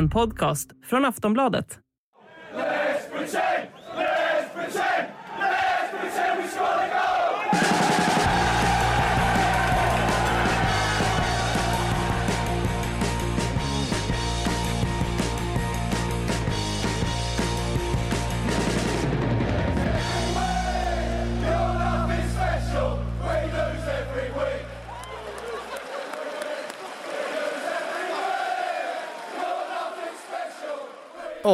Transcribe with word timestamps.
En 0.00 0.10
podcast 0.10 0.70
från 0.84 1.04
Aftonbladet. 1.04 1.78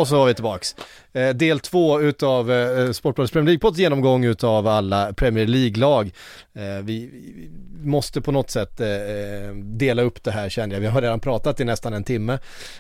Och 0.01 0.09
så 0.09 0.19
var 0.19 0.27
vi 0.27 0.35
tillbaks. 0.35 0.77
Eh, 1.13 1.29
del 1.29 1.61
två 1.61 2.01
utav 2.01 2.53
eh, 2.53 2.93
Sportbladets 2.93 3.33
Premier 3.33 3.57
League-podds 3.57 3.79
genomgång 3.79 4.25
utav 4.25 4.67
alla 4.67 5.13
Premier 5.13 5.47
League-lag. 5.47 6.11
Eh, 6.55 6.85
vi, 6.85 7.11
vi 7.13 7.51
måste 7.89 8.21
på 8.21 8.33
något 8.33 8.51
sätt 8.51 8.81
eh, 8.81 9.55
dela 9.55 10.03
upp 10.03 10.23
det 10.23 10.31
här 10.31 10.49
känner 10.49 10.75
jag. 10.75 10.81
Vi 10.81 10.87
har 10.87 11.03
redan 11.03 11.21
pratat 11.21 11.61
i 11.61 11.65
nästan 11.65 11.93
en 11.93 12.05
timme 12.05 12.39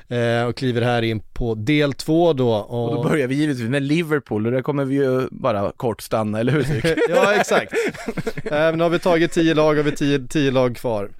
eh, 0.08 0.44
och 0.48 0.56
kliver 0.56 0.82
här 0.82 1.02
in 1.02 1.20
på 1.20 1.54
del 1.54 1.92
två 1.92 2.32
då. 2.32 2.50
Och, 2.54 2.88
Och 2.88 2.94
då 2.94 3.08
börjar 3.08 3.26
vi 3.26 3.34
givetvis 3.34 3.68
med 3.68 3.82
Liverpool 3.82 4.46
och 4.46 4.52
där 4.52 4.62
kommer 4.62 4.84
vi 4.84 4.94
ju 4.94 5.28
bara 5.30 5.72
kort 5.76 6.02
stanna, 6.02 6.40
eller 6.40 6.52
hur 6.52 6.94
ja 7.08 7.34
exakt. 7.34 7.72
eh, 8.44 8.76
nu 8.76 8.82
har 8.82 8.88
vi 8.88 8.98
tagit 8.98 9.32
tio 9.32 9.54
lag 9.54 9.78
och 9.78 9.86
vi 9.86 9.92
tio, 9.92 10.26
tio 10.28 10.50
lag 10.50 10.76
kvar. 10.76 11.10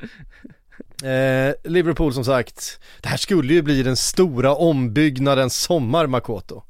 Eh, 1.02 1.55
Liverpool 1.64 2.14
som 2.14 2.24
sagt, 2.24 2.80
det 3.00 3.09
här 3.09 3.16
skulle 3.16 3.55
ju 3.55 3.62
bli 3.62 3.83
den 3.83 3.97
stora 3.97 4.55
ombyggnadens 4.55 5.56
sommar 5.56 6.06
Makoto. 6.06 6.62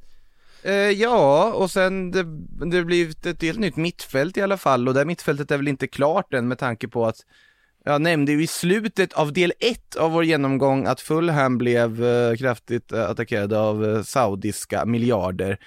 Eh, 0.62 0.72
ja, 0.74 1.52
och 1.52 1.70
sen 1.70 2.10
det, 2.10 2.24
det 2.70 2.84
blir 2.84 3.26
ett 3.26 3.42
helt 3.42 3.58
nytt 3.58 3.76
mittfält 3.76 4.36
i 4.36 4.42
alla 4.42 4.56
fall 4.56 4.88
och 4.88 4.94
det 4.94 5.04
mittfältet 5.04 5.50
är 5.50 5.56
väl 5.56 5.68
inte 5.68 5.86
klart 5.86 6.34
än 6.34 6.48
med 6.48 6.58
tanke 6.58 6.88
på 6.88 7.06
att 7.06 7.16
jag 7.84 8.02
nämnde 8.02 8.32
ju 8.32 8.42
i 8.42 8.46
slutet 8.46 9.12
av 9.12 9.32
del 9.32 9.52
1 9.60 9.96
av 9.96 10.12
vår 10.12 10.24
genomgång 10.24 10.86
att 10.86 11.00
Fulham 11.00 11.58
blev 11.58 12.04
eh, 12.04 12.36
kraftigt 12.36 12.92
attackerade 12.92 13.58
av 13.58 13.84
eh, 13.84 14.02
saudiska 14.02 14.84
miljarder. 14.86 15.58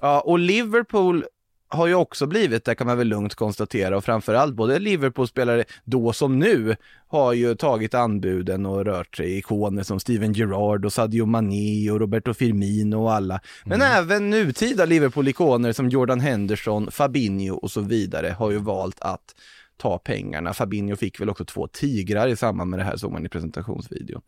Ja, 0.00 0.20
och 0.20 0.38
Liverpool 0.38 1.24
har 1.68 1.86
ju 1.86 1.94
också 1.94 2.26
blivit 2.26 2.64
det 2.64 2.74
kan 2.74 2.86
man 2.86 2.98
väl 2.98 3.06
lugnt 3.06 3.34
konstatera 3.34 3.96
och 3.96 4.04
framförallt 4.04 4.54
både 4.54 4.78
Liverpool-spelare 4.78 5.64
då 5.84 6.12
som 6.12 6.38
nu 6.38 6.76
har 7.08 7.32
ju 7.32 7.54
tagit 7.54 7.94
anbuden 7.94 8.66
och 8.66 8.84
rört 8.84 9.16
sig 9.16 9.38
ikoner 9.38 9.82
som 9.82 10.00
Steven 10.00 10.32
Gerrard 10.32 10.84
och 10.84 10.92
Sadio 10.92 11.26
Mané 11.26 11.90
och 11.90 12.00
Roberto 12.00 12.34
Firmino 12.34 12.96
och 12.96 13.12
alla. 13.12 13.40
Men 13.64 13.82
även 13.82 14.30
nutida 14.30 14.84
Liverpool-ikoner 14.84 15.72
som 15.72 15.88
Jordan 15.88 16.20
Henderson, 16.20 16.90
Fabinho 16.90 17.54
och 17.54 17.70
så 17.70 17.80
vidare 17.80 18.28
har 18.38 18.50
ju 18.50 18.58
valt 18.58 19.00
att 19.00 19.34
ta 19.76 19.98
pengarna. 19.98 20.54
Fabinho 20.54 20.96
fick 20.96 21.20
väl 21.20 21.30
också 21.30 21.44
två 21.44 21.66
tigrar 21.66 22.28
i 22.28 22.36
samband 22.36 22.70
med 22.70 22.78
det 22.78 22.84
här 22.84 22.96
såg 22.96 23.12
man 23.12 23.26
i 23.26 23.28
presentationsvideo. 23.28 24.20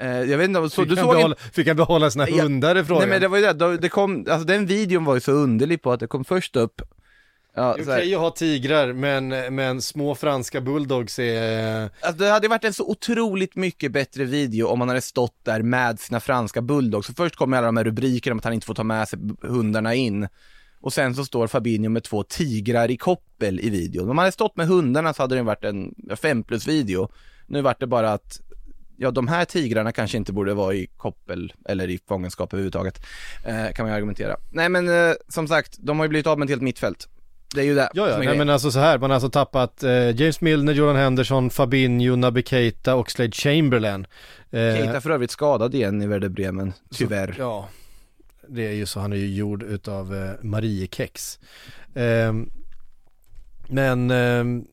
Eh, 0.00 0.08
jag 0.08 0.38
vet 0.38 0.48
inte, 0.48 0.70
så, 0.70 0.82
Fick, 0.82 0.88
du 0.88 0.96
såg 0.96 1.14
behålla, 1.14 1.36
fick 1.52 1.66
han 1.66 1.76
behålla 1.76 2.10
sina 2.10 2.28
Ja, 2.28 2.42
hundar 2.42 2.76
i 2.76 2.84
frågan? 2.84 3.00
Nej 3.00 3.08
men 3.08 3.20
det 3.20 3.28
var 3.28 3.38
ju 3.38 3.52
det, 3.52 3.76
det 3.76 3.88
kom, 3.88 4.26
alltså 4.30 4.46
den 4.46 4.66
videon 4.66 5.04
var 5.04 5.14
ju 5.14 5.20
så 5.20 5.32
underlig 5.32 5.82
på 5.82 5.92
att 5.92 6.00
det 6.00 6.06
kom 6.06 6.24
först 6.24 6.56
upp 6.56 6.82
Ja, 7.56 7.74
Det 7.76 7.82
är 7.82 7.96
okej 7.96 8.14
att 8.14 8.20
ha 8.20 8.30
tigrar 8.30 8.92
men, 8.92 9.28
men 9.54 9.82
små 9.82 10.14
franska 10.14 10.60
bulldogs 10.60 11.18
är... 11.18 11.90
alltså 12.00 12.24
det 12.24 12.30
hade 12.30 12.48
varit 12.48 12.64
en 12.64 12.72
så 12.72 12.90
otroligt 12.90 13.56
mycket 13.56 13.92
bättre 13.92 14.24
video 14.24 14.66
om 14.66 14.78
man 14.78 14.88
hade 14.88 15.00
stått 15.00 15.44
där 15.44 15.62
med 15.62 16.00
sina 16.00 16.20
franska 16.20 16.62
bulldogs. 16.62 17.06
Så 17.06 17.14
först 17.14 17.36
kommer 17.36 17.56
alla 17.56 17.66
de 17.66 17.76
här 17.76 17.84
rubrikerna 17.84 18.32
om 18.32 18.38
att 18.38 18.44
han 18.44 18.54
inte 18.54 18.66
får 18.66 18.74
ta 18.74 18.84
med 18.84 19.08
sig 19.08 19.18
hundarna 19.42 19.94
in. 19.94 20.28
Och 20.80 20.92
sen 20.92 21.14
så 21.14 21.24
står 21.24 21.46
Fabinho 21.46 21.90
med 21.90 22.04
två 22.04 22.22
tigrar 22.22 22.90
i 22.90 22.96
koppel 22.96 23.60
i 23.60 23.70
videon. 23.70 24.10
Om 24.10 24.16
man 24.16 24.22
hade 24.22 24.32
stått 24.32 24.56
med 24.56 24.66
hundarna 24.66 25.14
så 25.14 25.22
hade 25.22 25.34
det 25.34 25.42
varit 25.42 25.64
en 25.64 25.94
fem 26.16 26.42
plus 26.42 26.68
video. 26.68 27.08
Nu 27.46 27.62
vart 27.62 27.80
det 27.80 27.86
bara 27.86 28.12
att 28.12 28.40
Ja, 28.96 29.10
de 29.10 29.28
här 29.28 29.44
tigrarna 29.44 29.92
kanske 29.92 30.16
inte 30.16 30.32
borde 30.32 30.54
vara 30.54 30.74
i 30.74 30.86
koppel 30.96 31.52
eller 31.68 31.90
i 31.90 31.98
fångenskap 32.08 32.52
överhuvudtaget, 32.52 33.06
eh, 33.44 33.72
kan 33.74 33.84
man 33.84 33.88
ju 33.88 33.96
argumentera. 33.96 34.36
Nej 34.50 34.68
men 34.68 34.88
eh, 34.88 35.14
som 35.28 35.48
sagt, 35.48 35.76
de 35.78 35.98
har 35.98 36.04
ju 36.04 36.08
blivit 36.08 36.26
av 36.26 36.38
med 36.38 36.46
ett 36.46 36.50
helt 36.50 36.62
mittfält. 36.62 37.08
Det 37.54 37.60
är 37.60 37.64
ju 37.64 37.74
det 37.74 37.88
Ja, 37.94 38.08
ja, 38.08 38.18
nej, 38.18 38.38
men 38.38 38.50
alltså 38.50 38.70
så 38.70 38.78
här, 38.78 38.98
man 38.98 39.10
har 39.10 39.14
alltså 39.14 39.30
tappat 39.30 39.82
eh, 39.82 40.20
James 40.20 40.40
Milner, 40.40 40.72
Jordan 40.72 40.96
Henderson, 40.96 41.50
Fabinho, 41.50 42.16
Naby 42.16 42.42
Keita 42.42 42.94
och 42.94 43.10
Slade 43.10 43.32
Chamberlain. 43.32 44.06
Eh, 44.50 44.76
Keita 44.76 45.00
för 45.00 45.10
övrigt 45.10 45.30
skadad 45.30 45.74
igen 45.74 46.02
i 46.02 46.06
Werder 46.06 46.28
Bremen, 46.28 46.72
tyvärr. 46.94 47.34
Ja, 47.38 47.68
det 48.48 48.66
är 48.66 48.72
ju 48.72 48.86
så, 48.86 49.00
han 49.00 49.12
är 49.12 49.16
ju 49.16 49.34
gjord 49.34 49.62
utav 49.62 50.14
eh, 50.14 50.30
Mariekex. 50.42 51.38
Ehm, 51.94 52.50
men, 53.68 54.10
ehm, 54.10 54.58
eh, 54.58 54.64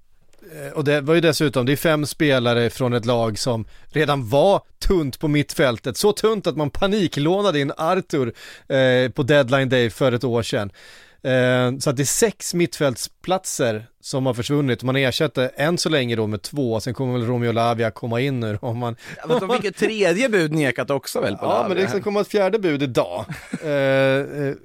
och 0.73 0.83
det 0.83 1.01
var 1.01 1.13
ju 1.13 1.21
dessutom, 1.21 1.65
det 1.65 1.71
är 1.71 1.75
fem 1.75 2.05
spelare 2.05 2.69
från 2.69 2.93
ett 2.93 3.05
lag 3.05 3.39
som 3.39 3.65
redan 3.89 4.29
var 4.29 4.61
tunt 4.79 5.19
på 5.19 5.27
mittfältet, 5.27 5.97
så 5.97 6.11
tunt 6.11 6.47
att 6.47 6.57
man 6.57 6.69
paniklånade 6.69 7.59
in 7.59 7.71
Arthur 7.77 8.33
eh, 8.67 9.11
på 9.11 9.23
deadline 9.23 9.69
day 9.69 9.89
för 9.89 10.11
ett 10.11 10.23
år 10.23 10.43
sedan. 10.43 10.71
Eh, 11.23 11.77
så 11.79 11.89
att 11.89 11.97
det 11.97 12.03
är 12.03 12.05
sex 12.05 12.53
mittfältsplatser 12.53 13.85
som 14.01 14.25
har 14.25 14.33
försvunnit, 14.33 14.83
man 14.83 14.95
ersätter 14.95 15.51
än 15.55 15.77
så 15.77 15.89
länge 15.89 16.15
då 16.15 16.27
med 16.27 16.41
två, 16.41 16.79
sen 16.79 16.93
kommer 16.93 17.13
väl 17.13 17.27
Romeo 17.27 17.51
Lavia 17.51 17.91
komma 17.91 18.19
in 18.19 18.39
nu 18.39 18.57
om 18.61 18.77
man 18.77 18.95
Ja, 19.17 19.27
men 19.27 19.39
de 19.39 19.55
fick 19.55 19.65
ett 19.65 19.77
tredje 19.77 20.29
bud 20.29 20.51
nekat 20.53 20.89
också 20.89 21.21
väl 21.21 21.37
på 21.37 21.45
Ja, 21.45 21.49
Lavia? 21.49 21.75
men 21.75 21.93
det 21.93 22.01
komma 22.01 22.21
ett 22.21 22.27
fjärde 22.27 22.59
bud 22.59 22.83
idag. 22.83 23.25
eh, 23.63 23.69
eh, 23.69 24.55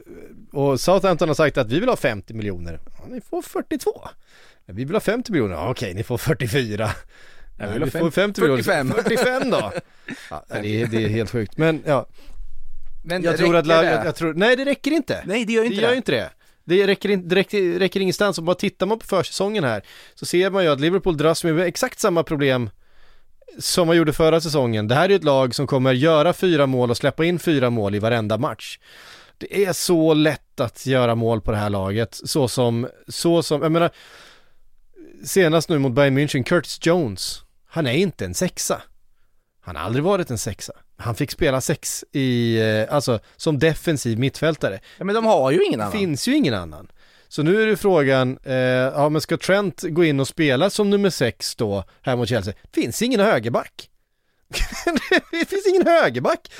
och 0.52 0.80
Southampton 0.80 1.28
har 1.28 1.34
sagt 1.34 1.58
att 1.58 1.70
vi 1.72 1.80
vill 1.80 1.88
ha 1.88 1.96
50 1.96 2.34
miljoner. 2.34 2.80
Ja, 2.98 3.04
ni 3.08 3.20
får 3.20 3.42
42. 3.42 4.08
Vi 4.66 4.84
vill 4.84 4.94
ha 4.96 5.00
50 5.00 5.32
miljoner. 5.32 5.54
Ja, 5.54 5.70
okej, 5.70 5.94
ni 5.94 6.02
får 6.02 6.18
44. 6.18 6.90
Jag 7.58 7.66
Ja, 7.68 7.72
vill 7.72 7.82
ha 7.82 7.84
vi 7.84 7.90
fem- 7.90 8.00
får 8.00 8.10
50 8.10 8.40
miljoner. 8.40 8.62
45. 8.62 8.92
45 9.04 9.50
då. 9.50 9.72
Ja, 10.30 10.44
det, 10.62 10.82
är, 10.82 10.86
det 10.86 11.04
är 11.04 11.08
helt 11.08 11.30
sjukt. 11.30 11.56
Men 11.58 11.82
ja, 11.86 12.06
Men 13.04 13.22
jag 13.22 13.36
tror 13.36 13.56
att 13.56 13.64
det? 13.64 14.02
jag 14.04 14.16
tror, 14.16 14.34
nej 14.34 14.56
det 14.56 14.64
räcker 14.64 14.90
inte. 14.90 15.22
Nej, 15.26 15.44
det 15.44 15.52
gör 15.52 15.62
det 15.62 15.66
inte 15.68 15.80
gör 15.82 15.90
det. 15.90 15.96
inte 15.96 16.12
det. 16.12 16.30
Det 16.64 16.86
räcker, 16.86 17.08
inte, 17.08 17.28
det 17.28 17.34
räcker, 17.36 17.78
räcker 17.78 18.00
ingenstans. 18.00 18.38
Och 18.38 18.44
bara 18.44 18.56
tittar 18.56 18.86
man 18.86 18.98
på 18.98 19.06
försäsongen 19.06 19.64
här 19.64 19.82
så 20.14 20.26
ser 20.26 20.50
man 20.50 20.64
ju 20.64 20.70
att 20.70 20.80
Liverpool 20.80 21.16
dras 21.16 21.44
med 21.44 21.60
exakt 21.60 21.98
samma 21.98 22.22
problem 22.22 22.70
som 23.58 23.86
man 23.86 23.96
gjorde 23.96 24.12
förra 24.12 24.40
säsongen. 24.40 24.88
Det 24.88 24.94
här 24.94 25.08
är 25.10 25.14
ett 25.16 25.24
lag 25.24 25.54
som 25.54 25.66
kommer 25.66 25.92
göra 25.92 26.32
fyra 26.32 26.66
mål 26.66 26.90
och 26.90 26.96
släppa 26.96 27.24
in 27.24 27.38
fyra 27.38 27.70
mål 27.70 27.94
i 27.94 27.98
varenda 27.98 28.38
match. 28.38 28.78
Det 29.38 29.64
är 29.64 29.72
så 29.72 30.14
lätt 30.14 30.60
att 30.60 30.86
göra 30.86 31.14
mål 31.14 31.40
på 31.40 31.50
det 31.50 31.56
här 31.56 31.70
laget, 31.70 32.20
så 32.24 32.48
som, 32.48 32.88
så 33.08 33.42
som, 33.42 33.62
jag 33.62 33.72
menar, 33.72 33.90
senast 35.24 35.68
nu 35.68 35.78
mot 35.78 35.92
Bayern 35.92 36.18
München, 36.18 36.42
Curtis 36.42 36.78
Jones, 36.82 37.42
han 37.68 37.86
är 37.86 37.92
inte 37.92 38.24
en 38.24 38.34
sexa. 38.34 38.82
Han 39.60 39.76
har 39.76 39.82
aldrig 39.82 40.04
varit 40.04 40.30
en 40.30 40.38
sexa. 40.38 40.72
Han 40.96 41.14
fick 41.14 41.30
spela 41.30 41.60
sex 41.60 42.04
i, 42.12 42.58
eh, 42.60 42.94
alltså 42.94 43.18
som 43.36 43.58
defensiv 43.58 44.18
mittfältare. 44.18 44.80
Ja, 44.98 45.04
men 45.04 45.14
de 45.14 45.24
har 45.24 45.50
ju 45.50 45.64
ingen 45.64 45.80
annan. 45.80 45.92
finns 45.92 46.28
ju 46.28 46.36
ingen 46.36 46.54
annan. 46.54 46.88
Så 47.28 47.42
nu 47.42 47.62
är 47.62 47.66
det 47.66 47.76
frågan, 47.76 48.38
eh, 48.44 48.54
ja 48.54 49.08
men 49.08 49.20
ska 49.20 49.36
Trent 49.36 49.82
gå 49.82 50.04
in 50.04 50.20
och 50.20 50.28
spela 50.28 50.70
som 50.70 50.90
nummer 50.90 51.10
sex 51.10 51.56
då 51.56 51.84
här 52.02 52.16
mot 52.16 52.28
Chelsea? 52.28 52.54
Finns 52.72 53.02
ingen 53.02 53.20
högerback. 53.20 53.90
det 55.30 55.48
finns 55.48 55.66
ingen 55.66 55.86
högerback. 55.86 56.52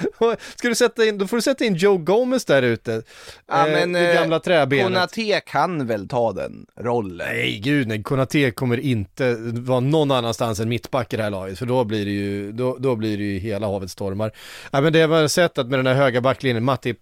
Ska 0.56 0.68
du 0.68 0.74
sätta 0.74 1.04
in, 1.04 1.18
då 1.18 1.26
får 1.26 1.36
du 1.36 1.42
sätta 1.42 1.64
in 1.64 1.74
Joe 1.74 1.98
Gomez 1.98 2.44
där 2.44 2.62
ute. 2.62 3.02
Ja, 3.46 3.68
Eh, 3.68 3.88
det 3.88 4.10
eh, 4.10 4.14
gamla 4.14 4.40
träbenet. 4.40 4.86
Konate 4.86 5.40
kan 5.40 5.86
väl 5.86 6.08
ta 6.08 6.32
den 6.32 6.66
rollen? 6.80 7.26
Nej 7.26 7.60
gud 7.64 7.88
nej, 7.88 8.02
Konate 8.02 8.50
kommer 8.50 8.80
inte 8.80 9.36
vara 9.38 9.80
någon 9.80 10.10
annanstans 10.10 10.60
än 10.60 10.68
mittback 10.68 11.12
i 11.12 11.16
det 11.16 11.22
här 11.22 11.30
laget 11.30 11.58
för 11.58 11.66
då 11.66 11.84
blir 11.84 12.04
det 12.04 12.10
ju, 12.10 12.52
då, 12.52 12.76
då 12.78 12.96
blir 12.96 13.18
det 13.18 13.24
ju 13.24 13.38
hela 13.38 13.66
havet 13.66 13.90
stormar. 13.90 14.32
Ja 14.70 14.80
men 14.80 14.92
det 14.92 15.06
man 15.08 15.20
har 15.20 15.28
sett 15.28 15.58
att 15.58 15.66
med 15.66 15.78
den 15.78 15.86
här 15.86 15.94
höga 15.94 16.20
backlinjen, 16.20 16.64
Matip 16.64 16.98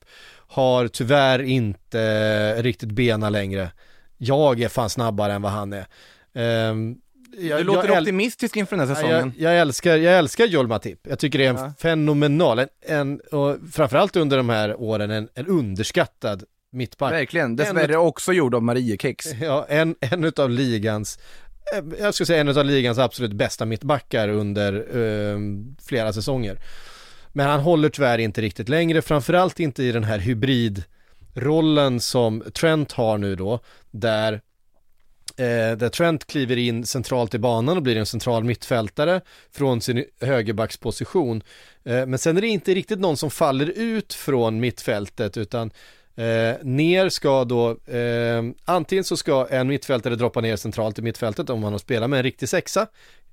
har 0.49 0.89
tyvärr 0.89 1.43
inte 1.43 2.63
riktigt 2.63 2.91
bena 2.91 3.31
längre. 3.31 3.71
Jag 4.19 4.61
är 4.61 4.69
fan 4.69 4.91
snabbare 4.91 5.33
än 5.33 5.43
vad 5.43 5.53
han 5.53 5.73
är. 5.73 5.87
Ehm, 6.35 6.97
jag, 7.39 7.61
Du 7.61 7.65
låter 7.65 7.89
jag 7.89 7.99
optimistisk 7.99 8.57
inför 8.57 8.77
den 8.77 8.89
här 8.89 8.95
säsongen. 8.95 9.33
Jag, 9.39 9.53
jag, 9.53 9.61
älskar, 9.61 9.97
jag 9.97 10.19
älskar 10.19 10.45
Joel 10.47 10.67
Matip. 10.67 11.01
Jag 11.09 11.19
tycker 11.19 11.39
det 11.39 11.45
är 11.47 11.51
en 11.51 11.57
Ja. 11.57 11.73
fenomenal, 11.79 12.59
en, 12.59 12.69
en, 12.87 13.21
och 13.21 13.57
framförallt 13.73 14.17
under 14.17 14.37
de 14.37 14.49
här 14.49 14.81
åren, 14.81 15.11
en, 15.11 15.29
en 15.35 15.47
underskattad 15.47 16.45
mittback. 16.73 17.13
Verkligen, 17.13 17.57
dessvärre 17.57 17.97
också 17.97 18.33
gjord 18.33 18.55
av 18.55 18.63
Mariekex. 18.63 19.27
Ja, 19.43 19.67
en, 19.69 19.95
en 20.01 20.25
utav 20.25 20.51
ligans, 20.51 21.19
eh, 21.77 21.85
jag 22.01 22.15
skulle 22.15 22.27
säga 22.27 22.41
en 22.41 22.49
utav 22.49 22.65
ligans 22.65 22.99
absolut 22.99 23.33
bästa 23.33 23.65
mittbackar 23.65 24.29
under 24.29 24.73
eh, 24.75 25.39
flera 25.87 26.13
säsonger. 26.13 26.59
Men 27.33 27.47
han 27.47 27.61
håller 27.61 27.89
tyvärr 27.89 28.19
inte 28.19 28.41
riktigt 28.41 28.69
längre, 28.69 29.03
framförallt 29.03 29.61
inte 29.61 29.83
i 29.85 29.93
den 29.93 30.05
här 30.05 30.19
hybridrollen 30.19 32.01
som 32.01 32.43
Trent 32.55 32.93
har 32.93 33.19
nu 33.19 33.37
då, 33.37 33.61
där 33.91 34.41
Eh, 35.37 35.77
där 35.77 35.89
Trent 35.89 36.27
kliver 36.27 36.57
in 36.57 36.87
centralt 36.87 37.35
i 37.35 37.39
banan 37.39 37.77
och 37.77 37.83
blir 37.83 37.97
en 37.97 38.07
central 38.07 38.45
mittfältare 38.45 39.21
från 39.53 39.81
sin 39.81 40.05
högerbacksposition. 40.21 41.43
Eh, 41.85 42.07
men 42.07 42.19
sen 42.19 42.37
är 42.37 42.41
det 42.41 42.49
inte 42.49 42.75
riktigt 42.75 42.99
någon 42.99 43.17
som 43.17 43.31
faller 43.31 43.73
ut 43.77 44.15
från 44.15 44.61
mittfältet 44.61 45.37
utan 45.37 45.71
Eh, 46.17 46.57
ner 46.63 47.09
ska 47.09 47.45
då, 47.45 47.71
eh, 47.71 48.43
antingen 48.65 49.05
så 49.05 49.17
ska 49.17 49.47
en 49.51 49.69
mittfältare 49.69 50.17
droppa 50.17 50.41
ner 50.41 50.57
centralt 50.57 50.99
i 50.99 51.03
mittfältet 51.03 51.51
om 51.51 51.61
man 51.61 51.73
har 51.73 51.79
spelat 51.79 52.11
med 52.11 52.17
en 52.17 52.23
riktig 52.23 52.49
sexa. 52.49 52.87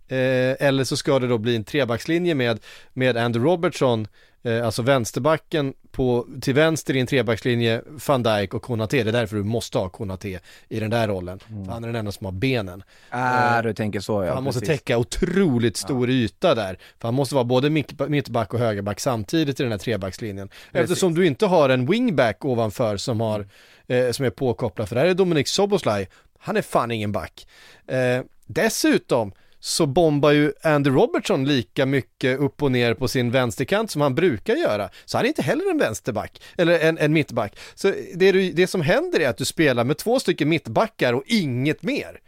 Eh, 0.08 0.68
eller 0.68 0.84
så 0.84 0.98
ska 0.98 1.20
det 1.20 1.28
då 1.28 1.38
bli 1.38 1.56
en 1.56 1.64
trebackslinje 1.64 2.36
med, 2.36 2.60
med 2.94 3.18
Andrew 3.18 3.52
Robertson, 3.52 4.08
eh, 4.44 4.66
alltså 4.66 4.82
vänsterbacken 4.82 5.74
på, 5.92 6.28
till 6.42 6.54
vänster 6.54 6.96
i 6.96 7.00
en 7.00 7.08
trebackslinje, 7.08 7.82
van 8.08 8.24
Dijk 8.24 8.54
och 8.54 8.62
Konate. 8.62 9.04
Det 9.04 9.10
är 9.10 9.14
därför 9.14 9.36
du 9.36 9.44
måste 9.44 9.78
ha 9.78 9.90
Konate 9.90 10.40
i 10.70 10.80
den 10.80 10.90
där 10.90 11.08
rollen. 11.08 11.40
Mm. 11.50 11.66
För 11.66 11.72
han 11.72 11.84
är 11.84 11.88
den 11.88 11.96
enda 11.96 12.12
som 12.12 12.26
har 12.26 12.32
benen. 12.32 12.84
Ah, 13.10 13.62
du 13.62 13.74
tänker 13.74 14.00
så 14.00 14.24
ja. 14.24 14.34
Han 14.34 14.44
måste 14.44 14.66
täcka 14.66 14.98
otroligt 14.98 15.78
stor 15.78 16.10
ja. 16.10 16.16
yta 16.16 16.56
där. 16.56 16.80
För 17.00 17.08
han 17.08 17.16
måste 17.16 17.36
vara 17.36 17.46
både 17.46 17.70
mittback 18.08 18.54
och 18.54 18.60
högerback 18.60 19.00
samtidigt 19.00 19.60
i 19.60 19.64
den 19.64 19.72
här 19.72 19.80
trebackslinjen. 19.80 20.48
Precis. 20.48 20.92
Eftersom 20.92 21.14
du 21.14 21.28
inte 21.28 21.46
har 21.46 21.70
en 21.70 21.86
wingback 21.86 22.46
ovanför 22.46 22.98
som, 22.98 23.22
har, 23.22 23.48
eh, 23.88 24.12
som 24.12 24.26
är 24.26 24.30
påkopplad. 24.30 24.90
För 24.90 24.96
där 24.96 25.06
är 25.06 25.14
Dominik 25.14 25.48
Soboslaj, 25.48 26.08
han 26.40 26.58
är 26.58 26.62
fan 26.62 26.92
ingen 26.92 27.12
back. 27.12 27.48
Eh, 27.88 28.22
dessutom 28.46 29.32
så 29.64 29.86
bombar 29.86 30.32
ju 30.32 30.54
Andy 30.64 30.90
Robertson 30.90 31.46
lika 31.46 31.86
mycket 31.86 32.40
upp 32.40 32.64
och 32.64 32.72
ner 32.72 32.94
på 32.94 33.08
sin 33.08 33.32
vänsterkant 33.32 33.92
som 33.92 34.02
han 34.02 34.16
brukar 34.16 34.56
göra. 34.56 34.90
Så 35.06 35.18
han 35.18 35.26
är 35.26 35.28
inte 35.28 35.42
heller 35.42 35.72
en 35.72 35.78
vänsterback, 35.78 36.42
eller 36.58 36.80
en, 36.80 36.98
en 36.98 37.14
mittback. 37.14 37.60
Så 37.76 37.94
det, 38.16 38.32
det 38.32 38.68
som 38.68 38.82
händer 38.82 39.20
är 39.20 39.30
att 39.30 39.38
du 39.38 39.46
spelar 39.46 39.84
med 39.84 39.98
två 39.98 40.20
stycken 40.20 40.50
mittbackar 40.50 41.14
och 41.14 41.24
inget 41.26 41.84
mer. 41.84 42.20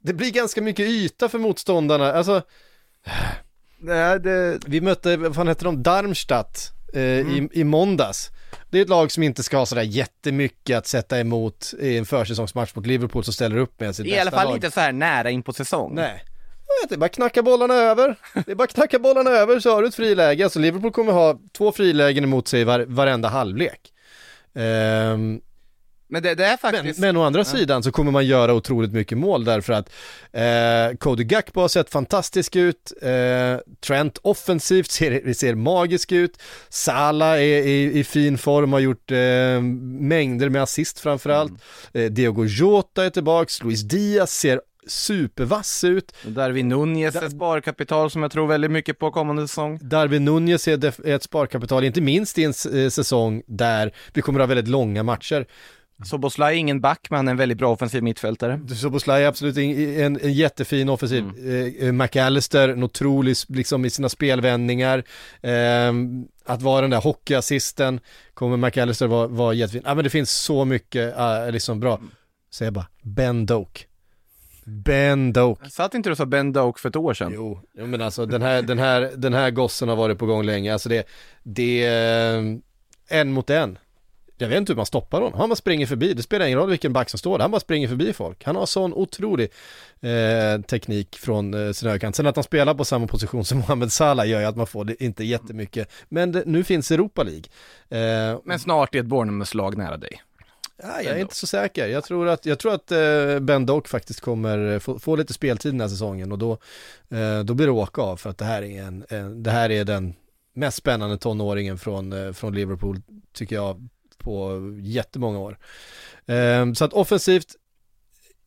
Det 0.00 0.12
blir 0.12 0.30
ganska 0.30 0.62
mycket 0.62 0.86
yta 0.86 1.28
för 1.28 1.38
motståndarna, 1.38 2.12
alltså... 2.12 2.42
Nej, 3.78 4.20
det... 4.20 4.58
Vi 4.66 4.80
mötte, 4.80 5.16
vad 5.16 5.34
fan 5.34 5.48
heter 5.48 5.64
de, 5.64 5.82
Darmstadt 5.82 6.72
eh, 6.94 7.02
mm. 7.02 7.50
i, 7.52 7.60
i 7.60 7.64
måndags. 7.64 8.30
Det 8.70 8.78
är 8.78 8.82
ett 8.82 8.88
lag 8.88 9.12
som 9.12 9.22
inte 9.22 9.42
ska 9.42 9.56
ha 9.56 9.66
sådär 9.66 9.82
jättemycket 9.82 10.78
att 10.78 10.86
sätta 10.86 11.20
emot 11.20 11.74
i 11.80 11.96
en 11.96 12.06
försäsongsmatch 12.06 12.74
mot 12.74 12.86
Liverpool 12.86 13.24
som 13.24 13.32
ställer 13.32 13.56
upp 13.56 13.80
med 13.80 13.96
sitt 13.96 14.06
I 14.06 14.10
bästa 14.10 14.20
alla 14.20 14.30
fall 14.30 14.46
lag. 14.46 14.56
inte 14.56 14.70
så 14.70 14.80
här 14.80 14.92
nära 14.92 15.30
in 15.30 15.42
på 15.42 15.52
säsong. 15.52 15.94
Nej. 15.94 16.24
Det 16.88 16.94
är 16.94 16.98
bara 16.98 17.08
knacka 17.08 17.42
bollarna 17.42 17.74
över. 17.74 18.16
Det 18.46 18.50
är 18.50 18.54
bara 18.54 18.68
knacka 18.68 18.98
bollarna 18.98 19.30
över 19.30 19.60
så 19.60 19.70
har 19.70 19.82
du 19.82 19.88
ett 19.88 19.94
friläge. 19.94 20.44
Alltså 20.44 20.58
Liverpool 20.58 20.92
kommer 20.92 21.12
ha 21.12 21.38
två 21.52 21.72
frilägen 21.72 22.24
emot 22.24 22.48
sig 22.48 22.64
var, 22.64 22.84
varenda 22.88 23.28
halvlek. 23.28 23.92
Um, 24.54 25.40
men 26.08 26.22
det, 26.22 26.34
det, 26.34 26.44
är 26.44 26.56
faktiskt... 26.56 26.98
Men, 26.98 27.08
men 27.08 27.16
å 27.16 27.24
andra 27.24 27.40
ja. 27.40 27.44
sidan 27.44 27.82
så 27.82 27.92
kommer 27.92 28.12
man 28.12 28.26
göra 28.26 28.54
otroligt 28.54 28.92
mycket 28.92 29.18
mål 29.18 29.44
därför 29.44 29.72
att 29.72 29.92
eh, 30.32 30.96
Cody 30.98 31.24
Gakpo 31.24 31.60
har 31.60 31.68
sett 31.68 31.90
fantastisk 31.90 32.56
ut, 32.56 32.92
eh, 33.02 33.56
Trent 33.80 34.18
offensivt 34.22 34.90
ser, 34.90 35.32
ser 35.32 35.54
magisk 35.54 36.12
ut, 36.12 36.42
Salah 36.68 37.32
är 37.32 37.66
i, 37.66 37.98
i 37.98 38.04
fin 38.04 38.38
form, 38.38 38.72
har 38.72 38.80
gjort 38.80 39.10
eh, 39.10 39.60
mängder 40.00 40.48
med 40.48 40.62
assist 40.62 41.00
framförallt, 41.00 41.52
mm. 41.92 42.06
eh, 42.06 42.12
Diogo 42.12 42.44
Jota 42.44 43.04
är 43.04 43.10
tillbaks, 43.10 43.62
Luis 43.62 43.82
Diaz 43.82 44.32
ser 44.32 44.60
supervass 44.86 45.84
ut. 45.84 46.14
Darwin 46.26 46.68
Nunez 46.68 47.16
är 47.16 47.24
ett 47.24 47.32
sparkapital 47.32 48.10
som 48.10 48.22
jag 48.22 48.30
tror 48.30 48.46
väldigt 48.46 48.70
mycket 48.70 48.98
på 48.98 49.10
kommande 49.10 49.48
säsong. 49.48 49.78
Darwin 49.82 50.24
Nunez 50.24 50.68
är 50.68 51.06
ett 51.06 51.22
sparkapital, 51.22 51.84
inte 51.84 52.00
minst 52.00 52.38
i 52.38 52.44
en 52.44 52.52
eh, 52.74 52.88
säsong 52.88 53.42
där 53.46 53.92
vi 54.14 54.22
kommer 54.22 54.40
att 54.40 54.48
ha 54.48 54.54
väldigt 54.54 54.68
långa 54.68 55.02
matcher. 55.02 55.46
Soboslaj 56.04 56.54
är 56.54 56.58
ingen 56.58 56.80
back, 56.80 57.06
men 57.10 57.16
han 57.16 57.28
är 57.28 57.30
en 57.30 57.36
väldigt 57.36 57.58
bra 57.58 57.72
offensiv 57.72 58.02
mittfältare. 58.02 58.60
Soboslaj 58.76 59.24
är 59.24 59.28
absolut 59.28 59.56
en, 59.56 60.20
en 60.20 60.32
jättefin 60.32 60.88
offensiv. 60.88 61.24
Mm. 61.38 61.76
Eh, 61.80 61.92
McAllister, 61.92 62.68
en 62.68 62.82
otrolig 62.82 63.36
liksom 63.48 63.84
i 63.84 63.90
sina 63.90 64.08
spelvändningar. 64.08 65.04
Eh, 65.40 65.92
att 66.46 66.62
vara 66.62 66.80
den 66.80 66.90
där 66.90 67.00
hockeyassisten 67.00 68.00
kommer 68.34 68.56
McAllister 68.56 69.06
vara, 69.06 69.26
vara 69.26 69.54
jättefin. 69.54 69.82
Ja 69.84 69.94
men 69.94 70.04
det 70.04 70.10
finns 70.10 70.30
så 70.30 70.64
mycket, 70.64 71.18
uh, 71.18 71.52
liksom 71.52 71.80
bra. 71.80 72.00
Säger 72.50 72.70
bara, 72.70 72.86
Ben 73.02 73.46
Doke. 73.46 73.80
Ben 74.66 75.32
Doak. 75.32 75.70
Satt 75.70 75.94
inte 75.94 76.08
du 76.08 76.10
och 76.10 76.16
sa 76.16 76.26
Ben 76.26 76.52
Doak 76.52 76.78
för 76.78 76.88
ett 76.88 76.96
år 76.96 77.14
sedan? 77.14 77.32
Jo, 77.34 77.60
jo 77.74 77.86
men 77.86 78.02
alltså 78.02 78.26
den 78.26 78.42
här, 78.42 78.62
den 78.62 78.78
här, 78.78 79.12
den 79.16 79.34
här 79.34 79.50
gossen 79.50 79.88
har 79.88 79.96
varit 79.96 80.18
på 80.18 80.26
gång 80.26 80.42
länge. 80.44 80.72
Alltså 80.72 80.88
det, 80.88 81.06
det 81.42 81.84
är 81.84 82.60
en 83.08 83.32
mot 83.32 83.50
en. 83.50 83.78
Jag 84.38 84.48
vet 84.48 84.58
inte 84.58 84.72
hur 84.72 84.76
man 84.76 84.86
stoppar 84.86 85.20
honom. 85.20 85.38
Han 85.38 85.48
bara 85.48 85.56
springer 85.56 85.86
förbi. 85.86 86.14
Det 86.14 86.22
spelar 86.22 86.46
ingen 86.46 86.58
roll 86.58 86.70
vilken 86.70 86.92
back 86.92 87.10
som 87.10 87.18
står 87.18 87.38
där. 87.38 87.42
Han 87.42 87.50
bara 87.50 87.60
springer 87.60 87.88
förbi 87.88 88.12
folk. 88.12 88.44
Han 88.44 88.56
har 88.56 88.66
sån 88.66 88.94
otrolig 88.94 89.50
eh, 90.00 90.60
teknik 90.62 91.16
från 91.16 91.54
eh, 91.54 91.72
sin 91.72 91.88
högerkant. 91.88 92.16
Sen 92.16 92.26
att 92.26 92.36
han 92.36 92.44
spelar 92.44 92.74
på 92.74 92.84
samma 92.84 93.06
position 93.06 93.44
som 93.44 93.58
Mohamed 93.68 93.92
Salah 93.92 94.28
gör 94.28 94.40
ju 94.40 94.46
att 94.46 94.56
man 94.56 94.66
får 94.66 94.84
det 94.84 95.04
inte 95.04 95.24
jättemycket. 95.24 95.90
Men 96.08 96.32
det, 96.32 96.42
nu 96.46 96.64
finns 96.64 96.90
Europa 96.90 97.22
League. 97.22 97.44
Eh, 97.88 98.38
Men 98.44 98.58
snart 98.58 98.94
är 98.94 99.00
ett 99.00 99.06
Bournemouth-lag 99.06 99.76
nära 99.76 99.96
dig. 99.96 100.22
Ja, 100.82 101.02
jag 101.02 101.16
är 101.16 101.20
inte 101.20 101.34
så 101.36 101.46
säker. 101.46 101.86
Jag 101.86 102.04
tror 102.04 102.28
att, 102.28 102.46
jag 102.46 102.58
tror 102.58 102.74
att 102.74 102.92
eh, 102.92 103.38
Ben 103.40 103.66
Dock 103.66 103.88
faktiskt 103.88 104.20
kommer 104.20 104.78
få, 104.78 104.98
få, 104.98 105.16
lite 105.16 105.32
speltid 105.32 105.72
den 105.72 105.80
här 105.80 105.88
säsongen 105.88 106.32
och 106.32 106.38
då, 106.38 106.52
eh, 107.08 107.40
då 107.44 107.54
blir 107.54 107.66
det 107.66 107.72
åka 107.72 108.02
av 108.02 108.16
för 108.16 108.30
att 108.30 108.38
det 108.38 108.44
här 108.44 108.62
är, 108.62 108.82
en, 108.82 109.04
en, 109.08 109.42
det 109.42 109.50
här 109.50 109.70
är 109.70 109.84
den 109.84 110.14
mest 110.54 110.76
spännande 110.76 111.18
tonåringen 111.18 111.78
från, 111.78 112.12
eh, 112.12 112.32
från 112.32 112.54
Liverpool 112.54 113.02
tycker 113.32 113.56
jag 113.56 113.88
på 114.18 114.60
jättemånga 114.82 115.38
år. 115.38 115.58
Eh, 116.26 116.72
så 116.72 116.84
att 116.84 116.92
offensivt, 116.92 117.56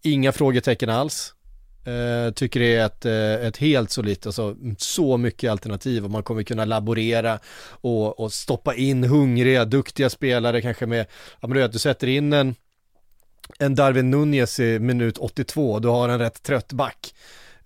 inga 0.02 0.32
frågetecken 0.32 0.90
alls. 0.90 1.34
Uh, 1.88 2.32
tycker 2.32 2.60
det 2.60 2.76
är 2.76 2.86
ett, 2.86 3.06
uh, 3.06 3.48
ett 3.48 3.58
helt 3.58 3.92
solitt, 3.92 4.26
alltså 4.26 4.56
så 4.78 5.18
mycket 5.18 5.52
alternativ 5.52 6.06
och 6.06 6.12
man 6.12 6.24
kommer 6.24 6.44
kunna 6.44 6.66
laborera 6.66 7.40
och, 7.70 8.20
och 8.20 8.34
stoppa 8.34 8.76
in 8.76 9.04
hungriga, 9.04 9.66
duktiga 9.66 10.10
spelare 10.10 10.62
kanske 10.62 10.86
med, 10.86 11.06
ja 11.40 11.48
men 11.48 11.52
du 11.52 11.60
vet, 11.60 11.72
du 11.72 11.80
sätter 11.80 12.08
in 12.08 12.34
en, 12.34 12.56
en 13.60 13.76
Darwin 13.76 14.12
Nunez 14.12 14.60
i 14.60 14.80
minut 14.80 15.18
82, 15.18 15.80
du 15.80 15.88
har 15.88 16.10
en 16.10 16.20
rätt 16.20 16.44
trött 16.44 16.74
back. 16.74 17.14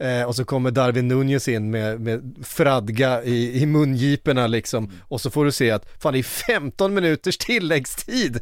Uh, 0.04 0.24
och 0.24 0.36
så 0.36 0.46
kommer 0.46 0.72
Darwin 0.72 1.08
Nunez 1.08 1.48
in 1.48 1.72
med, 1.72 2.02
med 2.02 2.36
fradga 2.44 3.24
i, 3.24 3.62
i 3.62 3.66
mungiporna 3.66 4.48
liksom. 4.48 4.84
Mm. 4.84 4.96
Och 5.02 5.22
så 5.22 5.30
får 5.30 5.46
du 5.46 5.52
se 5.52 5.72
att, 5.72 6.02
fan 6.02 6.14
det 6.14 6.20
är 6.20 6.24
15 6.24 6.94
minuters 6.94 7.38
tilläggstid. 7.38 8.40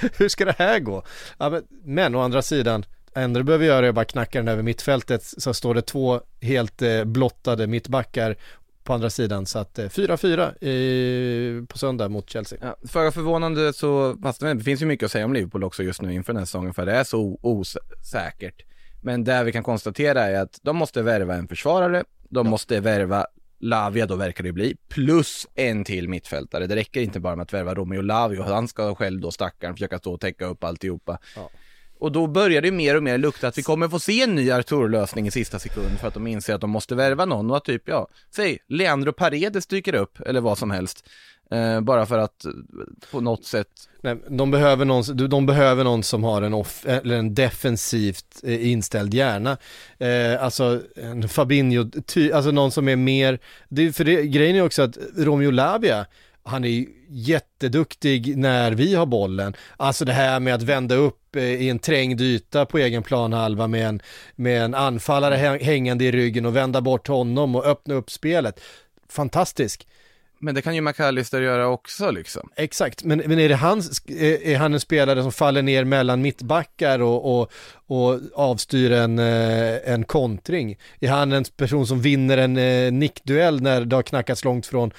Hur 0.18 0.28
ska 0.28 0.44
det 0.44 0.54
här 0.58 0.78
gå? 0.78 1.02
Ja, 1.38 1.50
men, 1.50 1.62
men 1.84 2.14
å 2.14 2.20
andra 2.20 2.42
sidan, 2.42 2.84
enda 3.16 3.40
du 3.40 3.44
behöver 3.44 3.66
göra 3.66 3.86
är 3.86 3.92
bara 3.92 4.04
knacka 4.04 4.38
den 4.38 4.48
över 4.48 4.62
mittfältet 4.62 5.24
så 5.24 5.54
står 5.54 5.74
det 5.74 5.82
två 5.82 6.20
helt 6.40 6.82
eh, 6.82 7.04
blottade 7.04 7.66
mittbackar 7.66 8.36
på 8.84 8.94
andra 8.94 9.10
sidan 9.10 9.46
så 9.46 9.58
att 9.58 9.78
4-4 9.78 11.60
eh, 11.60 11.66
på 11.66 11.78
söndag 11.78 12.08
mot 12.08 12.30
Chelsea. 12.30 12.58
Ja, 12.62 12.76
föga 12.88 13.12
förvånande 13.12 13.72
så, 13.72 14.16
fast 14.22 14.40
det 14.40 14.60
finns 14.60 14.82
ju 14.82 14.86
mycket 14.86 15.06
att 15.06 15.12
säga 15.12 15.24
om 15.24 15.32
Liverpool 15.32 15.64
också 15.64 15.82
just 15.82 16.02
nu 16.02 16.14
inför 16.14 16.32
den 16.32 16.40
här 16.40 16.46
säsongen 16.46 16.74
för 16.74 16.86
det 16.86 16.92
är 16.92 17.04
så 17.04 17.38
osäkert. 17.42 18.62
Men 19.02 19.24
det 19.24 19.44
vi 19.44 19.52
kan 19.52 19.62
konstatera 19.62 20.22
är 20.22 20.40
att 20.40 20.58
de 20.62 20.76
måste 20.76 21.02
värva 21.02 21.34
en 21.34 21.48
försvarare, 21.48 22.04
de 22.28 22.46
ja. 22.46 22.50
måste 22.50 22.80
värva 22.80 23.26
Lavia 23.58 24.06
då 24.06 24.16
verkar 24.16 24.44
det 24.44 24.52
bli, 24.52 24.76
plus 24.88 25.46
en 25.54 25.84
till 25.84 26.08
mittfältare. 26.08 26.66
Det 26.66 26.76
räcker 26.76 27.00
inte 27.00 27.20
bara 27.20 27.36
med 27.36 27.42
att 27.42 27.52
värva 27.52 27.74
Romeo 27.74 28.00
Lavio, 28.00 28.42
han 28.42 28.68
ska 28.68 28.94
själv 28.94 29.20
då 29.20 29.30
stackaren 29.30 29.74
försöka 29.74 29.98
stå 29.98 30.14
och 30.14 30.20
täcka 30.20 30.46
upp 30.46 30.64
alltihopa. 30.64 31.18
Ja. 31.36 31.50
Och 31.98 32.12
då 32.12 32.26
börjar 32.26 32.62
det 32.62 32.70
mer 32.70 32.96
och 32.96 33.02
mer 33.02 33.18
lukta 33.18 33.48
att 33.48 33.58
vi 33.58 33.62
kommer 33.62 33.88
få 33.88 33.98
se 33.98 34.22
en 34.22 34.34
ny 34.34 34.50
Artur-lösning 34.50 35.26
i 35.26 35.30
sista 35.30 35.58
sekund 35.58 35.98
för 36.00 36.08
att 36.08 36.14
de 36.14 36.26
inser 36.26 36.54
att 36.54 36.60
de 36.60 36.70
måste 36.70 36.94
värva 36.94 37.24
någon 37.24 37.50
och 37.50 37.56
att 37.56 37.64
typ, 37.64 37.82
ja, 37.84 38.08
säg 38.34 38.58
Leandro 38.68 39.12
Paredes 39.12 39.66
dyker 39.66 39.94
upp 39.94 40.20
eller 40.20 40.40
vad 40.40 40.58
som 40.58 40.70
helst. 40.70 41.08
Eh, 41.50 41.80
bara 41.80 42.06
för 42.06 42.18
att 42.18 42.44
eh, 42.44 42.50
på 43.10 43.20
något 43.20 43.44
sätt 43.44 43.68
Nej, 44.06 44.16
de 44.28 44.50
behöver 44.50 44.84
någon, 44.84 45.28
de 45.28 45.46
behöver 45.46 45.84
någon 45.84 46.02
som 46.02 46.24
har 46.24 46.42
en, 46.42 46.54
off, 46.54 46.86
eller 46.86 47.16
en 47.16 47.34
defensivt 47.34 48.40
eh, 48.42 48.70
inställd 48.70 49.14
hjärna. 49.14 49.56
Eh, 49.98 50.44
alltså 50.44 50.80
en 50.96 51.28
Fabinho, 51.28 51.90
ty, 52.06 52.32
alltså 52.32 52.50
någon 52.50 52.70
som 52.70 52.88
är 52.88 52.96
mer, 52.96 53.38
det, 53.68 53.92
för 53.92 54.04
det, 54.04 54.26
grejen 54.26 54.56
är 54.56 54.62
också 54.62 54.82
att 54.82 54.98
Romeo 55.16 55.50
Lavia, 55.50 56.06
han 56.46 56.64
är 56.64 56.84
jätteduktig 57.08 58.36
när 58.36 58.72
vi 58.72 58.94
har 58.94 59.06
bollen. 59.06 59.56
Alltså 59.76 60.04
det 60.04 60.12
här 60.12 60.40
med 60.40 60.54
att 60.54 60.62
vända 60.62 60.94
upp 60.94 61.36
eh, 61.36 61.42
i 61.42 61.68
en 61.68 61.78
trängd 61.78 62.20
yta 62.20 62.66
på 62.66 62.78
egen 62.78 63.02
planhalva 63.02 63.66
med 63.66 63.88
en, 63.88 64.00
med 64.34 64.62
en 64.62 64.74
anfallare 64.74 65.58
hängande 65.62 66.04
i 66.04 66.12
ryggen 66.12 66.46
och 66.46 66.56
vända 66.56 66.80
bort 66.80 67.08
honom 67.08 67.56
och 67.56 67.66
öppna 67.66 67.94
upp 67.94 68.10
spelet. 68.10 68.60
Fantastisk. 69.08 69.86
Men 70.38 70.54
det 70.54 70.62
kan 70.62 70.74
ju 70.74 70.80
McAllister 70.80 71.40
göra 71.40 71.68
också 71.68 72.10
liksom. 72.10 72.50
Exakt, 72.56 73.04
men, 73.04 73.22
men 73.26 73.38
är, 73.38 73.48
det 73.48 73.54
han, 73.54 73.82
är 74.08 74.56
han 74.56 74.74
en 74.74 74.80
spelare 74.80 75.22
som 75.22 75.32
faller 75.32 75.62
ner 75.62 75.84
mellan 75.84 76.22
mittbackar 76.22 77.02
och, 77.02 77.40
och, 77.40 77.52
och 77.86 78.20
avstyr 78.34 78.92
en, 78.92 79.18
eh, 79.18 79.92
en 79.92 80.04
kontring? 80.04 80.78
Är 81.00 81.08
han 81.08 81.32
en 81.32 81.44
person 81.44 81.86
som 81.86 82.00
vinner 82.00 82.38
en 82.38 82.56
eh, 82.56 82.92
nickduell 82.92 83.62
när 83.62 83.84
det 83.84 83.96
har 83.96 84.02
knackats 84.02 84.44
långt 84.44 84.66
från, 84.66 84.92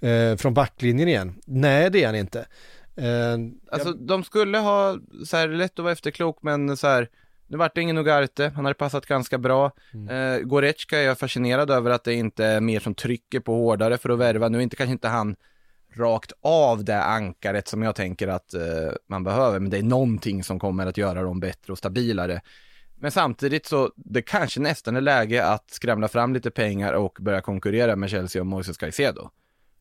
eh, 0.00 0.36
från 0.36 0.54
backlinjen 0.54 1.08
igen? 1.08 1.34
Nej, 1.44 1.90
det 1.90 2.02
är 2.02 2.06
han 2.06 2.16
inte. 2.16 2.46
alltså 3.70 3.88
jag... 3.88 4.06
de 4.06 4.24
skulle 4.24 4.58
ha, 4.58 4.98
så 5.26 5.36
här, 5.36 5.48
lätt 5.48 5.78
att 5.78 5.82
vara 5.82 5.92
efterklok, 5.92 6.38
men 6.42 6.76
så 6.76 6.86
här, 6.86 7.08
Nu 7.46 7.56
vart 7.56 7.74
det 7.74 7.80
ingen 7.80 7.98
Ugarte, 7.98 8.52
han 8.56 8.64
hade 8.64 8.74
passat 8.74 9.06
ganska 9.06 9.38
bra. 9.38 9.72
Mm. 9.94 10.08
Eh, 10.34 10.40
Goretzka 10.40 10.98
är 10.98 11.02
jag 11.02 11.18
fascinerad 11.18 11.70
över 11.70 11.90
att 11.90 12.04
det 12.04 12.14
inte 12.14 12.44
är 12.44 12.60
mer 12.60 12.80
som 12.80 12.94
trycker 12.94 13.40
på 13.40 13.54
hårdare 13.54 13.98
för 13.98 14.10
att 14.10 14.18
värva. 14.18 14.48
Nu 14.48 14.58
är 14.58 14.62
inte 14.62 14.76
kanske 14.76 14.92
inte 14.92 15.08
han 15.08 15.36
rakt 15.96 16.32
av 16.42 16.84
det 16.84 17.02
ankaret 17.02 17.68
som 17.68 17.82
jag 17.82 17.94
tänker 17.94 18.28
att 18.28 18.54
eh, 18.54 18.60
man 19.06 19.24
behöver, 19.24 19.60
men 19.60 19.70
det 19.70 19.78
är 19.78 19.82
någonting 19.82 20.44
som 20.44 20.58
kommer 20.58 20.86
att 20.86 20.96
göra 20.96 21.22
dem 21.22 21.40
bättre 21.40 21.72
och 21.72 21.78
stabilare. 21.78 22.40
Men 22.94 23.10
samtidigt 23.10 23.66
så, 23.66 23.90
det 23.96 24.22
kanske 24.22 24.60
nästan 24.60 24.96
är 24.96 25.00
läge 25.00 25.44
att 25.46 25.70
skramla 25.70 26.08
fram 26.08 26.34
lite 26.34 26.50
pengar 26.50 26.92
och 26.92 27.18
börja 27.20 27.40
konkurrera 27.40 27.96
med 27.96 28.10
Chelsea 28.10 28.42
och 28.42 28.46
Moises 28.46 28.76
Caicedo. 28.76 29.30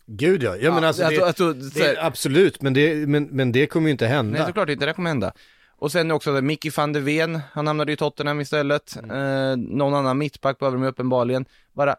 Gud 0.06 0.44
ja, 0.44 0.56
ja 0.56 0.74
men 0.74 0.84
alltså, 0.84 1.10
det, 1.10 1.22
alltså, 1.26 1.54
det, 1.54 1.84
här- 1.84 2.06
absolut, 2.06 2.62
men 2.62 2.74
det, 2.74 3.08
men, 3.08 3.24
men 3.24 3.52
det 3.52 3.68
kommer 3.68 3.88
ju 3.88 3.92
inte 3.92 4.08
hända. 4.08 4.38
Nej, 4.38 4.48
såklart 4.48 4.70
inte. 4.70 4.86
Det 4.86 4.94
kommer 4.94 5.10
hända. 5.10 5.34
Och 5.84 5.92
sen 5.92 6.12
också 6.12 6.42
Mickey 6.42 6.72
van 6.78 6.94
de 6.94 7.00
Ven, 7.00 7.40
han 7.54 7.68
hamnade 7.68 7.92
i 7.92 7.96
Tottenham 7.96 8.42
istället. 8.42 8.98
Eh, 8.98 9.56
någon 9.58 9.94
annan 9.94 10.18
mittback 10.18 10.60
behöver 10.60 10.78
de 10.78 10.88
uppenbarligen. 10.88 11.46
Bara 11.74 11.96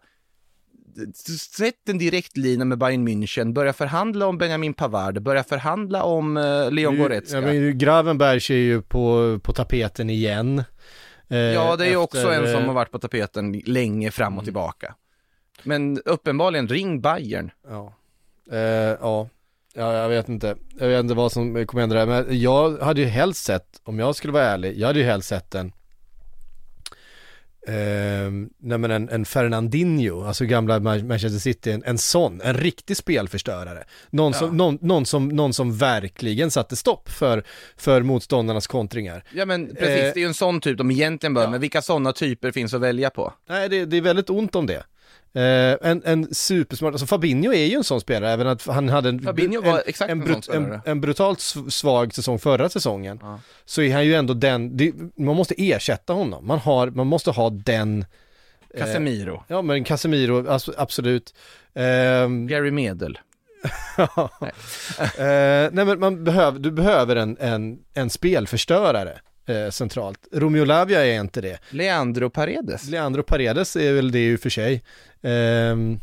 sätt 1.57 1.89
en 1.89 1.99
direktlina 1.99 2.65
med 2.65 2.79
Bayern 2.79 3.09
München, 3.09 3.53
börja 3.53 3.73
förhandla 3.73 4.27
om 4.27 4.39
Benjamin 4.39 4.75
Pavard, 4.75 5.23
börja 5.23 5.45
förhandla 5.45 6.03
om 6.03 6.37
eh, 6.37 6.71
Leon 6.71 6.99
Goretzka. 6.99 7.37
Ja, 7.37 7.41
men 7.41 7.79
Gravenberg 7.79 8.37
är 8.37 8.55
ju 8.55 8.83
på, 8.83 9.39
på 9.43 9.53
tapeten 9.53 10.11
igen. 10.11 10.65
Eh, 11.29 11.39
Ja, 11.39 11.77
det 11.77 11.87
är 11.87 11.91
ju 11.91 11.97
också 11.97 12.19
efter, 12.19 12.33
en 12.33 12.53
som 12.53 12.61
eh, 12.61 12.67
har 12.67 12.75
varit 12.75 12.91
på 12.91 12.99
tapeten 12.99 13.53
länge 13.53 14.11
fram 14.11 14.39
och 14.39 14.45
tillbaka. 14.45 14.95
Men 15.63 16.03
uppenbarligen, 16.05 16.69
ring 16.69 17.01
Bayern. 17.01 17.51
Ja. 17.69 17.95
Eh, 18.51 18.59
ja. 19.01 19.29
Ja, 19.77 19.95
jag 19.95 20.09
vet 20.09 20.29
inte. 20.29 20.57
Jag 20.79 20.89
vet 20.89 21.01
inte 21.01 21.15
vad 21.15 21.33
som 21.33 21.67
kommer 21.67 21.81
hända 21.81 21.97
där. 21.97 22.07
Men 22.07 22.41
jag 22.41 22.79
hade 22.79 23.01
ju 23.01 23.07
helst 23.07 23.45
sett, 23.45 23.67
om 23.85 23.99
jag 23.99 24.17
skulle 24.17 24.33
vara 24.33 24.45
ärlig, 24.45 24.79
jag 24.79 24.87
hade 24.87 24.99
ju 24.99 25.05
helst 25.05 25.29
sett 25.29 25.55
en 25.55 25.73
Eh, 27.67 28.31
nej 28.59 28.79
men 28.79 28.91
en, 28.91 29.09
en 29.09 29.25
Fernandinho, 29.25 30.25
alltså 30.25 30.45
gamla 30.45 30.79
Ma- 30.79 31.05
Manchester 31.05 31.39
City, 31.39 31.71
en, 31.73 31.83
en 31.87 31.99
sån, 31.99 32.41
en 32.41 32.55
riktig 32.55 32.97
spelförstörare. 32.97 33.85
Någon, 34.11 34.33
Ja. 34.33 34.39
som, 34.39 34.57
någon, 34.57 34.79
någon, 34.81 35.07
som, 35.07 35.29
någon 35.29 35.53
som 35.55 35.77
verkligen 35.77 36.51
satte 36.51 36.77
stopp 36.77 37.09
för, 37.09 37.45
för 37.77 38.03
motståndarnas 38.03 38.67
kontringar. 38.67 39.25
Ja 39.35 39.47
men 39.47 39.67
precis, 39.67 39.89
Eh, 39.89 39.95
det 39.97 40.17
är 40.17 40.19
ju 40.19 40.27
en 40.27 40.35
sån 40.35 40.61
typ 40.61 40.79
de 40.79 40.91
egentligen 40.91 41.35
bör, 41.35 41.43
ja. 41.43 41.51
men 41.51 41.61
vilka 41.61 41.83
sådana 41.83 42.13
typer 42.13 42.51
finns 42.51 42.75
att 42.75 42.81
välja 42.81 43.11
på? 43.11 43.33
Nej, 43.49 43.69
det, 43.69 43.85
det 43.85 43.97
är 43.97 44.01
väldigt 44.01 44.31
ont 44.31 44.55
om 44.55 44.67
det. 44.67 44.85
Eh, 45.37 45.77
en, 45.91 46.03
en 46.05 46.35
supersmart, 46.35 46.93
alltså 46.93 47.07
Fabinho 47.07 47.53
är 47.53 47.67
ju 47.67 47.75
en 47.75 47.85
sån 47.85 48.01
spelare, 48.01 48.33
även 48.33 48.47
att 48.47 48.67
han 48.67 48.89
hade 48.89 49.09
en, 49.09 49.29
en, 49.29 49.79
en, 50.09 50.21
brut, 50.21 50.49
en, 50.85 51.01
brutalt 51.01 51.41
svag 51.69 52.15
säsong 52.15 52.39
förra 52.39 52.69
säsongen. 52.69 53.19
Ja. 53.23 53.41
Så 53.65 53.83
är 53.83 53.95
han 53.95 54.05
ju 54.05 54.15
ändå 54.15 54.35
den, 54.35 54.77
det, 54.77 54.93
man 55.17 55.37
måste 55.37 55.55
ersätta 55.59 56.13
honom. 56.13 56.47
Man, 56.47 56.59
har, 56.59 56.91
man 56.91 57.07
måste 57.07 57.31
ha 57.31 57.51
den, 57.51 58.05
eh, 58.75 58.81
Casemiro, 58.81 59.45
ja 59.49 59.63
men 59.63 59.85
Casemiro, 59.85 60.49
alltså, 60.49 60.75
absolut. 60.77 61.35
Ehm, 61.75 62.47
Gary 62.49 62.71
Medel. 62.71 63.19
ja. 63.97 64.31
Eh, 64.99 65.71
nej 65.73 65.85
men 65.85 66.01
man 66.01 66.25
behöver, 66.25 66.59
du 66.59 66.71
behöver 66.71 67.17
en, 67.17 67.37
en, 67.41 67.79
en 67.95 68.11
spelförstörare 68.11 69.21
eh, 69.47 69.71
centralt. 69.71 70.19
Romeo 70.33 70.65
Lavia 70.65 71.07
är 71.07 71.21
inte 71.21 71.41
det. 71.41 71.59
Leandro 71.71 72.31
Paredes. 72.31 72.89
Leandro 72.89 73.23
Paredes 73.23 73.77
är 73.77 73.93
väl 73.93 74.13
det 74.13 74.19
ju 74.19 74.39
för 74.39 74.51
sig. 74.51 74.83
Ehm, 75.23 76.01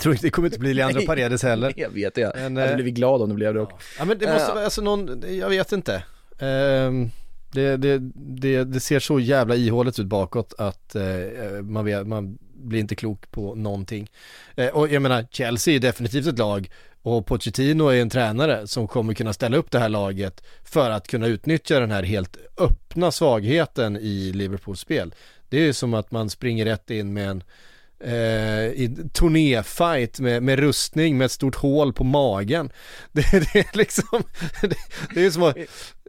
tror 0.00 0.14
inte 0.14 0.26
det 0.26 0.30
kommer 0.30 0.48
inte 0.48 0.58
bli 0.58 0.74
Leandro. 0.74 1.02
Paredes 1.06 1.42
heller. 1.42 1.72
Jag 1.76 1.90
vet 1.90 2.16
jag. 2.16 2.32
Men, 2.36 2.56
jag 2.56 2.62
hade 2.62 2.72
eh, 2.72 2.76
blivit 2.76 2.94
glad 2.94 3.22
om 3.22 3.28
det 3.28 3.34
blev 3.34 3.54
det 3.54 3.60
också. 3.60 3.76
Ja 3.98 4.04
men 4.04 4.18
det 4.18 4.26
måste 4.26 4.42
Eh, 4.42 4.54
vara, 4.54 4.64
alltså 4.64 4.82
någon, 4.82 5.24
jag 5.38 5.48
vet 5.48 5.72
inte. 5.72 6.02
Ehm, 6.38 7.10
det, 7.52 7.76
det, 7.76 7.98
det, 8.14 8.64
det 8.64 8.80
ser 8.80 9.00
så 9.00 9.20
jävla 9.20 9.54
ihåligt 9.56 9.98
ut 9.98 10.06
bakåt 10.06 10.54
att 10.58 10.94
eh, 10.94 11.02
man, 11.62 11.84
vet, 11.84 12.06
man 12.06 12.38
blir 12.54 12.80
inte 12.80 12.94
klok 12.94 13.30
på 13.30 13.54
någonting. 13.54 14.10
Eh, 14.56 14.68
och 14.68 14.88
jag 14.88 15.02
menar, 15.02 15.26
Chelsea 15.30 15.74
är 15.74 15.78
definitivt 15.78 16.26
ett 16.26 16.38
lag 16.38 16.70
och 17.12 17.26
Pochettino 17.26 17.88
är 17.88 18.02
en 18.02 18.10
tränare 18.10 18.66
som 18.66 18.88
kommer 18.88 19.14
kunna 19.14 19.32
ställa 19.32 19.56
upp 19.56 19.70
det 19.70 19.78
här 19.78 19.88
laget 19.88 20.42
för 20.64 20.90
att 20.90 21.06
kunna 21.08 21.26
utnyttja 21.26 21.80
den 21.80 21.90
här 21.90 22.02
helt 22.02 22.36
öppna 22.56 23.10
svagheten 23.10 23.96
i 23.96 24.32
Liverpools 24.32 24.80
spel. 24.80 25.14
Det 25.48 25.56
är 25.56 25.62
ju 25.62 25.72
som 25.72 25.94
att 25.94 26.10
man 26.10 26.30
springer 26.30 26.64
rätt 26.64 26.90
in 26.90 27.12
med 27.12 27.30
en 27.30 27.42
eh, 28.00 28.66
i 28.66 28.96
turnéfight 29.12 30.20
med, 30.20 30.42
med 30.42 30.58
rustning 30.58 31.18
med 31.18 31.24
ett 31.24 31.32
stort 31.32 31.56
hål 31.56 31.92
på 31.92 32.04
magen. 32.04 32.70
Det, 33.12 33.22
det 33.52 33.58
är 33.58 33.76
liksom, 33.76 34.22
det, 34.60 34.76
det 35.14 35.26
är 35.26 35.30
som 35.30 35.42
att, 35.42 35.56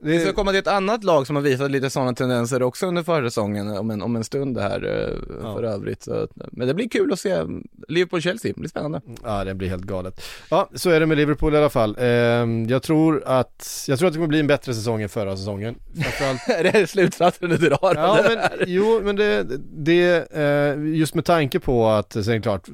vi 0.02 0.20
ska 0.20 0.30
är, 0.30 0.34
komma 0.34 0.52
till 0.52 0.60
ett 0.60 0.68
annat 0.68 1.04
lag 1.04 1.28
som 1.28 1.36
har 1.36 1.44
visat 1.44 1.72
lite 1.72 1.90
sådana 1.90 2.14
tendenser 2.14 2.64
också 2.64 2.86
under 2.88 3.04
försäsongen 3.04 3.78
om 3.78 3.92
en, 3.92 4.02
om 4.02 4.16
en 4.16 4.24
stund 4.24 4.58
här 4.58 4.86
eh, 4.86 5.18
Ja. 5.44 5.56
för 5.56 5.64
övrigt. 5.64 6.04
Så, 6.04 6.28
men 6.52 6.68
det 6.68 6.74
blir 6.74 6.90
kul 6.90 7.14
att 7.14 7.20
se 7.20 7.36
Liverpool-Chelsea, 7.88 8.54
det 8.54 8.60
blir 8.60 8.70
spännande. 8.70 9.02
ja 9.24 9.44
det 9.44 9.54
blir 9.56 9.70
helt 9.70 9.84
galet. 9.84 10.22
Ja, 10.50 10.70
så 10.76 10.90
är 10.90 11.00
det 11.00 11.06
med 11.06 11.18
Liverpool 11.18 11.54
i 11.54 11.58
alla 11.58 11.70
fall. 11.70 11.96
Ehm, 12.00 12.68
jag 12.70 12.84
tror 12.84 13.24
att, 13.26 13.86
jag 13.88 14.00
tror 14.00 14.08
att 14.08 14.14
det 14.14 14.18
kommer 14.18 14.28
bli 14.28 14.40
en 14.40 14.48
bättre 14.48 14.74
säsong 14.74 15.02
än 15.02 15.10
förra 15.10 15.38
säsongen. 15.38 15.76
Framförallt 15.96 16.50
är 16.66 16.72
det 16.80 16.88
slutsatsen 16.88 17.50
du 17.50 17.58
drar? 17.58 17.96
Ja 17.96 18.20
men, 18.30 18.38
här? 18.38 18.64
jo 18.68 19.02
men 19.04 19.16
det, 19.16 19.48
det 19.78 20.32
eh, 20.34 20.86
just 20.96 21.16
med 21.16 21.26
tanke 21.26 21.60
på 21.60 21.88
att, 21.88 22.14
sen 22.14 22.24
är 22.30 22.34
det 22.34 22.42
klart, 22.42 22.68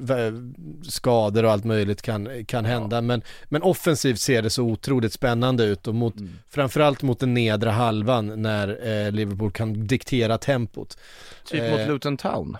skador 0.82 1.44
och 1.44 1.50
allt 1.50 1.64
möjligt 1.64 2.02
kan, 2.02 2.44
kan 2.46 2.64
hända, 2.64 3.00
men, 3.00 3.22
men 3.44 3.62
offensivt 3.62 4.20
ser 4.20 4.42
det 4.42 4.50
så 4.50 4.62
otroligt 4.62 5.12
spännande 5.12 5.64
ut 5.64 5.86
och 5.86 5.94
mot, 5.94 6.16
Mm. 6.16 6.30
framförallt 6.50 7.02
mot 7.02 7.15
den 7.20 7.34
nedre 7.34 7.70
halvan 7.70 8.42
när 8.42 8.68
eh, 8.88 9.12
Liverpool 9.12 9.52
kan 9.52 9.86
diktera 9.86 10.38
tempot. 10.38 10.98
Typ 11.44 11.62
eh, 11.62 11.70
mot 11.70 11.88
Luton 11.88 12.16
Town. 12.16 12.56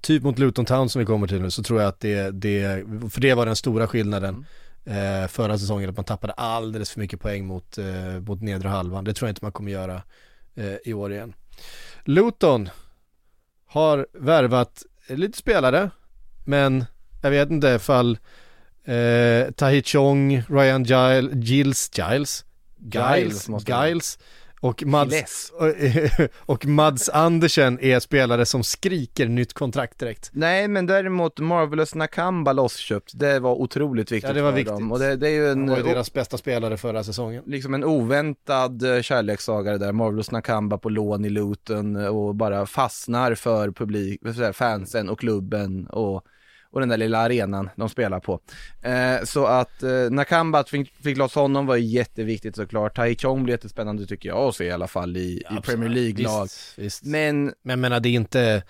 Typ 0.00 0.22
mot 0.22 0.38
Luton 0.38 0.64
Town 0.64 0.88
som 0.88 0.98
vi 0.98 1.06
kommer 1.06 1.26
till 1.26 1.42
nu 1.42 1.50
så 1.50 1.62
tror 1.62 1.80
jag 1.80 1.88
att 1.88 2.00
det, 2.00 2.30
det 2.30 2.84
för 3.10 3.20
det 3.20 3.34
var 3.34 3.46
den 3.46 3.56
stora 3.56 3.86
skillnaden 3.86 4.46
eh, 4.86 5.28
förra 5.28 5.58
säsongen, 5.58 5.90
att 5.90 5.96
man 5.96 6.04
tappade 6.04 6.32
alldeles 6.32 6.90
för 6.90 7.00
mycket 7.00 7.20
poäng 7.20 7.46
mot, 7.46 7.78
eh, 7.78 8.20
mot 8.20 8.42
nedre 8.42 8.68
halvan. 8.68 9.04
Det 9.04 9.14
tror 9.14 9.28
jag 9.28 9.30
inte 9.30 9.44
man 9.44 9.52
kommer 9.52 9.72
göra 9.72 10.02
eh, 10.54 10.74
i 10.84 10.92
år 10.92 11.12
igen. 11.12 11.34
Luton 12.04 12.68
har 13.66 14.06
värvat 14.12 14.82
lite 15.08 15.38
spelare, 15.38 15.90
men 16.44 16.84
jag 17.22 17.30
vet 17.30 17.50
inte 17.50 17.68
ifall 17.68 18.18
eh, 18.84 19.50
Tahi 19.50 19.82
Chong, 19.82 20.42
Ryan 20.48 20.84
Giles, 20.84 21.34
Giles, 21.34 21.90
Giles, 21.98 22.44
Giles 22.92 23.48
Giles. 23.48 23.68
Giles 23.68 24.18
och 24.60 24.84
Mads, 24.86 25.52
och 26.36 26.66
Mads 26.66 27.08
Andersen 27.08 27.80
är 27.80 28.00
spelare 28.00 28.46
som 28.46 28.64
skriker 28.64 29.28
nytt 29.28 29.52
kontrakt 29.52 29.98
direkt. 29.98 30.30
Nej, 30.32 30.68
men 30.68 30.86
däremot 30.86 31.38
Marvelous 31.40 31.94
Nakamba 31.94 32.52
lossköpt, 32.52 33.12
det 33.14 33.38
var 33.40 33.54
otroligt 33.54 34.12
viktigt 34.12 34.28
Ja, 34.28 34.34
det 34.34 34.42
var 34.42 34.50
för 34.50 34.56
viktigt. 34.56 34.74
dem. 34.74 34.92
Och 34.92 34.98
det, 34.98 35.16
det 35.16 35.28
är 35.28 35.32
ju 35.32 35.48
Han 35.48 35.58
en, 35.62 35.70
var 35.70 35.76
ju 35.76 35.82
deras 35.82 36.12
bästa 36.12 36.38
spelare 36.38 36.76
förra 36.76 37.04
säsongen. 37.04 37.42
liksom 37.46 37.74
en 37.74 37.84
oväntad 37.84 38.96
eh, 38.96 39.02
kärlekssaga 39.02 39.72
det 39.72 39.78
där, 39.78 39.92
Marvelous 39.92 40.30
Nakamba 40.30 40.78
på 40.78 40.88
lån 40.88 41.24
i 41.24 41.30
Luton 41.30 41.96
eh, 41.96 42.06
och 42.06 42.34
bara 42.34 42.66
fastnar 42.66 43.34
för 43.34 43.70
publik, 43.70 44.20
för 44.34 44.52
fansen 44.52 45.08
och 45.08 45.20
klubben 45.20 45.86
och, 45.86 46.22
och 46.70 46.80
den 46.80 46.88
där 46.88 46.96
lilla 46.96 47.18
arenan 47.18 47.70
de 47.76 47.88
spelar 47.88 48.20
på. 48.20 48.40
Eh, 48.82 49.24
så 49.24 49.46
att 49.46 49.82
eh, 49.82 50.10
Nakamba, 50.10 50.58
att 50.58 50.68
fick, 50.70 50.94
fick 51.02 51.16
loss 51.16 51.34
honom 51.34 51.66
var 51.66 51.76
jätteviktigt 51.76 52.56
såklart. 52.56 52.96
Tai 52.96 53.16
Chong 53.16 53.44
blir 53.44 53.54
jättespännande 53.54 54.06
tycker 54.06 54.28
jag 54.28 54.38
att 54.38 54.56
se 54.56 54.64
i 54.64 54.70
alla 54.70 54.88
fall 54.88 55.16
i, 55.16 55.42
i 55.58 55.62
Premier 55.62 55.88
League-lag. 55.88 56.48
Men 57.02 57.44
Men 57.62 57.70
jag 57.70 57.78
menar, 57.78 58.00
det 58.00 58.08
är 58.08 58.12
inte 58.12 58.62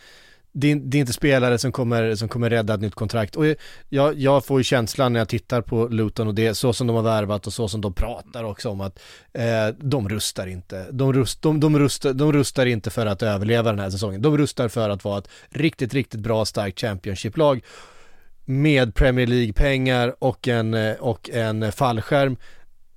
det 0.58 0.72
är, 0.72 0.76
det 0.76 0.98
är 0.98 1.00
inte 1.00 1.12
spelare 1.12 1.58
som 1.58 1.72
kommer, 1.72 2.14
som 2.14 2.28
kommer 2.28 2.50
rädda 2.50 2.74
ett 2.74 2.80
nytt 2.80 2.94
kontrakt. 2.94 3.36
Och 3.36 3.44
jag, 3.88 4.14
jag 4.14 4.44
får 4.44 4.60
ju 4.60 4.64
känslan 4.64 5.12
när 5.12 5.20
jag 5.20 5.28
tittar 5.28 5.62
på 5.62 5.88
Luton 5.88 6.28
och 6.28 6.34
det, 6.34 6.54
så 6.54 6.72
som 6.72 6.86
de 6.86 6.96
har 6.96 7.02
värvat 7.02 7.46
och 7.46 7.52
så 7.52 7.68
som 7.68 7.80
de 7.80 7.94
pratar 7.94 8.44
också 8.44 8.70
om 8.70 8.80
att 8.80 8.98
eh, 9.32 9.68
de 9.78 10.08
rustar 10.08 10.46
inte. 10.46 10.86
De, 10.90 11.12
rust, 11.12 11.42
de, 11.42 11.60
de, 11.60 11.78
rustar, 11.78 12.12
de 12.12 12.32
rustar 12.32 12.66
inte 12.66 12.90
för 12.90 13.06
att 13.06 13.22
överleva 13.22 13.70
den 13.70 13.78
här 13.78 13.90
säsongen. 13.90 14.22
De 14.22 14.38
rustar 14.38 14.68
för 14.68 14.90
att 14.90 15.04
vara 15.04 15.18
ett 15.18 15.28
riktigt, 15.48 15.94
riktigt 15.94 16.20
bra, 16.20 16.44
starkt 16.44 16.80
Championship-lag 16.80 17.64
med 18.44 18.94
Premier 18.94 19.26
League-pengar 19.26 20.14
och 20.18 20.48
en, 20.48 20.74
eh, 20.74 20.94
och 20.94 21.30
en 21.30 21.72
fallskärm 21.72 22.36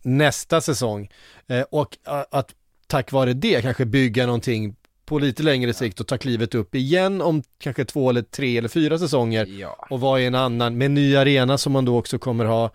nästa 0.01 0.61
säsong. 0.61 1.09
Eh, 1.47 1.61
och 1.71 1.97
eh, 2.07 2.23
att 2.31 2.55
tack 2.87 3.11
vare 3.11 3.33
det 3.33 3.61
kanske 3.61 3.85
bygga 3.85 4.25
någonting 4.25 4.75
på 5.09 5.19
lite 5.19 5.43
längre 5.43 5.73
sikt 5.73 5.99
och 5.99 6.07
ta 6.07 6.17
klivet 6.17 6.55
upp 6.55 6.75
igen 6.75 7.21
om 7.21 7.43
kanske 7.57 7.85
två 7.85 8.09
eller 8.09 8.21
tre 8.21 8.57
eller 8.57 8.69
fyra 8.69 8.99
säsonger 8.99 9.45
ja, 9.45 9.87
och 9.89 9.99
vara 9.99 10.21
i 10.21 10.25
en 10.25 10.35
annan, 10.35 10.77
med 10.77 10.91
ny 10.91 11.15
arena 11.15 11.57
som 11.57 11.73
man 11.73 11.85
då 11.85 11.97
också 11.97 12.19
kommer 12.19 12.45
ha. 12.45 12.71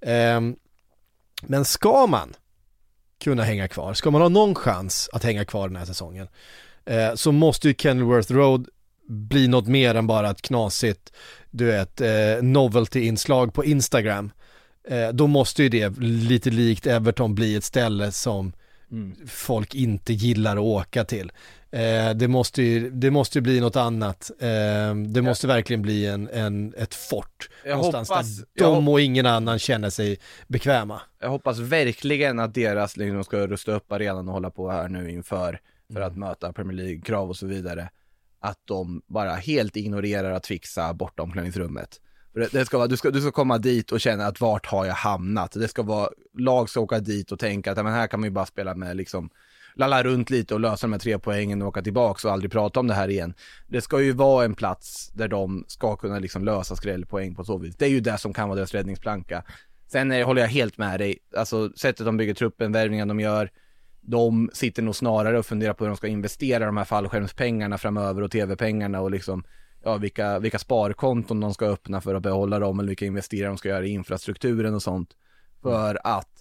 Ehm, 0.00 0.56
men 1.42 1.64
ska 1.64 2.06
man 2.06 2.34
kunna 3.24 3.42
hänga 3.42 3.68
kvar, 3.68 3.94
ska 3.94 4.10
man 4.10 4.20
ha 4.20 4.28
någon 4.28 4.54
chans 4.54 5.10
att 5.12 5.24
hänga 5.24 5.44
kvar 5.44 5.68
den 5.68 5.76
här 5.76 5.84
säsongen, 5.84 6.28
eh, 6.84 7.14
så 7.14 7.32
måste 7.32 7.68
ju 7.68 7.74
Kenilworth 7.74 8.32
Road 8.32 8.68
bli 9.08 9.48
något 9.48 9.66
mer 9.66 9.94
än 9.94 10.06
bara 10.06 10.30
ett 10.30 10.42
knasigt, 10.42 11.12
du 11.50 11.64
vet, 11.64 12.00
eh, 12.00 12.42
novelty-inslag 12.42 13.54
på 13.54 13.64
Instagram. 13.64 14.30
Eh, 14.88 15.08
då 15.08 15.26
måste 15.26 15.62
ju 15.62 15.68
det, 15.68 15.98
lite 16.00 16.50
likt 16.50 16.86
Everton, 16.86 17.34
bli 17.34 17.56
ett 17.56 17.64
ställe 17.64 18.12
som 18.12 18.52
mm. 18.90 19.16
folk 19.26 19.74
inte 19.74 20.12
gillar 20.12 20.56
att 20.56 20.62
åka 20.62 21.04
till. 21.04 21.32
Eh, 21.70 22.14
det, 22.14 22.28
måste 22.28 22.62
ju, 22.62 22.90
det 22.90 23.10
måste 23.10 23.38
ju 23.38 23.42
bli 23.42 23.60
något 23.60 23.76
annat. 23.76 24.30
Eh, 24.40 24.94
det 24.94 25.22
måste 25.22 25.46
verkligen 25.46 25.82
bli 25.82 26.06
en, 26.06 26.28
en, 26.28 26.74
ett 26.76 26.94
fort. 26.94 27.48
Jag 27.64 27.76
någonstans 27.76 28.08
hoppas- 28.08 28.44
där 28.54 28.64
de 28.64 28.88
och 28.88 29.00
ingen 29.00 29.26
annan 29.26 29.58
känner 29.58 29.90
sig 29.90 30.18
bekväma. 30.46 31.00
Jag 31.20 31.28
hoppas 31.28 31.58
verkligen 31.58 32.38
att 32.38 32.54
deras, 32.54 32.96
liksom, 32.96 33.24
ska 33.24 33.46
rusta 33.46 33.72
upp 33.72 33.92
arenan 33.92 34.28
och 34.28 34.34
hålla 34.34 34.50
på 34.50 34.70
här 34.70 34.88
nu 34.88 35.10
inför, 35.10 35.60
för 35.92 36.00
att 36.00 36.16
möta 36.16 36.52
Premier 36.52 36.76
League-krav 36.76 37.28
och 37.28 37.36
så 37.36 37.46
vidare. 37.46 37.90
Att 38.40 38.58
de 38.64 39.02
bara 39.06 39.34
helt 39.34 39.76
ignorerar 39.76 40.30
att 40.30 40.46
fixa 40.46 40.94
borta 40.94 41.22
omklädningsrummet. 41.22 42.00
Det, 42.34 42.52
det 42.52 42.64
ska 42.64 42.78
vara, 42.78 42.88
du, 42.88 42.96
ska, 42.96 43.10
du 43.10 43.20
ska 43.20 43.30
komma 43.30 43.58
dit 43.58 43.92
och 43.92 44.00
känna 44.00 44.26
att 44.26 44.40
vart 44.40 44.66
har 44.66 44.84
jag 44.86 44.94
hamnat? 44.94 45.52
Det 45.52 45.68
ska 45.68 45.82
vara, 45.82 46.08
lag 46.38 46.70
ska 46.70 46.80
åka 46.80 46.98
dit 46.98 47.32
och 47.32 47.38
tänka 47.38 47.72
att 47.72 47.84
men 47.84 47.92
här 47.92 48.06
kan 48.06 48.20
man 48.20 48.26
ju 48.26 48.30
bara 48.30 48.46
spela 48.46 48.74
med 48.74 48.96
liksom 48.96 49.30
lalla 49.78 50.02
runt 50.02 50.30
lite 50.30 50.54
och 50.54 50.60
lösa 50.60 50.86
de 50.86 50.92
här 50.92 51.00
tre 51.00 51.18
poängen 51.18 51.62
och 51.62 51.68
åka 51.68 51.82
tillbaks 51.82 52.24
och 52.24 52.32
aldrig 52.32 52.52
prata 52.52 52.80
om 52.80 52.86
det 52.86 52.94
här 52.94 53.08
igen. 53.08 53.34
Det 53.66 53.80
ska 53.80 54.00
ju 54.00 54.12
vara 54.12 54.44
en 54.44 54.54
plats 54.54 55.10
där 55.14 55.28
de 55.28 55.64
ska 55.68 55.96
kunna 55.96 56.18
liksom 56.18 56.44
lösa 56.44 56.76
skrällpoäng 56.76 57.34
på 57.34 57.44
så 57.44 57.58
vis. 57.58 57.76
Det 57.76 57.84
är 57.84 57.90
ju 57.90 58.00
det 58.00 58.18
som 58.18 58.32
kan 58.32 58.48
vara 58.48 58.56
deras 58.56 58.74
räddningsplanka. 58.74 59.44
Sen 59.92 60.12
är, 60.12 60.24
håller 60.24 60.42
jag 60.42 60.48
helt 60.48 60.78
med 60.78 61.00
dig, 61.00 61.18
alltså 61.36 61.72
sättet 61.76 62.06
de 62.06 62.16
bygger 62.16 62.34
truppen, 62.34 62.72
värvningen 62.72 63.08
de 63.08 63.20
gör, 63.20 63.50
de 64.00 64.50
sitter 64.52 64.82
nog 64.82 64.96
snarare 64.96 65.38
och 65.38 65.46
funderar 65.46 65.72
på 65.72 65.84
hur 65.84 65.88
de 65.88 65.96
ska 65.96 66.06
investera 66.06 66.66
de 66.66 66.76
här 66.76 66.84
fallskärmspengarna 66.84 67.78
framöver 67.78 68.22
och 68.22 68.30
tv-pengarna 68.30 69.00
och 69.00 69.10
liksom 69.10 69.44
ja, 69.84 69.96
vilka, 69.96 70.38
vilka 70.38 70.58
sparkonton 70.58 71.40
de 71.40 71.54
ska 71.54 71.66
öppna 71.66 72.00
för 72.00 72.14
att 72.14 72.22
behålla 72.22 72.58
dem 72.58 72.78
eller 72.78 72.88
vilka 72.88 73.06
investeringar 73.06 73.48
de 73.48 73.58
ska 73.58 73.68
göra 73.68 73.84
i 73.84 73.90
infrastrukturen 73.90 74.74
och 74.74 74.82
sånt. 74.82 75.10
För 75.62 75.98
att 76.04 76.37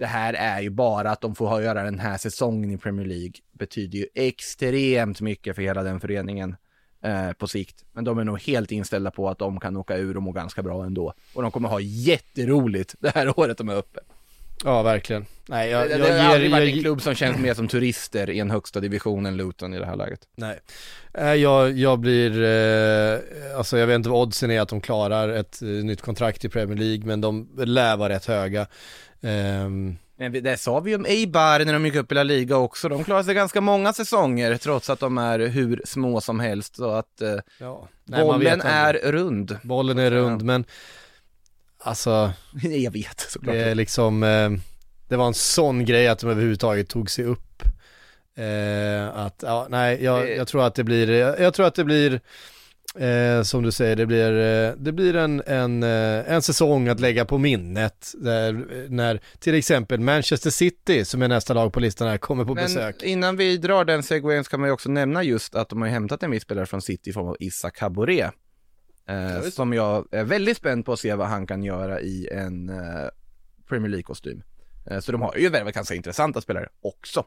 det 0.00 0.06
här 0.06 0.34
är 0.34 0.60
ju 0.60 0.70
bara 0.70 1.10
att 1.10 1.20
de 1.20 1.34
får 1.34 1.46
ha- 1.48 1.62
göra 1.62 1.82
den 1.82 1.98
här 1.98 2.18
säsongen 2.18 2.70
i 2.70 2.78
Premier 2.78 3.06
League 3.06 3.32
betyder 3.52 3.98
ju 3.98 4.06
extremt 4.14 5.20
mycket 5.20 5.56
för 5.56 5.62
hela 5.62 5.82
den 5.82 6.00
föreningen 6.00 6.56
eh, 7.04 7.32
på 7.32 7.46
sikt. 7.46 7.84
Men 7.92 8.04
de 8.04 8.18
är 8.18 8.24
nog 8.24 8.40
helt 8.40 8.72
inställda 8.72 9.10
på 9.10 9.28
att 9.28 9.38
de 9.38 9.60
kan 9.60 9.76
åka 9.76 9.96
ur 9.96 10.16
och 10.16 10.22
må 10.22 10.32
ganska 10.32 10.62
bra 10.62 10.84
ändå. 10.84 11.14
Och 11.34 11.42
de 11.42 11.50
kommer 11.50 11.68
ha 11.68 11.80
jätteroligt 11.80 12.94
det 13.00 13.14
här 13.14 13.38
året 13.40 13.58
de 13.58 13.68
är 13.68 13.76
uppe. 13.76 14.00
Ja, 14.64 14.82
verkligen. 14.82 15.26
Nej, 15.48 15.70
jag, 15.70 15.88
det, 15.88 15.98
jag, 15.98 16.00
det 16.00 16.22
har 16.22 16.34
aldrig 16.34 16.50
varit 16.50 16.68
jag, 16.68 16.76
en 16.76 16.82
klubb 16.82 17.02
som 17.02 17.14
känns 17.14 17.38
mer 17.38 17.54
som 17.54 17.68
turister 17.68 18.30
i 18.30 18.40
en 18.40 18.50
högsta 18.50 18.80
division 18.80 19.26
än 19.26 19.36
Luton 19.36 19.74
i 19.74 19.78
det 19.78 19.86
här 19.86 19.96
läget. 19.96 20.20
Nej, 20.36 20.58
Eh, 21.14 21.34
jag, 21.34 21.72
jag 21.72 21.98
blir, 21.98 22.42
eh, 22.42 23.18
alltså 23.56 23.78
jag 23.78 23.86
vet 23.86 23.94
inte 23.94 24.08
vad 24.08 24.22
oddsen 24.22 24.50
är 24.50 24.60
att 24.60 24.68
de 24.68 24.80
klarar 24.80 25.28
ett 25.28 25.62
eh, 25.62 25.68
nytt 25.68 26.00
kontrakt 26.02 26.44
i 26.44 26.48
Premier 26.48 26.78
League, 26.78 27.06
men 27.06 27.20
de 27.20 27.48
lär 27.56 27.96
vara 27.96 28.12
rätt 28.12 28.26
höga. 28.26 28.66
Ehm, 29.22 29.96
Men 30.16 30.32
det 30.32 30.56
sa 30.60 30.80
vi 30.80 30.96
om 30.96 31.06
Eibar 31.06 31.64
när 31.64 31.72
de 31.72 31.86
gick 31.86 31.94
upp 31.94 32.12
i 32.12 32.14
La 32.14 32.22
Liga 32.22 32.56
också. 32.56 32.88
De 32.88 33.04
klarar 33.04 33.22
sig 33.22 33.34
ganska 33.34 33.60
många 33.60 33.92
säsonger 33.92 34.56
trots 34.56 34.90
att 34.90 35.00
de 35.00 35.18
är 35.18 35.38
hur 35.38 35.82
små 35.84 36.20
som 36.20 36.40
helst. 36.40 36.76
Så 36.76 36.90
att 36.90 37.20
eh, 37.20 37.36
ja. 37.58 37.88
Nej, 38.04 38.24
bollen 38.24 38.60
är 38.60 38.92
rund. 38.94 39.58
Bollen 39.62 39.98
är 39.98 40.10
rund, 40.10 40.42
men 40.42 40.64
alltså 41.78 42.32
Jag 42.62 42.90
vet 42.90 43.20
såklart. 43.20 43.54
det 43.54 43.64
är 43.64 43.74
liksom, 43.74 44.22
eh, 44.22 44.50
det 45.08 45.16
var 45.16 45.26
en 45.26 45.34
sån 45.34 45.84
grej 45.84 46.08
att 46.08 46.18
de 46.18 46.30
överhuvudtaget 46.30 46.88
tog 46.88 47.10
sig 47.10 47.24
upp. 47.24 47.62
Eh, 48.34 49.16
att, 49.16 49.42
ja, 49.46 49.66
nej, 49.70 50.04
jag, 50.04 50.36
jag 50.36 50.48
tror 50.48 50.64
att 50.66 50.74
det 50.74 50.84
blir, 50.84 51.10
jag, 51.10 51.40
jag 51.40 51.54
tror 51.54 51.66
att 51.66 51.74
det 51.74 51.84
blir 51.84 52.20
Eh, 52.94 53.42
som 53.42 53.62
du 53.62 53.72
säger, 53.72 53.96
det 53.96 54.06
blir, 54.06 54.32
eh, 54.32 54.74
det 54.76 54.92
blir 54.92 55.16
en, 55.16 55.42
en, 55.46 55.82
eh, 55.82 56.32
en 56.32 56.42
säsong 56.42 56.88
att 56.88 57.00
lägga 57.00 57.24
på 57.24 57.38
minnet 57.38 58.12
där, 58.18 58.54
eh, 58.54 58.90
när 58.90 59.20
till 59.38 59.54
exempel 59.54 60.00
Manchester 60.00 60.50
City, 60.50 61.04
som 61.04 61.22
är 61.22 61.28
nästa 61.28 61.54
lag 61.54 61.72
på 61.72 61.80
listan 61.80 62.08
här, 62.08 62.18
kommer 62.18 62.44
på 62.44 62.54
Men 62.54 62.64
besök. 62.64 63.02
innan 63.02 63.36
vi 63.36 63.56
drar 63.56 63.84
den 63.84 64.02
segwayen 64.02 64.44
så 64.44 64.50
kan 64.50 64.60
man 64.60 64.68
ju 64.68 64.72
också 64.72 64.90
nämna 64.90 65.22
just 65.22 65.54
att 65.54 65.68
de 65.68 65.82
har 65.82 65.88
hämtat 65.88 66.22
en 66.22 66.30
viss 66.30 66.42
spelare 66.42 66.66
från 66.66 66.82
City 66.82 67.10
i 67.10 67.12
form 67.12 67.28
av 67.28 67.36
Issa 67.40 67.70
Kabore. 67.70 68.30
Eh, 69.08 69.40
visst. 69.42 69.56
som 69.56 69.72
jag 69.72 70.08
är 70.10 70.24
väldigt 70.24 70.56
spänd 70.56 70.84
på 70.86 70.92
att 70.92 71.00
se 71.00 71.14
vad 71.14 71.26
han 71.26 71.46
kan 71.46 71.62
göra 71.62 72.00
i 72.00 72.28
en 72.32 72.68
eh, 72.68 73.08
Premier 73.68 73.90
League-kostym. 73.90 74.42
Så 75.00 75.12
de 75.12 75.22
har 75.22 75.36
ju 75.36 75.48
värvat 75.48 75.74
ganska 75.74 75.94
intressanta 75.94 76.40
spelare 76.40 76.68
också. 76.80 77.24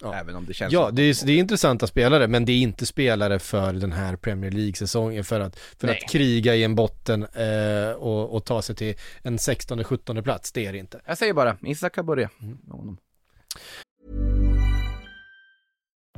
Ja. 0.00 0.14
Även 0.14 0.36
om 0.36 0.46
det 0.46 0.54
känns 0.54 0.72
Ja, 0.72 0.90
det 0.90 1.02
är, 1.02 1.26
det 1.26 1.32
är 1.32 1.38
intressanta 1.38 1.86
spelare, 1.86 2.28
men 2.28 2.44
det 2.44 2.52
är 2.52 2.60
inte 2.60 2.86
spelare 2.86 3.38
för 3.38 3.72
den 3.72 3.92
här 3.92 4.16
Premier 4.16 4.50
League-säsongen 4.50 5.24
för 5.24 5.40
att, 5.40 5.58
för 5.58 5.86
Nej. 5.86 6.00
att 6.04 6.10
kriga 6.10 6.54
i 6.54 6.64
en 6.64 6.74
botten 6.74 7.22
eh, 7.22 7.90
och, 7.90 8.34
och 8.36 8.44
ta 8.44 8.62
sig 8.62 8.76
till 8.76 8.94
en 9.22 9.36
16-17 9.36 10.22
plats, 10.22 10.52
det 10.52 10.66
är 10.66 10.72
det 10.72 10.78
inte. 10.78 11.00
Jag 11.06 11.18
säger 11.18 11.32
bara, 11.32 11.56
Issa 11.62 11.90
Kabore. 11.90 12.28
Mm. 12.42 12.96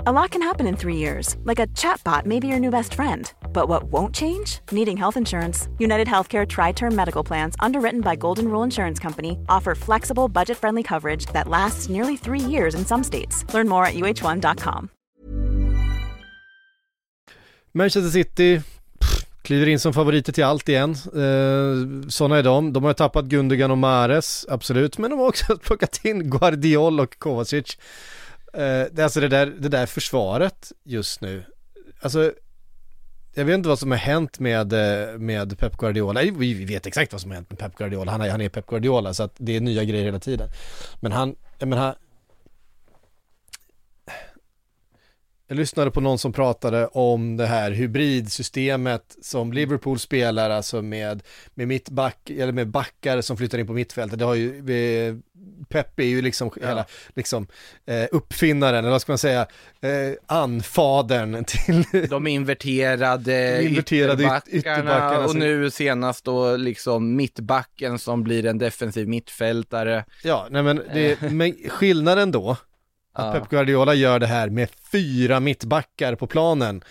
A 0.06 0.12
lot 0.12 0.30
can 0.30 0.42
happen 0.42 0.66
in 0.68 0.76
three 0.76 0.94
years, 0.96 1.36
like 1.42 1.58
a 1.58 1.66
chatbot 1.74 2.24
may 2.24 2.38
be 2.38 2.46
your 2.46 2.60
new 2.60 2.70
best 2.70 2.94
friend. 2.94 3.32
But 3.52 3.68
what 3.68 3.92
won't 3.92 4.14
change? 4.14 4.60
Needing 4.70 4.96
health 4.96 5.16
insurance. 5.16 5.68
United 5.78 6.06
Healthcare 6.06 6.46
Tri 6.46 6.72
Term 6.72 6.94
Medical 6.94 7.24
Plans, 7.24 7.56
underwritten 7.58 8.00
by 8.00 8.14
Golden 8.14 8.44
Rule 8.44 8.62
Insurance 8.64 9.02
Company, 9.02 9.38
offer 9.48 9.74
flexible, 9.74 10.28
budget 10.28 10.56
friendly 10.56 10.82
coverage 10.84 11.26
that 11.32 11.48
lasts 11.48 11.88
nearly 11.88 12.16
three 12.16 12.38
years 12.50 12.74
in 12.74 12.84
some 12.86 13.02
states. 13.02 13.44
Learn 13.52 13.68
more 13.68 13.86
at 13.86 13.94
uh1.com. 13.94 14.88
Manchester 17.72 18.10
City 18.10 18.62
pff, 19.00 19.26
kliver 19.42 19.68
in 19.68 19.78
som 19.78 19.92
favoriter 19.92 20.32
till 20.32 20.44
allt 20.44 20.68
igen. 20.68 20.90
Eh, 20.90 22.08
sådana 22.08 22.36
är 22.38 22.42
de. 22.42 22.72
De 22.72 22.84
har 22.84 22.92
tappat 22.92 23.24
Gundogan 23.24 23.70
och 23.70 23.78
Mares, 23.78 24.46
absolut, 24.48 24.98
men 24.98 25.10
de 25.10 25.18
har 25.18 25.26
också 25.26 25.58
plockat 25.62 26.04
in 26.04 26.30
Guardiol 26.30 27.00
och 27.00 27.18
Kovacic. 27.18 27.78
Eh, 28.58 28.86
det 28.92 29.02
alltså 29.04 29.20
det 29.20 29.28
där, 29.28 29.46
det 29.46 29.68
där 29.68 29.86
försvaret 29.86 30.72
just 30.84 31.20
nu. 31.20 31.44
Alltså, 32.00 32.32
jag 33.34 33.44
vet 33.44 33.54
inte 33.54 33.68
vad 33.68 33.78
som 33.78 33.90
har 33.90 33.98
hänt 33.98 34.38
med, 34.38 34.72
eh, 34.72 35.18
med 35.18 35.58
Pep 35.58 35.76
Guardiola. 35.76 36.20
Vi 36.20 36.54
vi 36.54 36.64
vet 36.64 36.86
exakt 36.86 37.12
vad 37.12 37.20
som 37.20 37.30
har 37.30 37.34
hänt 37.34 37.50
med 37.50 37.58
Pep 37.58 37.76
Guardiola. 37.76 38.12
Han 38.12 38.20
är, 38.20 38.30
han 38.30 38.40
är 38.40 38.48
Pep 38.48 38.66
Guardiola, 38.66 39.14
så 39.14 39.22
att 39.22 39.34
det 39.36 39.56
är 39.56 39.60
nya 39.60 39.84
grejer 39.84 40.04
hela 40.04 40.18
tiden. 40.18 40.48
Men 41.00 41.12
han, 41.12 41.36
jag 41.58 41.68
menar, 41.68 41.82
han, 41.82 41.94
jag 45.50 45.56
lyssnade 45.56 45.90
på 45.90 46.00
någon 46.00 46.18
som 46.18 46.32
pratade 46.32 46.86
om 46.86 47.36
det 47.36 47.46
här 47.46 47.70
hybridsystemet 47.70 49.16
som 49.22 49.52
Liverpool 49.52 49.98
spelar, 49.98 50.50
alltså 50.50 50.82
med, 50.82 51.22
med 51.54 51.68
mittback, 51.68 52.30
eller 52.30 52.52
med 52.52 52.68
backar 52.68 53.20
som 53.20 53.36
flyttar 53.36 53.58
in 53.58 53.66
på 53.66 53.72
mittfältet. 53.72 54.18
Det 54.18 54.24
har 54.24 54.34
ju, 54.34 54.70
eh, 55.08 55.14
Pep 55.68 56.00
är 56.00 56.04
ju 56.04 56.22
liksom 56.22 56.50
hela, 56.62 56.84
liksom, 57.14 57.46
eh, 57.86 58.04
uppfinnaren, 58.12 58.78
eller 58.78 58.90
vad 58.90 59.00
ska 59.02 59.12
man 59.12 59.18
säga, 59.18 59.40
eh, 59.80 60.12
anfadern 60.26 61.44
till, 61.44 61.84
De 62.10 62.26
inverterade, 62.26 63.58
De 63.58 63.66
inverterade 63.68 64.22
yt- 64.24 64.48
ytterbackarna 64.48 65.24
och 65.24 65.36
nu 65.36 65.70
senast 65.70 66.24
då 66.24 66.56
liksom 66.56 67.16
mittbacken 67.16 67.98
som 67.98 68.22
blir 68.24 68.46
en 68.46 68.58
defensiv 68.58 69.08
mittfältare. 69.08 70.04
ja, 70.22 70.46
nej 70.50 70.62
men, 70.62 70.82
det, 70.94 71.20
men 71.20 71.54
skillnaden 71.68 72.32
då, 72.32 72.56
att. 73.18 73.32
Pep 73.32 73.48
Guardiola 73.48 73.94
gör 73.94 74.18
det 74.18 74.26
här 74.26 74.48
med 74.48 74.68
fyra 74.92 75.40
mittbackar 75.40 76.14
på 76.14 76.26
planen 76.26 76.82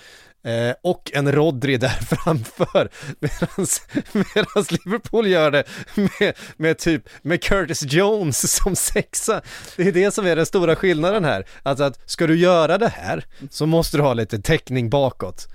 eh, 0.44 0.76
och 0.84 1.12
en 1.14 1.32
Rodri 1.32 1.78
där 1.78 1.90
framför 2.16 2.90
medan 4.14 4.66
Liverpool 4.70 5.28
gör 5.28 5.52
det 5.52 5.64
med, 5.96 6.34
med 6.58 6.78
typ 6.78 7.10
med 7.22 7.44
Curtis 7.44 7.84
Jones 7.84 8.56
som 8.56 8.76
sexa. 8.76 9.42
Det 9.76 9.88
är 9.88 9.92
det 9.92 10.12
som 10.12 10.26
är 10.26 10.36
den 10.36 10.46
stora 10.46 10.76
skillnaden 10.76 11.26
här. 11.26 11.46
Alltså 11.64 11.84
att 11.84 12.10
ska 12.10 12.28
du 12.28 12.38
göra 12.38 12.78
det 12.78 12.90
här 12.90 13.26
så 13.50 13.66
måste 13.66 13.98
du 13.98 14.04
ha 14.04 14.14
lite 14.14 14.40
täckning 14.40 14.90
bakåt. 14.90 15.48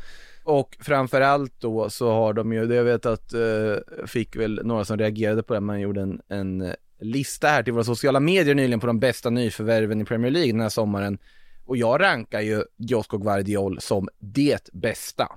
Och 0.44 0.76
framförallt 0.80 1.60
då 1.60 1.90
så 1.90 2.12
har 2.12 2.32
de 2.32 2.52
ju, 2.52 2.66
det 2.66 2.74
jag 2.74 2.84
vet 2.84 3.06
att, 3.06 3.32
eh, 3.32 4.06
fick 4.06 4.36
väl 4.36 4.60
några 4.64 4.84
som 4.84 4.98
reagerade 4.98 5.42
på 5.42 5.54
det, 5.54 5.60
man 5.60 5.80
gjorde 5.80 6.00
en, 6.00 6.20
en 6.28 6.74
lista 7.02 7.48
här 7.48 7.62
till 7.62 7.72
våra 7.72 7.84
sociala 7.84 8.20
medier 8.20 8.54
nyligen 8.54 8.80
på 8.80 8.86
de 8.86 9.00
bästa 9.00 9.30
nyförvärven 9.30 10.00
i 10.00 10.04
Premier 10.04 10.30
League 10.30 10.52
den 10.52 10.60
här 10.60 10.68
sommaren. 10.68 11.18
Och 11.64 11.76
jag 11.76 12.00
rankar 12.00 12.40
ju 12.40 12.62
Josko 12.76 13.18
Guardiol 13.18 13.80
som 13.80 14.08
det 14.18 14.68
bästa. 14.72 15.28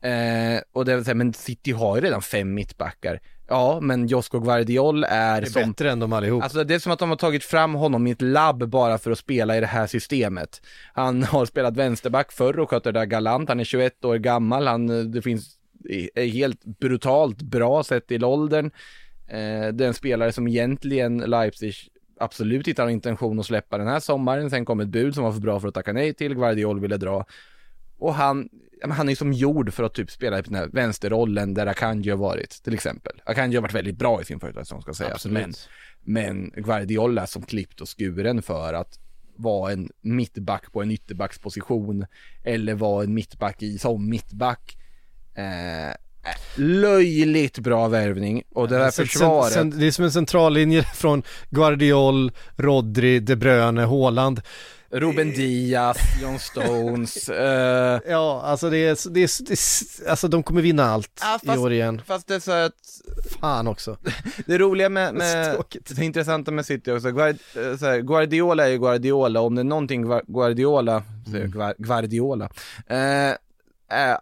Eh, 0.00 0.60
och 0.72 0.84
det 0.84 0.96
vill 0.96 1.04
säga, 1.04 1.14
men 1.14 1.32
City 1.32 1.72
har 1.72 1.96
ju 1.96 2.02
redan 2.02 2.22
fem 2.22 2.54
mittbackar. 2.54 3.20
Ja, 3.48 3.78
men 3.80 4.06
Josko 4.06 4.40
Guardiol 4.40 5.04
är, 5.04 5.40
Det 5.40 5.46
är 5.46 5.50
som 5.50 5.70
bättre 5.70 5.90
än 5.90 6.00
de 6.00 6.12
allihop. 6.12 6.42
Alltså 6.42 6.64
det 6.64 6.74
är 6.74 6.78
som 6.78 6.92
att 6.92 6.98
de 6.98 7.08
har 7.08 7.16
tagit 7.16 7.44
fram 7.44 7.74
honom 7.74 8.06
i 8.06 8.10
ett 8.10 8.22
labb 8.22 8.68
bara 8.68 8.98
för 8.98 9.10
att 9.10 9.18
spela 9.18 9.56
i 9.56 9.60
det 9.60 9.66
här 9.66 9.86
systemet. 9.86 10.62
Han 10.94 11.22
har 11.22 11.46
spelat 11.46 11.76
vänsterback 11.76 12.32
förr 12.32 12.58
och 12.58 12.70
sköter 12.70 12.92
det 12.92 13.00
där 13.00 13.06
galant. 13.06 13.48
Han 13.48 13.60
är 13.60 13.64
21 13.64 14.04
år 14.04 14.16
gammal. 14.16 14.66
Han, 14.66 14.90
eh, 14.90 15.04
det 15.04 15.22
finns, 15.22 15.56
är 16.14 16.26
helt 16.26 16.64
brutalt 16.64 17.42
bra 17.42 17.84
sett 17.84 18.06
till 18.06 18.24
åldern. 18.24 18.70
Eh, 19.26 19.68
det 19.72 19.84
är 19.84 19.88
en 19.88 19.94
spelare 19.94 20.32
som 20.32 20.48
egentligen 20.48 21.18
Leipzig 21.18 21.74
absolut 22.20 22.68
inte 22.68 22.82
har 22.82 22.88
intention 22.88 23.40
att 23.40 23.46
släppa 23.46 23.78
den 23.78 23.86
här 23.86 24.00
sommaren. 24.00 24.50
Sen 24.50 24.64
kom 24.64 24.80
ett 24.80 24.88
bud 24.88 25.14
som 25.14 25.24
var 25.24 25.32
för 25.32 25.40
bra 25.40 25.60
för 25.60 25.68
att 25.68 25.74
tacka 25.74 25.92
nej 25.92 26.14
till. 26.14 26.34
Guardiol 26.34 26.80
ville 26.80 26.96
dra. 26.96 27.26
Och 27.98 28.14
han, 28.14 28.48
han 28.82 29.08
är 29.08 29.12
ju 29.12 29.16
som 29.16 29.32
gjord 29.32 29.72
för 29.72 29.84
att 29.84 29.94
typ 29.94 30.10
spela 30.10 30.38
i 30.38 30.42
den 30.42 30.54
här 30.54 30.68
vänsterrollen 30.72 31.54
där 31.54 31.66
Akanji 31.66 32.10
har 32.10 32.18
varit, 32.18 32.62
till 32.62 32.74
exempel. 32.74 33.22
Akanji 33.24 33.56
har 33.56 33.62
varit 33.62 33.74
väldigt 33.74 33.98
bra 33.98 34.22
i 34.22 34.24
sin 34.24 34.40
första 34.40 34.60
säsong 34.60 34.82
ska 34.82 34.94
sägas, 34.94 35.12
Absolut. 35.12 35.42
men 35.42 35.54
men 36.08 36.50
Guardiola 36.56 37.26
som 37.26 37.42
klippt 37.42 37.80
och 37.80 37.98
skuren 37.98 38.42
för 38.42 38.74
att 38.74 38.98
vara 39.36 39.72
en 39.72 39.90
mittback 40.00 40.72
på 40.72 40.82
en 40.82 40.90
ytterbacksposition 40.90 42.06
eller 42.44 42.74
vara 42.74 43.04
en 43.04 43.14
mittback 43.14 43.62
i 43.62 43.78
som 43.78 44.08
mittback. 44.08 44.76
Eh, 45.34 45.94
löjligt 46.54 47.58
bra 47.58 47.88
värvning 47.88 48.42
och 48.54 48.68
det 48.68 48.78
där 48.78 48.90
Sen- 48.90 49.06
försvaret. 49.06 49.52
sen- 49.52 49.70
sen- 49.72 49.80
det 49.80 49.86
är 49.86 49.90
som 49.90 50.04
en 50.04 50.12
centrallinje 50.12 50.82
från 50.94 51.22
Guardiol, 51.50 52.32
Rodri, 52.56 53.20
De 53.20 53.36
Bruyne, 53.36 53.84
Haaland. 53.84 54.40
Ruben 54.90 55.30
Diaz, 55.30 55.96
John 56.22 56.38
Stones. 56.38 57.28
eh, 57.28 58.00
Ja, 58.08 58.42
alltså 58.44 58.70
det 58.70 58.78
är, 58.78 59.10
det 59.10 59.20
är, 59.22 59.44
det 59.46 59.52
är 59.52 60.10
alltså 60.10 60.28
de 60.28 60.42
kommer 60.42 60.62
vinna 60.62 60.84
allt 60.84 61.10
Ja, 61.20 61.38
i 61.42 61.46
fast- 61.46 61.58
år 61.58 61.72
igen. 61.72 62.02
fast 62.06 62.26
det 62.26 62.34
är 62.34 62.40
så 62.40 62.52
att 62.52 62.72
Fan 63.40 63.66
också. 63.68 63.96
Det 64.46 64.58
roliga 64.58 64.88
med, 64.88 65.14
med 65.14 65.56
det 65.96 66.04
intressanta 66.04 66.50
med 66.50 66.66
City 66.66 66.90
också, 66.92 67.10
Guard, 67.10 67.36
eh, 67.56 67.76
så 67.78 67.86
här, 67.86 68.00
Guardiola 68.00 68.64
är 68.66 68.70
ju 68.70 68.78
Guardiola, 68.78 69.40
om 69.40 69.54
det 69.54 69.62
är 69.62 69.64
någonting 69.64 70.04
Gua- 70.06 70.24
Guardiola, 70.26 71.02
Gua- 71.26 71.74
Guardiola, 71.78 72.44
eh, 72.86 73.32
är, 73.88 74.18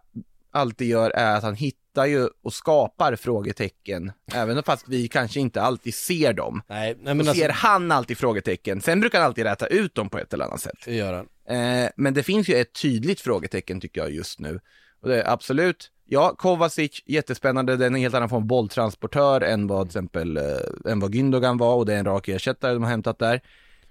alltid 0.53 0.89
gör 0.89 1.11
är 1.11 1.37
att 1.37 1.43
han 1.43 1.55
hittar 1.55 1.84
ju 2.07 2.29
och 2.43 2.53
skapar 2.53 3.17
frågetecken, 3.17 4.13
även 4.35 4.63
fast 4.63 4.89
vi 4.89 5.09
kanske 5.09 5.41
inte 5.41 5.63
alltid 5.63 5.95
ser 5.95 6.33
dem. 6.33 6.63
Nej, 6.69 6.97
nej 7.01 7.11
Så 7.11 7.15
men 7.15 7.35
ser 7.35 7.49
alltså, 7.49 7.67
han 7.67 7.93
alltid 7.93 8.19
frågetecken, 8.19 8.81
sen 8.81 9.01
brukar 9.01 9.19
han 9.19 9.27
alltid 9.27 9.45
räta 9.45 9.67
ut 9.67 9.95
dem 9.95 10.09
på 10.09 10.19
ett 10.19 10.33
eller 10.33 10.45
annat 10.45 10.61
sätt. 10.61 10.79
det 10.85 10.95
gör 10.95 11.13
han. 11.13 11.29
Eh, 11.49 11.91
men 11.97 12.15
det 12.15 12.23
finns 12.23 12.49
ju 12.49 12.55
ett 12.55 12.83
tydligt 12.83 13.21
frågetecken 13.21 13.81
tycker 13.81 14.01
jag 14.01 14.11
just 14.11 14.41
nu. 14.41 14.61
Och 15.01 15.09
det 15.09 15.23
är 15.23 15.33
absolut, 15.33 15.91
ja, 16.05 16.35
Kovacic, 16.39 17.03
jättespännande, 17.07 17.77
det 17.77 17.85
är 17.85 17.87
en 17.87 17.95
helt 17.95 18.15
annan 18.15 18.29
form 18.29 18.47
bolltransportör 18.47 19.41
än 19.41 19.67
vad 19.67 19.87
till 19.87 19.99
exempel, 19.99 20.37
eh, 20.37 20.93
än 20.93 21.01
vad 21.01 21.15
Gündogan 21.15 21.59
var 21.59 21.75
och 21.75 21.87
det 21.87 21.95
är 21.95 21.99
en 21.99 22.05
rak 22.05 22.29
ersättare 22.29 22.73
de 22.75 22.83
har 22.83 22.91
hämtat 22.91 23.19
där. 23.19 23.41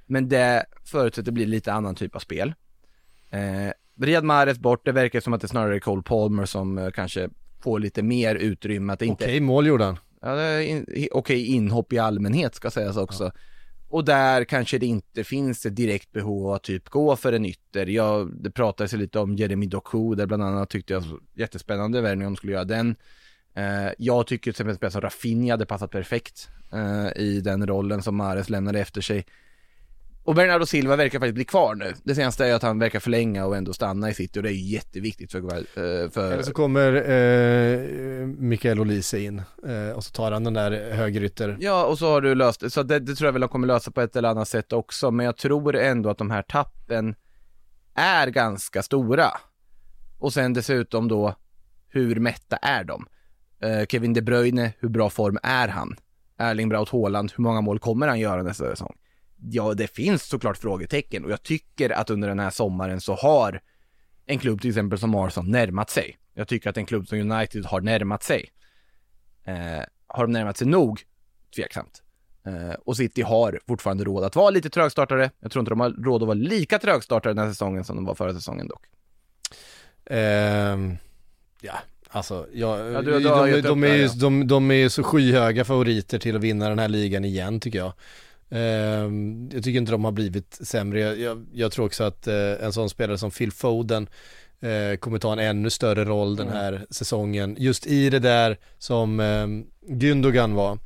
Men 0.06 0.30
det 0.30 0.66
förutsätter 0.86 1.32
bli 1.32 1.46
lite 1.46 1.74
annan 1.74 1.96
typ 1.96 2.16
av 2.16 2.20
spel. 2.20 2.54
Eh, 3.32 3.72
Riyad 4.02 4.24
Mahrez 4.24 4.60
bort, 4.60 4.86
det 4.86 4.92
verkar 4.92 5.20
som 5.20 5.34
att 5.34 5.42
det 5.42 5.48
snarare 5.48 5.76
är 5.76 5.80
Cole 5.80 6.02
Palmer 6.02 6.46
som 6.46 6.78
eh, 6.78 6.90
kanske 6.92 7.30
får 7.64 7.80
lite 7.80 8.04
mer 8.04 8.36
utrymme, 8.36 8.94
att 8.94 9.00
det 9.00 9.06
inte 9.06 9.26
Okej, 9.26 9.40
mål 9.40 9.68
gjorde 9.68 9.84
han. 9.84 9.98
Ja, 10.22 10.62
in, 10.62 10.86
okej 11.12 11.46
inhopp 11.46 11.94
i 11.94 12.00
allmänhet 12.00 12.56
ska 12.56 12.72
sägas 12.72 12.98
också. 12.98 13.32
Och 13.90 14.06
där 14.06 14.44
kanske 14.44 14.78
det 14.78 14.86
inte 14.86 15.24
finns 15.24 15.66
ett 15.66 15.76
direkt 15.76 16.12
behov 16.12 16.48
av 16.48 16.54
att 16.54 16.64
typ 16.64 16.90
gå 16.90 17.16
för 17.16 17.34
en 17.34 17.46
ytter. 17.46 17.86
Jag, 17.86 18.32
det 18.44 18.52
pratades 18.52 18.94
lite 18.94 19.20
om 19.20 19.36
Jeremy 19.36 19.66
Doku, 19.66 20.16
där 20.16 20.26
bland 20.26 20.44
annat 20.44 20.70
tyckte 20.70 20.94
jag 20.94 21.04
jättespännande 21.36 22.02
värvning 22.02 22.28
om 22.28 22.34
de 22.34 22.38
skulle 22.38 22.54
göra 22.54 22.64
den. 22.64 22.96
Eh, 23.56 23.92
jag 23.98 24.28
tycker 24.28 24.52
till 24.52 24.70
exempel 24.70 24.92
som 24.92 25.02
Rafinha 25.02 25.54
hade 25.54 25.66
passat 25.66 25.92
perfekt 25.92 26.50
eh, 26.74 27.22
i 27.22 27.42
den 27.42 27.68
rollen 27.68 28.02
som 28.02 28.16
Mares 28.16 28.50
lämnade 28.50 28.80
efter 28.80 29.02
sig. 29.02 29.26
Och 30.26 30.36
Bernardo 30.36 30.66
Silva 30.66 30.96
verkar 30.96 31.20
faktiskt 31.20 31.36
bli 31.36 31.46
kvar 31.46 31.76
nu. 31.76 31.94
Det 32.04 32.16
senaste 32.16 32.46
är 32.46 32.54
att 32.54 32.62
han 32.62 32.80
verkar 32.80 33.00
förlänga 33.00 33.46
och 33.46 33.58
ändå 33.58 33.74
stanna 33.74 34.10
i 34.10 34.14
City 34.14 34.40
och 34.40 34.44
det 34.44 34.50
är 34.50 34.72
jätteviktigt 34.72 35.32
för, 35.32 35.38
eh, 35.40 36.10
för 36.10 36.32
Eller 36.32 36.44
så 36.44 36.54
kommer 36.54 36.94
eh, 36.96 37.80
Mikael 38.28 38.80
Olise 38.80 39.20
in 39.20 39.42
eh, 39.68 39.90
och 39.96 40.04
så 40.04 40.12
tar 40.12 40.32
han 40.32 40.44
den 40.44 40.54
där 40.54 40.92
högerytter. 40.92 41.58
Ja, 41.60 41.86
och 41.86 42.00
så 42.00 42.10
har 42.10 42.22
du 42.22 42.36
löst 42.36 42.60
det. 42.60 42.70
Så 42.70 42.84
det, 42.84 43.00
det 43.00 43.16
tror 43.16 43.28
jag 43.28 43.34
väl 43.34 43.42
de 43.42 43.50
kommer 43.50 43.68
lösa 43.68 43.92
på 43.92 44.02
ett 44.02 44.16
eller 44.16 44.30
annat 44.30 44.48
sätt 44.48 44.74
också. 44.74 45.12
Men 45.12 45.26
jag 45.26 45.38
tror 45.38 45.76
ändå 45.76 46.10
att 46.10 46.18
de 46.18 46.32
här 46.32 46.42
tappen 46.42 47.16
är 47.96 48.28
ganska 48.28 48.84
stora. 48.84 49.28
Och 50.20 50.34
sen 50.34 50.54
dessutom 50.54 51.08
då, 51.08 51.36
hur 51.90 52.20
mätta 52.20 52.56
är 52.58 52.84
de? 52.84 53.06
Eh, 53.62 53.86
Kevin 53.86 54.14
De 54.14 54.22
Bruyne, 54.22 54.74
hur 54.80 54.90
bra 54.90 55.10
form 55.10 55.38
är 55.44 55.68
han? 55.68 55.96
Erling 56.38 56.70
Braut 56.70 56.90
Haaland, 56.90 57.32
hur 57.36 57.44
många 57.44 57.62
mål 57.62 57.80
kommer 57.80 58.08
han 58.08 58.20
göra 58.20 58.44
nästa 58.44 58.64
säsong? 58.64 58.96
Ja, 59.50 59.74
det 59.74 59.88
finns 59.88 60.24
såklart 60.24 60.58
frågetecken 60.58 61.26
och 61.26 61.32
jag 61.32 61.44
tycker 61.44 61.90
att 61.90 62.10
under 62.10 62.28
den 62.28 62.40
här 62.40 62.50
sommaren 62.50 63.02
så 63.02 63.14
har 63.16 63.62
en 64.26 64.40
klubb 64.40 64.62
till 64.62 64.70
exempel 64.70 65.00
som 65.00 65.16
Arsenal 65.16 65.50
närmat 65.50 65.90
sig. 65.90 66.18
Jag 66.34 66.48
tycker 66.48 66.70
att 66.70 66.78
en 66.78 66.86
klubb 66.86 67.08
som 67.08 67.32
United 67.32 67.66
har 67.66 67.82
närmat 67.82 68.24
sig. 68.24 68.50
Eh, 69.44 69.54
har 70.08 70.24
de 70.24 70.32
närmat 70.32 70.58
sig 70.58 70.68
nog? 70.68 71.02
Tveksamt. 71.56 72.02
Eh, 72.46 72.74
och 72.86 72.98
City 72.98 73.22
har 73.22 73.60
fortfarande 73.68 74.04
råd 74.04 74.24
att 74.24 74.36
vara 74.36 74.50
lite 74.50 74.70
trögstartare. 74.70 75.32
Jag 75.40 75.52
tror 75.52 75.62
inte 75.62 75.72
de 75.72 75.80
har 75.80 75.90
råd 75.90 76.22
att 76.24 76.28
vara 76.28 76.38
lika 76.38 76.80
trögstartare 76.80 77.34
den 77.34 77.44
här 77.44 77.52
säsongen 77.52 77.84
som 77.84 77.96
de 77.96 78.06
var 78.06 78.16
förra 78.16 78.34
säsongen 78.34 78.68
dock. 78.68 78.86
Ehm, 80.06 80.98
ja, 81.62 81.74
alltså, 82.10 82.48
ja, 82.54 82.80
Ja, 82.80 83.02
du- 83.02 83.12
du 83.12 83.20
de, 83.20 83.62
de, 83.62 83.84
upp 83.84 83.90
är 83.90 83.96
ju, 83.96 84.08
de, 84.08 84.48
de 84.48 84.72
är 84.72 84.76
ju 84.76 84.90
så 84.90 85.04
skyhöga 85.04 85.66
favoriter 85.66 86.20
till 86.20 86.36
att 86.36 86.42
vinna 86.42 86.70
den 86.70 86.80
här 86.80 86.88
ligan 86.88 87.26
igen 87.26 87.60
tycker 87.60 87.80
jag. 87.80 87.94
Ehm, 88.54 89.50
jag 89.54 89.64
tycker 89.64 89.80
inte 89.80 89.92
de 89.92 90.06
har 90.06 90.12
blivit 90.12 90.60
sämre. 90.62 91.00
Jag, 91.00 91.20
jag, 91.20 91.46
jag 91.54 91.72
tror 91.72 91.86
också 91.86 92.04
att 92.04 92.28
eh, 92.28 92.36
en 92.36 92.74
sån 92.74 92.90
spelare 92.90 93.18
som 93.18 93.32
Phil 93.32 93.52
Foden 93.52 94.08
eh, 94.62 94.98
kommer 94.98 95.20
ta 95.20 95.34
en 95.34 95.40
ännu 95.40 95.70
större 95.70 96.06
roll 96.06 96.36
den 96.36 96.48
Mm. 96.48 96.60
här 96.60 96.86
säsongen. 96.90 97.56
Just 97.60 97.88
i 97.88 98.10
det 98.10 98.20
där 98.20 98.58
som 98.78 99.20
eh, 99.20 99.48
Gündogan 99.94 100.54
var. 100.54 100.80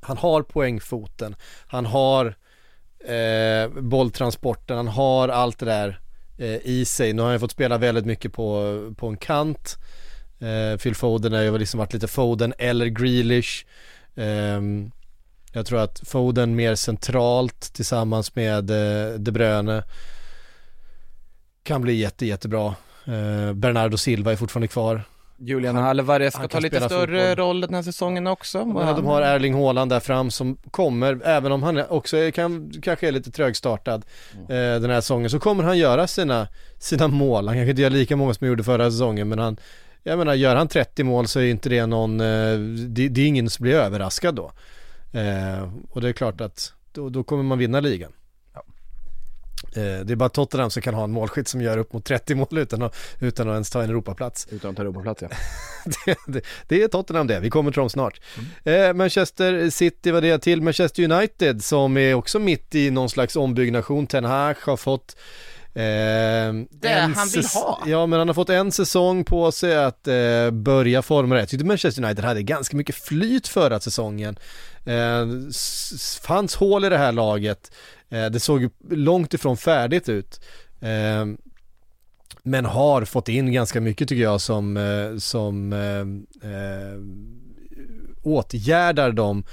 Han 0.00 0.16
har 0.16 0.42
poängfoten, 0.42 1.36
han 1.66 1.86
har 1.86 2.26
eh, 3.04 3.68
bolltransporten, 3.82 4.76
han 4.76 4.88
har 4.88 5.28
allt 5.28 5.58
det 5.58 5.66
där 5.66 6.00
eh, 6.38 6.56
i 6.66 6.84
sig. 6.84 7.12
Nu 7.12 7.22
har 7.22 7.30
han 7.30 7.40
fått 7.40 7.50
spela 7.52 7.78
väldigt 7.78 8.06
mycket 8.06 8.32
på, 8.32 8.78
på 8.96 9.06
en 9.08 9.16
kant. 9.16 9.76
Eh, 10.40 10.78
Phil 10.78 10.94
Foden 10.94 11.32
har 11.32 11.42
ju 11.42 11.58
liksom 11.58 11.78
varit 11.78 11.92
lite 11.92 12.08
Foden 12.08 12.54
eller 12.58 12.86
Grealish. 12.86 13.66
Ehm, 14.16 14.90
jag 15.52 15.66
tror 15.66 15.78
att 15.78 16.00
Foden 16.04 16.54
mer 16.54 16.74
centralt 16.74 17.60
tillsammans 17.60 18.34
med 18.34 18.70
eh, 18.70 19.18
De 19.18 19.32
Bruyne 19.32 19.82
kan 21.62 21.82
bli 21.82 21.94
jätte, 21.94 22.26
jättebra. 22.26 22.74
Eh, 23.04 23.52
Bernardo 23.52 23.96
Silva 23.96 24.32
är 24.32 24.36
fortfarande 24.36 24.68
kvar. 24.68 25.02
Julian 25.40 25.76
Alvarez 25.76 26.34
ska 26.34 26.48
ta 26.48 26.60
lite 26.60 26.80
större 26.80 27.28
fotboll. 27.28 27.46
roll 27.46 27.60
den 27.60 27.74
här 27.74 27.82
säsongen 27.82 28.26
också. 28.26 28.64
Men 28.64 28.96
de 28.96 29.06
har 29.06 29.22
Erling 29.22 29.54
Haaland 29.54 29.90
där 29.90 30.00
fram 30.00 30.30
som 30.30 30.56
kommer, 30.70 31.20
även 31.24 31.52
om 31.52 31.62
han 31.62 31.82
också 31.88 32.30
kan, 32.34 32.72
kanske 32.82 33.08
är 33.08 33.12
lite 33.12 33.30
trögstartad 33.30 34.04
eh, 34.34 34.46
den 34.48 34.90
här 34.90 35.00
säsongen, 35.00 35.30
så 35.30 35.40
kommer 35.40 35.64
han 35.64 35.78
göra 35.78 36.06
sina, 36.06 36.48
sina 36.78 37.08
mål. 37.08 37.48
Han 37.48 37.56
kanske 37.56 37.70
inte 37.70 37.82
gör 37.82 37.90
lika 37.90 38.16
många 38.16 38.34
som 38.34 38.44
han 38.44 38.48
gjorde 38.48 38.64
förra 38.64 38.90
säsongen, 38.90 39.28
men 39.28 39.38
han, 39.38 39.56
jag 40.02 40.18
menar, 40.18 40.34
gör 40.34 40.56
han 40.56 40.68
30 40.68 41.04
mål 41.04 41.28
så 41.28 41.40
är 41.40 41.44
inte 41.44 41.68
det 41.68 41.86
någon, 41.86 42.20
eh, 42.20 42.58
det, 42.88 43.08
det 43.08 43.20
är 43.20 43.26
ingen 43.26 43.50
som 43.50 43.62
blir 43.62 43.74
överraskad 43.74 44.34
då. 44.34 44.52
Eh, 45.12 45.72
och 45.90 46.00
det 46.00 46.08
är 46.08 46.12
klart 46.12 46.40
att 46.40 46.72
då, 46.92 47.08
då 47.08 47.24
kommer 47.24 47.42
man 47.42 47.58
vinna 47.58 47.80
ligan. 47.80 48.12
Eh, 49.76 50.04
det 50.04 50.12
är 50.12 50.16
bara 50.16 50.28
Tottenham 50.28 50.70
som 50.70 50.82
kan 50.82 50.94
ha 50.94 51.04
en 51.04 51.10
målskytt 51.10 51.48
som 51.48 51.60
gör 51.60 51.78
upp 51.78 51.92
mot 51.92 52.04
30 52.04 52.34
mål 52.34 52.58
utan 52.58 52.82
att, 52.82 52.96
utan 53.20 53.48
att 53.48 53.52
ens 53.52 53.70
ta 53.70 53.82
en 53.82 53.90
Europaplats. 53.90 54.46
Utan 54.50 54.70
att 54.70 54.76
ta 54.76 54.82
Europaplats 54.82 55.22
ja. 55.22 55.28
det, 56.06 56.16
det, 56.26 56.40
det 56.68 56.82
är 56.82 56.88
Tottenham 56.88 57.26
det, 57.26 57.40
vi 57.40 57.50
kommer 57.50 57.70
till 57.70 57.80
dem 57.80 57.90
snart. 57.90 58.20
Eh, 58.64 58.92
Manchester 58.92 59.70
City 59.70 60.10
var 60.10 60.20
det 60.20 60.38
till 60.38 60.62
Manchester 60.62 61.12
United 61.12 61.64
som 61.64 61.96
är 61.96 62.14
också 62.14 62.38
mitt 62.38 62.74
i 62.74 62.90
någon 62.90 63.08
slags 63.08 63.36
ombyggnation. 63.36 64.06
Ten 64.06 64.24
Hag 64.24 64.56
har 64.60 64.76
fått 64.76 65.16
eh, 65.74 65.82
det 66.70 67.12
han 67.14 67.28
vill 67.34 67.44
ha. 67.54 67.82
Ja, 67.86 68.06
men 68.06 68.18
han 68.18 68.28
har 68.28 68.34
fått 68.34 68.50
en 68.50 68.72
säsong 68.72 69.24
på 69.24 69.52
sig 69.52 69.76
att 69.84 70.08
eh, 70.08 70.50
börja 70.50 71.02
forma 71.02 71.34
det. 71.34 71.40
Jag 71.40 71.48
tyckte 71.48 71.66
Manchester 71.66 72.04
United 72.04 72.24
hade 72.24 72.42
ganska 72.42 72.76
mycket 72.76 72.96
flyt 72.96 73.48
förra 73.48 73.80
säsongen. 73.80 74.38
Eh, 74.88 75.26
fanns 76.22 76.54
hål 76.54 76.84
i 76.84 76.88
det 76.88 76.98
här 76.98 77.12
laget. 77.12 77.72
Eh, 78.08 78.26
det 78.26 78.40
såg 78.40 78.70
långt 78.90 79.34
ifrån 79.34 79.56
färdigt 79.56 80.08
ut. 80.08 80.40
Eh, 80.80 81.26
men 82.42 82.64
har 82.64 83.04
fått 83.04 83.28
in 83.28 83.52
ganska 83.52 83.80
mycket 83.80 84.08
tycker 84.08 84.22
jag 84.22 84.40
som, 84.40 84.76
eh, 84.76 85.16
som 85.18 85.72
eh, 85.72 86.50
eh, 86.50 87.00
åtgärdar 88.22 89.12
de 89.12 89.44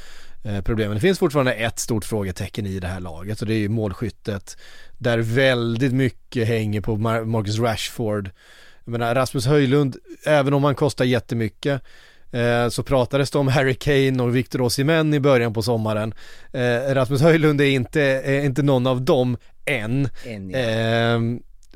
eh, 0.44 0.62
problemen. 0.62 0.96
Det 0.96 1.02
finns 1.02 1.20
fortfarande 1.20 1.54
ett 1.54 1.80
stort 1.80 2.06
frågetecken 2.06 2.66
i 2.66 2.80
det 2.80 2.88
här 2.88 3.00
laget 3.00 3.42
och 3.42 3.48
det 3.48 3.54
är 3.54 3.60
ju 3.60 3.70
målskyttet 3.70 4.58
där 4.98 5.18
väldigt 5.18 5.94
mycket 5.94 6.48
hänger 6.48 6.82
på 6.82 6.96
Marcus 6.96 7.60
Rashford. 7.60 8.30
Jag 8.84 8.92
menar 8.92 9.16
Rasmus 9.16 9.46
Höjlund, 9.46 9.98
även 10.26 10.54
om 10.54 10.64
han 10.64 10.76
kostar 10.76 11.06
jättemycket 11.06 11.82
eh, 12.36 12.70
så 12.70 12.84
pratades 12.84 13.32
det 13.32 13.40
om 13.40 13.48
Harry 13.48 13.76
Kane 13.76 14.24
och 14.24 14.36
Victor 14.36 14.62
Osimhen 14.62 15.14
i 15.14 15.20
början 15.20 15.54
på 15.54 15.62
sommaren. 15.62 16.14
Eh, 16.54 16.94
Rasmus 16.94 17.22
Höjlund 17.22 17.62
är 17.62 17.66
inte, 17.66 18.02
är 18.02 18.46
inte 18.46 18.64
någon 18.64 18.88
av 18.88 19.02
dem 19.02 19.38
än. 19.66 20.10
En, 20.26 20.50
ja. 20.50 20.58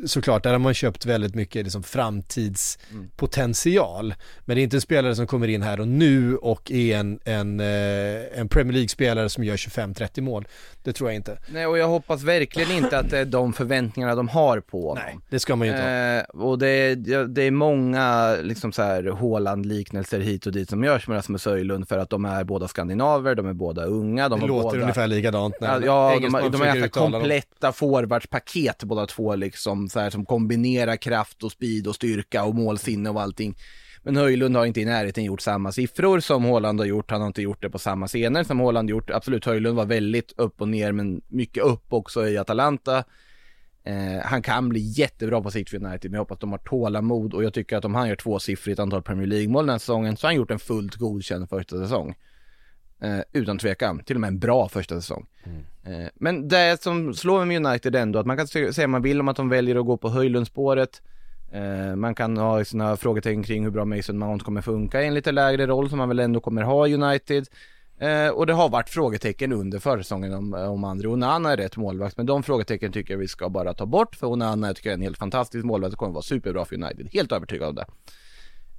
Såklart, 0.06 0.44
där 0.44 0.52
har 0.52 0.60
man 0.60 0.74
köpt 0.74 1.06
väldigt 1.06 1.36
mycket 1.36 1.64
liksom 1.64 1.84
framtidspotential. 1.84 4.14
Men 4.46 4.56
det 4.56 4.62
är 4.62 4.64
inte 4.64 4.78
en 4.78 4.82
spelare 4.82 5.16
som 5.16 5.28
kommer 5.28 5.48
in 5.48 5.62
här 5.62 5.80
och 5.80 5.88
nu 5.88 6.36
och 6.38 6.72
är 6.72 6.98
en, 6.98 7.20
en, 7.26 7.60
eh, 7.60 8.40
en 8.40 8.50
Premier 8.50 8.74
League-spelare 8.74 9.30
som 9.30 9.44
gör 9.44 9.58
25-30 9.58 10.22
mål. 10.22 10.48
Det 10.84 10.94
tror 10.94 11.10
jag 11.10 11.16
inte. 11.16 11.38
Nej, 11.54 11.66
och 11.66 11.78
jag 11.78 11.88
hoppas 11.88 12.24
verkligen 12.24 12.72
inte 12.72 13.00
att 13.00 13.10
det 13.10 13.20
är 13.20 13.26
de 13.26 13.54
förväntningarna 13.54 14.16
de 14.16 14.28
har 14.28 14.60
på 14.60 14.88
honom. 14.90 15.04
Nej, 15.06 15.18
det 15.30 15.40
ska 15.40 15.56
man 15.56 15.68
ju 15.68 15.74
inte. 15.74 15.90
Eh, 15.90 16.24
och 16.42 16.60
det 16.60 16.68
är, 16.68 16.96
det 17.28 17.44
är 17.44 17.52
många 17.52 18.36
liksom 18.42 18.72
så 18.72 18.82
här 18.82 19.04
Haaland-liknelser 19.04 20.20
hit 20.20 20.46
och 20.46 20.52
dit 20.52 20.70
som 20.70 20.84
görs 20.84 21.08
med 21.08 21.18
Rasmus 21.18 21.46
Höjlund 21.46 21.88
för 21.88 21.98
att 21.98 22.10
de 22.10 22.26
är 22.26 22.44
båda 22.44 22.68
skandinaver, 22.68 23.36
de 23.36 23.48
är 23.48 23.54
båda 23.54 23.86
unga, 23.86 24.30
de 24.30 24.40
Det 24.40 24.48
låter 24.48 24.64
båda... 24.70 24.82
ungefär 24.82 25.08
likadant 25.08 25.56
när 25.62 25.82
Ja, 25.82 26.14
ja 26.14 26.20
de, 26.22 26.34
har- 26.34 26.50
de 26.50 26.62
är 26.62 26.88
kompletta 26.88 27.72
forwardspaket 27.72 28.84
båda 28.84 29.06
två 29.06 29.36
liksom, 29.36 29.89
så 29.90 30.00
här, 30.00 30.10
som 30.10 30.26
kombinerar 30.26 30.96
kraft 30.96 31.44
och 31.44 31.52
speed 31.52 31.88
och 31.88 31.96
styrka 31.96 32.44
och 32.44 32.56
målsinne 32.56 33.10
och 33.10 33.22
allting. 33.22 33.56
Men 34.04 34.16
Höjlund 34.16 34.56
har 34.56 34.66
inte 34.66 34.82
i 34.82 34.86
närheten 34.86 35.24
gjort 35.24 35.42
samma 35.42 35.72
siffror 35.72 36.20
som 36.20 36.44
Håland 36.44 36.80
har 36.80 36.86
gjort, 36.86 37.12
han 37.12 37.22
har 37.22 37.28
inte 37.28 37.42
gjort 37.42 37.62
det 37.62 37.70
på 37.70 37.80
samma 37.80 38.08
scener 38.08 38.44
som 38.44 38.60
Håland 38.60 38.90
gjort. 38.90 39.10
Absolut, 39.10 39.46
Höjlund 39.46 39.78
var 39.78 39.86
väldigt 39.86 40.34
upp 40.38 40.62
och 40.62 40.68
ner, 40.68 40.92
men 40.92 41.22
mycket 41.28 41.64
upp 41.64 41.94
också 41.94 42.28
i 42.28 42.38
Atalanta. 42.38 43.04
Eh, 43.84 44.24
han 44.24 44.42
kan 44.42 44.70
bli 44.70 44.80
jättebra 44.80 45.42
på 45.42 45.52
sikt 45.52 45.70
för 45.70 45.86
United, 45.86 46.12
men 46.12 46.14
jag 46.14 46.22
hoppas 46.22 46.40
de 46.40 46.52
har 46.52 46.60
tålamod 46.60 47.34
och 47.34 47.44
jag 47.44 47.54
tycker 47.54 47.78
att 47.78 47.86
om 47.86 47.96
han 47.96 48.08
gör 48.10 48.16
tvåsiffrigt 48.16 48.80
antal 48.80 49.02
Premier 49.02 49.28
League-mål 49.28 49.66
den 49.66 49.72
här 49.72 49.80
säsongen 49.80 50.18
så 50.18 50.28
har 50.28 50.30
han 50.30 50.36
gjort 50.36 50.52
en 50.52 50.60
fullt 50.60 50.96
godkänd 50.96 51.50
första 51.50 51.78
säsong. 51.78 52.16
Eh, 53.02 53.20
utan 53.34 53.58
tvekan, 53.58 54.00
till 54.00 54.16
och 54.16 54.22
med 54.22 54.28
en 54.28 54.40
bra 54.40 54.70
första 54.70 54.96
säsong. 54.96 55.28
Eh, 55.84 56.08
men 56.16 56.48
det 56.48 56.82
som 56.82 57.14
slår 57.14 57.46
mig 57.46 57.60
med 57.60 57.72
United 57.72 57.96
ändå, 57.96 58.20
att 58.20 58.26
man 58.26 58.38
kan 58.38 58.48
säga 58.48 58.88
man 58.88 59.02
vill 59.02 59.20
om 59.20 59.28
att 59.28 59.38
de 59.38 59.50
väljer 59.50 59.76
att 59.76 59.86
gå 59.86 59.98
på 59.98 60.10
Höjlundspåret. 60.10 61.02
Eh, 61.52 61.96
man 61.96 62.16
kan 62.16 62.38
ha 62.38 62.66
sina 62.66 62.98
frågetecken 62.98 63.44
kring 63.44 63.64
hur 63.64 63.72
bra 63.72 63.86
Mason 63.86 64.18
Mount 64.18 64.46
kommer 64.46 64.62
funka 64.62 65.02
i 65.02 65.08
en 65.08 65.14
lite 65.14 65.32
lägre 65.32 65.68
roll 65.68 65.90
som 65.90 65.98
man 65.98 66.10
väl 66.10 66.20
ändå 66.20 66.40
kommer 66.40 66.62
ha 66.62 66.88
i 66.88 66.94
United. 66.94 67.48
Eh, 68.00 68.30
och 68.30 68.46
det 68.46 68.54
har 68.54 68.70
varit 68.70 68.90
frågetecken 68.90 69.54
under 69.54 69.80
försäsongen 69.80 70.34
om, 70.34 70.54
om 70.54 70.84
André 70.84 71.08
Onana 71.08 71.52
är 71.52 71.58
rätt 71.58 71.78
målvakt, 71.78 72.18
men 72.18 72.26
de 72.26 72.44
frågetecken 72.44 72.92
tycker 72.92 73.14
jag 73.14 73.20
vi 73.20 73.28
ska 73.28 73.50
bara 73.50 73.74
ta 73.74 73.86
bort, 73.86 74.16
för 74.16 74.28
Onana 74.28 74.74
tycker 74.74 74.90
jag 74.90 74.94
är 74.94 74.98
en 74.98 75.04
helt 75.04 75.18
fantastisk 75.18 75.66
målvakt 75.66 75.94
och 75.94 76.00
kommer 76.00 76.14
vara 76.14 76.22
superbra 76.22 76.66
för 76.66 76.76
United, 76.76 77.10
helt 77.14 77.32
övertygad 77.32 77.70
om 77.70 77.76
det. 77.76 77.86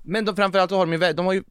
Men 0.03 0.25
de, 0.25 0.37
framförallt 0.37 0.71
så 0.71 0.77
har 0.77 0.87
de 0.87 0.93
ju, 0.93 1.13
de 1.13 1.27
har 1.27 1.33
ju, 1.33 1.43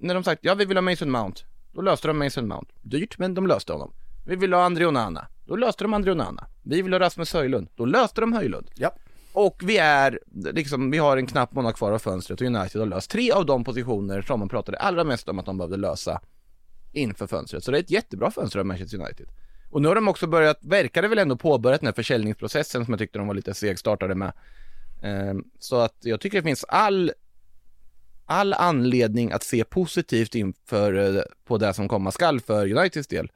när 0.00 0.14
de 0.14 0.24
sagt 0.24 0.44
ja 0.44 0.54
vi 0.54 0.64
vill 0.64 0.76
ha 0.76 0.82
Mason 0.82 1.10
Mount, 1.10 1.40
då 1.74 1.82
löste 1.82 2.08
de 2.08 2.18
Mason 2.18 2.48
Mount. 2.48 2.72
Dyrt, 2.82 3.18
men 3.18 3.34
de 3.34 3.46
löste 3.46 3.72
honom. 3.72 3.92
Vi 4.26 4.36
vill 4.36 4.52
ha 4.52 4.64
André 4.64 4.86
Onana, 4.86 5.26
då 5.46 5.56
löste 5.56 5.84
de 5.84 5.94
André 5.94 6.12
Onana. 6.12 6.46
Vi 6.62 6.82
vill 6.82 6.92
ha 6.92 7.00
Rasmus 7.00 7.32
Höjlund, 7.32 7.68
då 7.76 7.84
löste 7.84 8.20
de 8.20 8.32
Höjlund. 8.32 8.70
Ja. 8.74 8.94
Och 9.32 9.62
vi 9.64 9.78
är, 9.78 10.20
liksom, 10.52 10.90
vi 10.90 10.98
har 10.98 11.16
en 11.16 11.26
knapp 11.26 11.52
månad 11.52 11.74
kvar 11.74 11.92
av 11.92 11.98
fönstret 11.98 12.40
och 12.40 12.46
United 12.46 12.80
har 12.80 12.86
löst 12.86 13.10
tre 13.10 13.30
av 13.32 13.46
de 13.46 13.64
positioner 13.64 14.22
som 14.22 14.38
man 14.40 14.48
pratade 14.48 14.78
allra 14.78 15.04
mest 15.04 15.28
om 15.28 15.38
att 15.38 15.46
de 15.46 15.58
behövde 15.58 15.76
lösa 15.76 16.20
inför 16.92 17.26
fönstret. 17.26 17.64
Så 17.64 17.70
det 17.70 17.78
är 17.78 17.82
ett 17.82 17.90
jättebra 17.90 18.30
fönster 18.30 18.58
av 18.58 18.66
Manchester 18.66 18.98
United. 18.98 19.26
Och 19.70 19.82
nu 19.82 19.88
har 19.88 19.94
de 19.94 20.08
också 20.08 20.26
börjat, 20.26 20.58
verkar 20.64 21.02
det 21.02 21.08
väl 21.08 21.18
ändå 21.18 21.36
påbörjat 21.36 21.80
den 21.80 21.86
här 21.86 21.94
försäljningsprocessen 21.94 22.84
som 22.84 22.92
jag 22.92 22.98
tyckte 22.98 23.18
de 23.18 23.26
var 23.26 23.34
lite 23.34 23.54
segstartade 23.54 24.14
med. 24.14 24.32
Ehm, 25.02 25.44
Så 25.58 25.76
att 25.80 25.96
jag 26.00 26.20
tycker 26.20 26.38
det 26.38 26.42
finns 26.42 26.64
all, 26.64 27.12
all 28.26 28.52
anledning 28.52 29.32
att 29.32 29.42
se 29.42 29.64
positivt 29.64 30.34
inför, 30.34 31.16
eh, 31.16 31.22
på 31.44 31.58
det 31.58 31.74
som 31.74 31.88
komma 31.88 32.10
skall 32.10 32.40
för 32.40 32.72
Uniteds 32.78 33.08
del. 33.08 33.30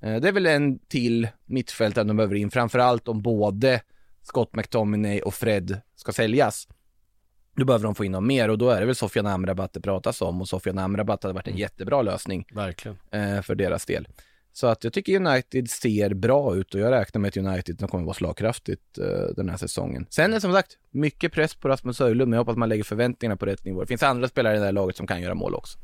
Eh, 0.00 0.16
Det 0.16 0.28
är 0.28 0.32
väl 0.32 0.46
en 0.46 0.78
till 0.78 1.28
mittfältare 1.46 2.04
de 2.04 2.16
behöver 2.16 2.34
in, 2.34 2.50
framförallt 2.50 3.08
om 3.08 3.22
både 3.22 3.80
Scott 4.22 4.54
McTominay 4.54 5.20
och 5.20 5.34
Fred 5.34 5.80
ska 5.96 6.12
säljas. 6.12 6.68
Då 7.56 7.64
behöver 7.64 7.84
de 7.84 7.94
få 7.94 8.04
in 8.04 8.12
dem 8.12 8.26
mer 8.26 8.48
och 8.50 8.58
då 8.58 8.70
är 8.70 8.80
det 8.80 8.86
väl 8.86 8.94
Sofian 8.94 9.26
Amrabat 9.26 9.72
det 9.72 9.80
pratas 9.80 10.22
om 10.22 10.40
och 10.40 10.48
Sofian 10.48 10.78
Amrabat 10.78 11.22
hade 11.22 11.34
varit 11.34 11.48
en 11.48 11.56
jättebra 11.56 12.02
lösning 12.02 12.44
Verkligen. 12.52 12.96
eh, 13.10 13.42
för 13.42 13.54
deras 13.54 13.86
del. 13.86 14.08
Så 14.58 14.66
att 14.66 14.84
jag 14.84 14.92
tycker 14.92 15.16
United 15.16 15.70
ser 15.70 16.14
bra 16.14 16.56
ut 16.56 16.74
och 16.74 16.80
jag 16.80 16.90
räknar 16.90 17.20
med 17.20 17.28
att 17.28 17.36
United 17.36 17.90
kommer 17.90 18.04
vara 18.04 18.14
slagkraftigt 18.14 18.98
eh, 18.98 19.34
den 19.36 19.48
här 19.48 19.56
säsongen. 19.56 20.06
Sen 20.10 20.34
är 20.34 20.40
som 20.40 20.52
sagt 20.52 20.72
mycket 20.90 21.32
press 21.32 21.54
på 21.54 21.68
Rasmus 21.68 21.98
Höjlund 21.98 22.30
men 22.30 22.36
jag 22.36 22.44
hoppas 22.44 22.56
man 22.56 22.68
lägger 22.68 22.84
förväntningarna 22.84 23.36
på 23.36 23.46
rätt 23.46 23.64
nivå. 23.64 23.80
Det 23.80 23.86
finns 23.86 24.02
andra 24.02 24.28
spelare 24.28 24.56
i 24.56 24.58
det 24.58 24.64
här 24.64 24.72
laget 24.72 24.96
som 24.96 25.06
kan 25.06 25.20
göra 25.20 25.34
mål 25.34 25.54
också. 25.54 25.78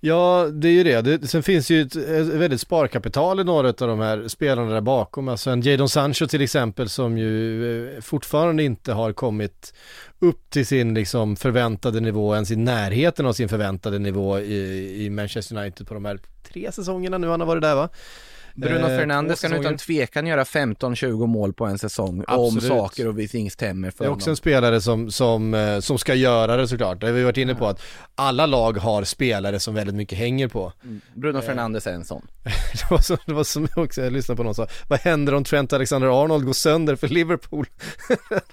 Ja, 0.00 0.48
det 0.52 0.68
är 0.68 0.72
ju 0.72 0.84
det. 0.84 1.02
det 1.02 1.26
sen 1.26 1.42
finns 1.42 1.70
ju 1.70 1.82
ett, 1.82 1.96
ett 1.96 2.26
väldigt 2.26 2.60
sparkapital 2.60 3.40
i 3.40 3.44
några 3.44 3.68
av 3.68 3.74
de 3.74 3.98
här 3.98 4.28
spelarna 4.28 4.70
där 4.70 4.80
bakom. 4.80 5.28
Alltså 5.28 5.50
en 5.50 5.60
Jadon 5.60 5.88
Sancho 5.88 6.26
till 6.26 6.42
exempel 6.42 6.88
som 6.88 7.18
ju 7.18 7.94
eh, 7.94 8.00
fortfarande 8.00 8.62
inte 8.62 8.92
har 8.92 9.12
kommit 9.12 9.74
upp 10.20 10.50
till 10.50 10.66
sin 10.66 10.94
liksom 10.94 11.36
förväntade 11.36 12.00
nivå, 12.00 12.34
ens 12.34 12.50
i 12.50 12.56
närheten 12.56 13.26
av 13.26 13.32
sin 13.32 13.48
förväntade 13.48 13.98
nivå 13.98 14.38
i, 14.38 15.04
i 15.04 15.10
Manchester 15.10 15.56
United 15.56 15.86
på 15.86 15.94
de 15.94 16.04
här 16.04 16.18
tre 16.52 16.72
säsongerna 16.72 17.18
nu 17.18 17.28
han 17.28 17.40
har 17.40 17.46
varit 17.46 17.62
där 17.62 17.74
va? 17.74 17.88
Bruno 18.58 18.86
Eh, 18.88 18.96
Fernandes 18.98 19.40
kan 19.40 19.52
utan 19.52 19.76
tvekan 19.76 20.26
göra 20.26 20.44
15-20 20.44 21.26
mål 21.26 21.52
på 21.52 21.66
en 21.66 21.78
säsong 21.78 22.24
Absolut. 22.26 22.62
om 22.64 22.78
saker 22.78 23.08
och 23.08 23.30
ting 23.30 23.50
stämmer 23.50 23.90
för 23.90 24.04
Det 24.04 24.08
är 24.08 24.12
också 24.12 24.24
en 24.26 24.30
honom. 24.30 24.36
spelare 24.36 24.80
som, 24.80 25.10
som, 25.10 25.54
eh, 25.54 25.80
som 25.80 25.98
ska 25.98 26.14
göra 26.14 26.56
det 26.56 26.68
såklart. 26.68 27.00
Det 27.00 27.06
har 27.06 27.12
vi 27.12 27.22
varit 27.24 27.36
inne 27.36 27.54
på 27.54 27.66
att 27.66 27.82
alla 28.14 28.46
lag 28.46 28.76
har 28.78 29.04
spelare 29.04 29.60
som 29.60 29.74
väldigt 29.74 29.94
mycket 29.94 30.18
hänger 30.18 30.48
på. 30.48 30.72
Bruno 31.14 31.40
Fernandes 31.40 31.86
är 31.86 31.92
en 31.92 32.04
sån. 32.04 32.26
Det 32.72 32.90
var, 32.90 32.98
som, 32.98 33.16
det 33.26 33.32
var 33.32 33.44
som 33.44 33.68
jag 33.76 33.84
också, 33.84 34.02
jag 34.02 34.12
lyssnade 34.12 34.36
på 34.36 34.42
någon 34.42 34.54
som 34.54 34.66
sa, 34.66 34.72
vad 34.88 35.00
händer 35.00 35.34
om 35.34 35.44
Trent 35.44 35.72
Alexander-Arnold 35.72 36.44
går 36.46 36.52
sönder 36.52 36.96
för 36.96 37.08
Liverpool? 37.08 37.66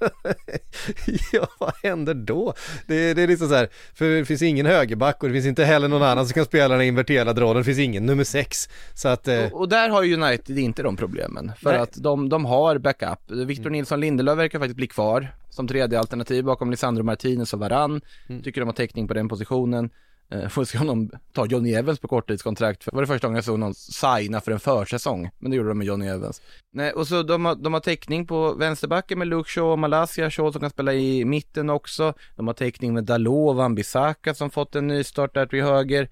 ja, 1.32 1.48
vad 1.60 1.74
händer 1.84 2.14
då? 2.14 2.54
Det, 2.88 3.14
det 3.14 3.22
är 3.22 3.28
liksom 3.28 3.48
så 3.50 3.56
här, 3.56 3.70
för 3.94 4.06
det 4.10 4.26
finns 4.26 4.42
ingen 4.42 4.66
högerback 4.66 5.24
och 5.24 5.30
det 5.30 5.34
finns 5.34 5.46
inte 5.46 5.66
heller 5.66 5.88
någon 5.88 6.04
annan 6.04 6.26
som 6.28 6.34
kan 6.34 6.46
spela 6.46 6.76
den 6.78 6.84
inverterade 6.88 7.42
rollen, 7.42 7.58
det 7.58 7.64
finns 7.64 7.80
ingen 7.80 8.06
nummer 8.06 8.24
sex. 8.24 8.70
Så 8.94 9.08
att, 9.08 9.28
eh, 9.28 9.44
Och, 9.46 9.60
och 9.60 9.70
där 9.70 9.90
har 9.96 10.14
United 10.14 10.58
inte 10.58 10.84
de 10.84 10.96
problemen. 10.96 11.52
För 11.58 11.72
Nej. 11.72 11.82
att 11.82 11.94
de, 11.94 12.30
de 12.30 12.46
har 12.46 12.78
backup. 12.78 13.32
Victor 13.32 13.70
Nilsson 13.70 14.00
Lindelöf 14.00 14.38
verkar 14.38 14.60
faktiskt 14.60 14.78
bli 14.78 14.88
kvar 14.88 15.28
som 15.50 15.68
tredje 15.68 16.00
alternativ 16.00 16.44
bakom 16.44 16.72
Lisandro 16.72 17.04
Martinez 17.04 17.54
och 17.54 17.60
Varann. 17.60 18.02
Tycker 18.44 18.62
de 18.62 18.66
har 18.68 18.74
täckning 18.74 19.08
på 19.08 19.14
den 19.14 19.30
positionen. 19.30 19.90
Eh, 20.32 20.48
får 20.48 20.66
se 20.66 20.78
om 20.78 20.88
de 20.88 21.10
tar 21.34 21.48
Johnny 21.48 21.74
Evans 21.74 22.00
på 22.00 22.08
korttidskontrakt. 22.08 22.84
För 22.84 22.92
det 22.92 22.96
var 22.96 23.02
det 23.02 23.08
första 23.08 23.28
gången 23.28 23.36
jag 23.36 23.46
såg 23.46 23.60
någon 23.60 23.74
signa 23.74 24.42
för 24.42 24.52
en 24.52 24.60
försäsong. 24.60 25.30
Men 25.40 25.52
det 25.52 25.58
gjorde 25.58 25.70
de 25.70 25.78
med 25.78 25.88
Johnny 25.88 26.08
Evans. 26.08 26.42
Nej, 26.74 26.92
och 26.92 27.08
så 27.08 27.24
de 27.24 27.46
har, 27.46 27.56
de 27.56 27.74
har 27.74 27.80
täckning 27.80 28.28
på 28.28 28.54
vänsterbacken 28.54 29.20
med 29.20 29.28
Luke 29.28 29.50
Shaw 29.50 29.72
och 29.72 29.80
Malaysia. 29.80 30.32
Shaw 30.32 30.52
som 30.52 30.62
kan 30.62 30.70
spela 30.70 30.94
i 30.94 31.26
mitten 31.26 31.70
också. 31.70 32.14
De 32.36 32.48
har 32.48 32.54
täckning 32.54 32.94
med 32.94 33.04
Dalot 33.04 33.50
och 33.50 33.56
Wan-Bissaka 33.56 34.34
som 34.34 34.50
fått 34.50 34.76
en 34.76 34.88
ny 34.88 35.04
start 35.04 35.34
där 35.34 35.46
till 35.46 35.64
höger. 35.64 36.10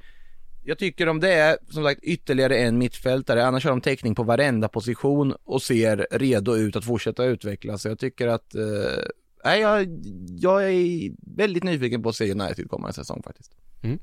Jag 0.66 0.78
tycker 0.78 1.10
om 1.10 1.20
det 1.20 1.34
är 1.34 1.58
som 1.70 1.84
sagt 1.84 2.04
ytterligare 2.04 2.58
en 2.58 2.78
mittfältare, 2.78 3.46
annars 3.46 3.64
har 3.64 3.72
de 3.72 3.82
täckning 3.82 4.16
på 4.16 4.24
varenda 4.24 4.68
position 4.68 5.36
och 5.44 5.62
ser 5.62 6.08
redo 6.12 6.56
ut 6.56 6.76
att 6.76 6.86
fortsätta 6.86 7.26
utvecklas. 7.26 7.82
Så 7.82 7.88
jag 7.88 8.00
tycker 8.00 8.28
att, 8.28 8.56
eh, 8.56 8.62
nej 9.46 9.62
jag, 9.62 9.88
jag 10.38 10.64
är 10.64 11.12
väldigt 11.38 11.64
nyfiken 11.64 12.04
på 12.04 12.10
att 12.10 12.16
se 12.16 12.32
United 12.32 12.70
komma 12.70 12.88
en 12.88 12.94
säsong 12.94 13.22
faktiskt. 13.24 13.52
Mm. 13.82 14.00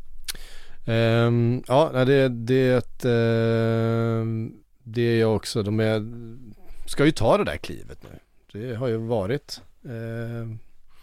ehm, 0.86 1.62
ja, 1.66 1.90
nej, 1.94 2.06
det, 2.06 2.28
det, 2.28 3.04
uh, 3.04 4.50
det 4.84 5.02
är 5.02 5.20
jag 5.20 5.36
också, 5.36 5.62
de 5.62 5.80
är, 5.80 6.06
ska 6.86 7.04
ju 7.04 7.12
ta 7.12 7.38
det 7.38 7.44
där 7.44 7.56
klivet 7.56 7.98
nu. 8.02 8.18
Det 8.52 8.74
har 8.74 8.88
ju 8.88 8.96
varit, 8.96 9.60
uh, 9.86 10.56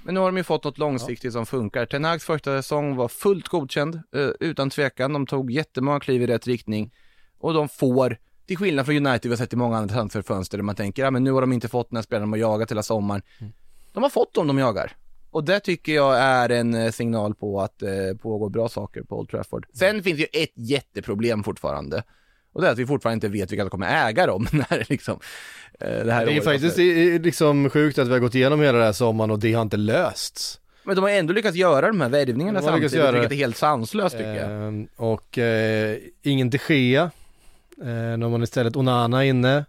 men 0.08 0.14
nu 0.14 0.20
har 0.20 0.28
de 0.28 0.38
ju 0.38 0.44
fått 0.44 0.64
något 0.64 0.78
långsiktigt 0.78 1.34
som 1.34 1.46
funkar. 1.46 1.86
Ten 1.86 2.04
Hags 2.04 2.26
första 2.26 2.62
säsong 2.62 2.96
var 2.96 3.08
fullt 3.08 3.48
godkänd, 3.48 3.96
eh, 3.96 4.30
utan 4.40 4.70
tvekan. 4.70 5.14
De 5.14 5.28
tog 5.28 5.52
jättemånga 5.52 6.00
kliv 6.00 6.22
i 6.22 6.28
rätt 6.28 6.48
riktning 6.48 6.94
och 7.40 7.54
de 7.54 7.70
får, 7.70 8.18
till 8.46 8.58
skillnad 8.58 8.86
från 8.86 8.96
United 8.96 9.22
vi 9.24 9.30
har 9.30 9.38
sett 9.38 9.54
i 9.54 9.56
många 9.56 9.78
andra 9.78 9.94
transferfönster 9.94 10.58
där 10.58 10.64
man 10.64 10.76
tänker, 10.76 11.04
ja 11.04 11.12
men 11.12 11.24
nu 11.24 11.32
har 11.32 11.42
de 11.42 11.54
inte 11.54 11.68
fått 11.68 11.90
den 11.90 11.98
här 11.98 12.04
spelaren 12.04 12.32
de 12.32 12.32
har 12.32 12.52
jagat 12.52 12.72
hela 12.72 12.84
sommaren. 12.84 13.22
De 13.94 14.04
har 14.04 14.10
fått 14.10 14.34
dem 14.34 14.48
de 14.48 14.58
jagar. 14.58 14.96
Och 15.32 15.44
det 15.44 15.60
tycker 15.60 15.96
jag 15.96 16.18
är 16.20 16.50
en 16.50 16.74
eh, 16.74 16.92
signal 16.92 17.36
på 17.36 17.62
att 17.62 17.80
det 17.80 18.10
eh, 18.10 18.16
pågår 18.16 18.50
bra 18.50 18.70
saker 18.70 19.04
på 19.04 19.20
Old 19.20 19.30
Trafford. 19.30 19.68
Sen 19.74 20.04
finns 20.04 20.20
ju 20.20 20.28
ett 20.34 20.54
jätteproblem 20.56 21.44
fortfarande. 21.44 22.04
Och 22.58 22.64
det 22.64 22.68
är 22.68 22.72
att 22.72 22.80
vi 22.80 22.86
fortfarande 22.86 23.14
inte 23.14 23.28
vet 23.28 23.52
vilka 23.52 23.64
som 23.64 23.70
kommer 23.70 24.08
äga 24.10 24.26
dem 24.26 24.48
när 24.52 24.86
liksom, 24.90 25.20
eh, 25.80 26.06
det 26.06 26.14
här 26.14 26.26
det 26.26 26.38
är 26.38 26.42
faktiskt 26.42 26.80
är 26.80 27.20
liksom 27.20 27.70
sjukt 27.70 28.00
att 28.00 28.08
vi 28.08 28.12
har 28.12 28.20
gått 28.20 28.36
igenom 28.36 28.62
hela 28.62 28.78
den 28.78 28.86
här 28.86 28.94
sommaren 28.94 29.32
och 29.32 29.40
det 29.40 29.54
har 29.54 29.62
inte 29.62 29.78
lösts. 29.78 30.60
Men 30.84 30.96
de 30.96 31.02
har 31.02 31.10
ändå 31.10 31.34
lyckats 31.34 31.58
göra 31.58 31.88
de 31.88 32.02
här 32.02 32.10
värvningarna 32.10 32.62
samtidigt, 32.62 32.94
göra 32.94 33.12
vilket 33.12 33.32
är 33.32 33.36
helt 33.36 33.58
sanslöst 33.58 34.18
tycker 34.18 34.36
jag. 34.36 34.68
Ehm, 34.68 34.88
och 34.96 35.38
eh, 35.38 35.98
ingen 36.22 36.50
de 36.50 36.60
Gea. 36.68 37.12
Eh, 37.82 38.18
de 38.20 38.22
har 38.22 38.44
istället 38.44 38.76
Onana 38.76 39.26
inne. 39.26 39.66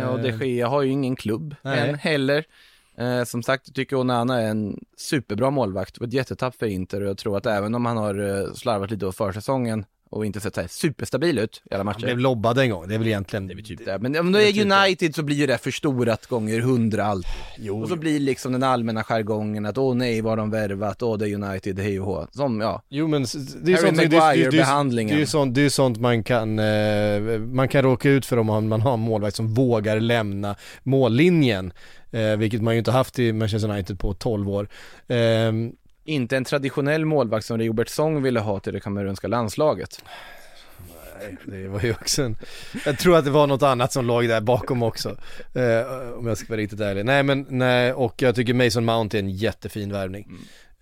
Ja, 0.00 0.08
och 0.08 0.20
de 0.20 0.30
Gea 0.30 0.68
har 0.68 0.82
ju 0.82 0.90
ingen 0.90 1.16
klubb 1.16 1.54
Nej. 1.62 1.78
än 1.78 1.94
heller. 1.94 2.44
Eh, 2.98 3.24
som 3.24 3.42
sagt, 3.42 3.74
tycker 3.74 3.96
Onana 3.96 4.40
är 4.40 4.48
en 4.48 4.78
superbra 4.96 5.50
målvakt 5.50 5.96
och 5.96 6.06
ett 6.06 6.12
jättetapp 6.12 6.54
för 6.54 6.66
Inter 6.66 7.00
och 7.00 7.08
jag 7.08 7.18
tror 7.18 7.36
att 7.36 7.46
även 7.46 7.74
om 7.74 7.86
han 7.86 7.96
har 7.96 8.44
eh, 8.44 8.52
slarvat 8.54 8.90
lite 8.90 9.06
på 9.06 9.12
försäsongen 9.12 9.84
och 10.10 10.26
inte 10.26 10.40
sett 10.40 10.54
så 10.54 10.60
här 10.60 10.68
superstabil 10.68 11.38
ut 11.38 11.62
i 11.70 11.74
alla 11.74 11.78
Han 11.78 11.86
matcher. 11.86 12.04
blev 12.04 12.18
lobbad 12.18 12.58
en 12.58 12.70
gång, 12.70 12.88
det 12.88 12.94
är 12.94 12.98
väl 12.98 13.06
egentligen... 13.08 13.46
Det 13.46 13.52
är 13.52 13.56
väl 13.56 13.64
typ 13.64 13.84
det. 13.84 13.98
Men 13.98 14.16
om 14.16 14.32
det 14.32 14.42
är 14.42 14.82
United 14.82 15.14
så 15.14 15.22
blir 15.22 15.36
ju 15.36 15.46
det 15.46 15.58
förstorat 15.58 16.26
gånger 16.26 16.60
hundra 16.60 17.04
allt. 17.04 17.26
Jo, 17.58 17.82
Och 17.82 17.88
så 17.88 17.96
blir 17.96 18.20
liksom 18.20 18.52
den 18.52 18.62
allmänna 18.62 19.04
jargongen 19.04 19.66
att 19.66 19.78
åh 19.78 19.94
nej, 19.94 20.20
vad 20.20 20.30
har 20.30 20.36
de 20.36 20.50
värvat, 20.50 21.02
åh 21.02 21.18
det 21.18 21.28
är 21.28 21.34
United, 21.34 21.78
hej 21.78 22.00
och 22.00 22.06
hå. 22.06 22.26
Som, 22.32 22.60
ja. 22.60 22.82
Jo 22.88 23.08
men 23.08 23.22
det 23.62 23.72
är 23.72 23.76
Harry 23.76 23.86
sånt, 23.86 23.96
det, 23.96 24.02
det, 24.02 24.08
det, 24.08 24.08
det, 24.08 24.16
det, 24.16 24.18
Maguire-behandlingen. 24.20 25.20
är 25.20 25.26
sånt, 25.26 25.54
det 25.54 25.60
är 25.60 25.68
sånt 25.68 26.00
man 26.00 26.24
kan, 26.24 26.58
eh, 26.58 27.38
man 27.38 27.68
kan 27.68 27.82
råka 27.82 28.10
ut 28.10 28.26
för 28.26 28.36
om 28.36 28.46
man, 28.46 28.80
har 28.80 28.94
en 28.94 29.00
målvakt 29.00 29.36
som 29.36 29.54
vågar 29.54 30.00
lämna 30.00 30.56
mållinjen. 30.82 31.72
Eh, 32.10 32.36
vilket 32.36 32.62
man 32.62 32.74
ju 32.74 32.78
inte 32.78 32.90
haft 32.90 33.18
i 33.18 33.32
Manchester 33.32 33.70
United 33.70 33.98
på 33.98 34.14
12 34.14 34.48
år. 34.50 34.68
Ehm, 35.08 35.72
Inte 36.08 36.36
en 36.36 36.44
traditionell 36.44 37.04
målvakt 37.04 37.46
som 37.46 37.58
Robert 37.58 37.88
Song 37.88 38.22
ville 38.22 38.40
ha 38.40 38.60
till 38.60 38.72
det 38.72 38.80
kamerunska 38.80 39.28
landslaget. 39.28 40.02
det 41.46 41.68
var 41.68 41.80
ju 41.80 41.92
också 41.92 42.22
en, 42.22 42.36
jag 42.86 42.98
tror 42.98 43.16
att 43.16 43.24
det 43.24 43.30
var 43.30 43.46
något 43.46 43.62
annat 43.62 43.92
som 43.92 44.06
låg 44.06 44.28
där 44.28 44.40
bakom 44.40 44.82
också. 44.82 45.08
Eh, 45.54 46.12
om 46.18 46.26
jag 46.26 46.38
ska 46.38 46.46
vara 46.48 46.60
riktigt 46.60 46.80
ärlig. 46.80 47.04
Nej 47.04 47.22
men, 47.22 47.46
nej, 47.48 47.92
och 47.92 48.22
jag 48.22 48.34
tycker 48.34 48.54
Mason 48.54 48.84
Mount 48.84 49.16
är 49.16 49.18
en 49.18 49.30
jättefin 49.30 49.92
värvning. 49.92 50.32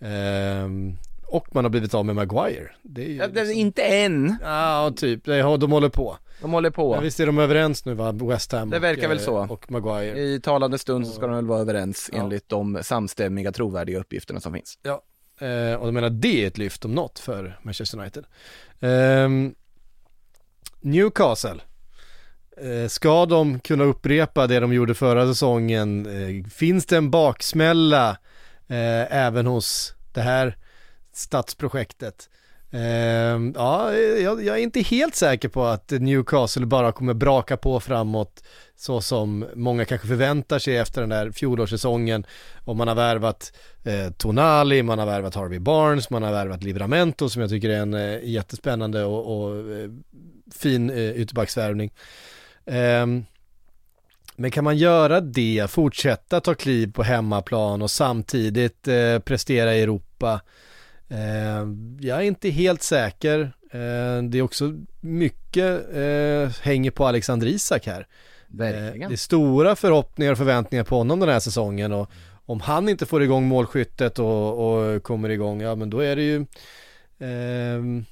Ehm, 0.01 0.95
och 1.27 1.55
man 1.55 1.65
har 1.65 1.69
blivit 1.69 1.93
av 1.93 2.05
med 2.05 2.15
Maguire. 2.15 2.71
Det 2.83 3.01
är 3.05 3.09
ju 3.09 3.15
Ja, 3.15 3.25
liksom- 3.27 3.51
inte 3.57 3.81
än, 3.83 4.35
Ja, 4.41 4.93
typ. 4.95 5.27
Ja, 5.27 5.57
de 5.57 5.71
håller 5.71 5.89
på. 5.89 6.17
de 6.41 6.51
håller 6.51 6.69
på. 6.69 6.93
Men 6.93 7.03
visst 7.03 7.19
är 7.19 7.25
de 7.25 7.37
överens 7.39 7.85
nu 7.85 7.93
va, 7.93 8.11
West 8.11 8.51
Ham 8.51 8.69
Det 8.69 8.77
och, 8.77 8.83
verkar 8.83 9.07
väl 9.07 9.17
eh, 9.17 9.23
så. 9.23 9.37
och 9.49 9.71
Maguire. 9.71 10.19
I 10.19 10.39
talande 10.41 10.77
stund 10.77 11.07
så 11.07 11.13
ska 11.13 11.27
de 11.27 11.35
väl 11.35 11.45
vara 11.45 11.59
överens 11.59 12.09
Ja. 12.13 12.19
enligt 12.19 12.49
de 12.49 12.79
samstämmiga 12.81 13.51
trovärdiga 13.51 13.99
uppgifterna 13.99 14.39
som 14.39 14.53
finns. 14.53 14.77
Eh, 15.39 15.73
och 15.73 15.87
jag 15.87 15.93
menar 15.93 16.09
det 16.09 16.43
är 16.43 16.47
ett 16.47 16.57
lyft 16.57 16.85
om 16.85 16.95
något 16.95 17.19
för 17.19 17.59
Manchester 17.61 17.99
United. 17.99 18.25
Eh, 18.79 19.29
Newcastle. 20.81 21.61
Eh, 22.61 22.87
ska 22.87 23.25
de 23.25 23.59
kunna 23.59 23.83
upprepa 23.83 24.47
det 24.47 24.59
de 24.59 24.73
gjorde 24.73 24.95
förra 24.95 25.27
säsongen? 25.27 26.05
Eh, 26.05 26.49
finns 26.49 26.85
det 26.85 26.97
en 26.97 27.11
baksmälla 27.11 28.09
eh, 28.67 29.15
även 29.15 29.45
hos 29.45 29.93
det 30.13 30.21
här 30.21 30.57
stadsprojektet? 31.13 32.29
Ehm, 32.71 33.53
ja, 33.55 33.93
jag, 33.95 34.43
jag 34.43 34.57
är 34.57 34.61
inte 34.61 34.81
helt 34.81 35.15
säker 35.15 35.49
på 35.49 35.65
att 35.65 35.91
Newcastle 35.91 36.65
bara 36.65 36.91
kommer 36.91 37.13
braka 37.13 37.57
på 37.57 37.79
framåt 37.79 38.43
så 38.75 39.01
som 39.01 39.45
många 39.55 39.85
kanske 39.85 40.07
förväntar 40.07 40.59
sig 40.59 40.77
efter 40.77 41.01
den 41.01 41.09
där 41.09 41.31
fjolårssäsongen. 41.31 42.25
Om 42.65 42.77
man 42.77 42.87
har 42.87 42.95
värvat 42.95 43.53
eh, 43.83 44.11
Tonali, 44.11 44.83
man 44.83 44.99
har 44.99 45.05
värvat 45.05 45.35
Harvey 45.35 45.59
Barnes, 45.59 46.09
man 46.09 46.23
har 46.23 46.31
värvat 46.31 46.63
Livramento 46.63 47.29
som 47.29 47.41
jag 47.41 47.51
tycker 47.51 47.69
är 47.69 47.81
en 47.81 47.93
eh, 47.93 48.19
jättespännande 48.23 49.03
och, 49.03 49.37
och 49.37 49.57
eh, 49.57 49.89
fin 50.55 50.89
eh, 50.89 51.11
ytterbacksvärvning. 51.11 51.91
Ehm, 52.65 53.25
men 54.35 54.51
kan 54.51 54.63
man 54.63 54.77
göra 54.77 55.21
det, 55.21 55.67
fortsätta 55.69 56.41
ta 56.41 56.53
kliv 56.53 56.93
på 56.93 57.03
hemmaplan 57.03 57.81
och 57.81 57.91
samtidigt 57.91 58.87
eh, 58.87 59.19
prestera 59.19 59.75
i 59.75 59.81
Europa? 59.81 60.41
Eh, 61.09 61.67
jag 61.99 62.17
är 62.17 62.21
inte 62.21 62.49
helt 62.49 62.83
säker. 62.83 63.39
Eh, 63.71 64.23
det 64.23 64.37
är 64.37 64.41
också 64.41 64.73
mycket 65.01 65.95
eh, 65.95 66.61
hänger 66.61 66.91
på 66.91 67.07
Alexander 67.07 67.47
Isak 67.47 67.85
här. 67.85 67.99
Eh, 67.99 68.05
Verkligen. 68.47 69.09
Det 69.09 69.15
är 69.15 69.17
stora 69.17 69.75
förhoppningar 69.75 70.31
och 70.31 70.37
förväntningar 70.37 70.83
på 70.83 70.97
honom 70.97 71.19
den 71.19 71.29
här 71.29 71.39
säsongen 71.39 71.93
och 71.93 72.11
om 72.45 72.59
han 72.59 72.89
inte 72.89 73.05
får 73.05 73.23
igång 73.23 73.47
målskyttet 73.47 74.19
och, 74.19 74.67
och 74.67 75.03
kommer 75.03 75.29
igång, 75.29 75.61
ja 75.61 75.75
men 75.75 75.89
då 75.89 75.99
är 75.99 76.15
det 76.15 76.21
ju 76.21 76.45
ehm, 77.19 78.05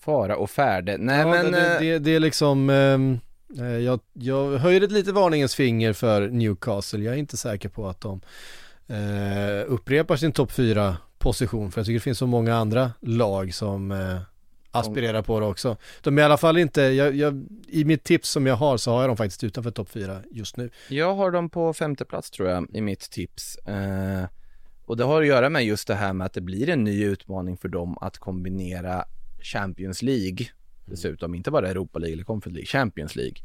Fara 0.00 0.36
och 0.36 0.50
färde. 0.50 0.96
Nej 0.98 1.20
ja, 1.20 1.28
men, 1.28 1.52
det, 1.52 1.74
eh, 1.74 1.80
det, 1.80 1.98
det 1.98 2.14
är 2.14 2.20
liksom 2.20 2.70
ehm, 2.70 3.18
eh, 3.58 3.78
jag, 3.78 4.00
jag 4.12 4.58
höjer 4.58 4.80
ett 4.80 4.92
litet 4.92 5.14
varningens 5.14 5.54
finger 5.54 5.92
för 5.92 6.28
Newcastle. 6.28 7.04
Jag 7.04 7.14
är 7.14 7.18
inte 7.18 7.36
säker 7.36 7.68
på 7.68 7.88
att 7.88 8.00
de 8.00 8.20
eh, 8.88 9.64
upprepar 9.66 10.16
sin 10.16 10.32
topp 10.32 10.52
4 10.52 10.96
position 11.18 11.70
för 11.70 11.80
jag 11.80 11.86
tycker 11.86 11.94
det 11.94 12.00
finns 12.00 12.18
så 12.18 12.26
många 12.26 12.54
andra 12.54 12.92
lag 13.00 13.54
som 13.54 13.90
eh, 13.92 14.20
aspirerar 14.70 15.22
på 15.22 15.40
det 15.40 15.46
också. 15.46 15.76
De 16.02 16.18
är 16.18 16.22
i 16.22 16.24
alla 16.24 16.36
fall 16.36 16.58
inte, 16.58 16.80
jag, 16.82 17.14
jag, 17.14 17.46
i 17.68 17.84
mitt 17.84 18.04
tips 18.04 18.30
som 18.30 18.46
jag 18.46 18.56
har 18.56 18.76
så 18.76 18.90
har 18.90 19.00
jag 19.00 19.10
dem 19.10 19.16
faktiskt 19.16 19.44
utanför 19.44 19.70
topp 19.70 19.88
4 19.90 20.22
just 20.30 20.56
nu. 20.56 20.70
jag 20.88 21.14
har 21.14 21.30
dem 21.30 21.50
på 21.50 21.72
femte 21.74 22.04
plats 22.04 22.30
tror 22.30 22.48
jag 22.48 22.66
i 22.72 22.80
mitt 22.80 23.10
tips. 23.10 23.56
Eh, 23.56 24.24
och 24.84 24.96
det 24.96 25.04
har 25.04 25.22
att 25.22 25.28
göra 25.28 25.50
med 25.50 25.64
just 25.64 25.88
det 25.88 25.94
här 25.94 26.12
med 26.12 26.24
att 26.24 26.32
det 26.32 26.40
blir 26.40 26.68
en 26.68 26.84
ny 26.84 27.04
utmaning 27.04 27.56
för 27.56 27.68
dem 27.68 27.98
att 28.00 28.18
kombinera 28.18 29.04
Champions 29.42 30.02
League, 30.02 30.46
dessutom 30.86 31.34
inte 31.34 31.50
bara 31.50 31.68
Europa 31.68 31.98
League 31.98 32.14
eller 32.14 32.24
Conference 32.24 32.54
League, 32.54 32.66
Champions 32.66 33.16
League 33.16 33.36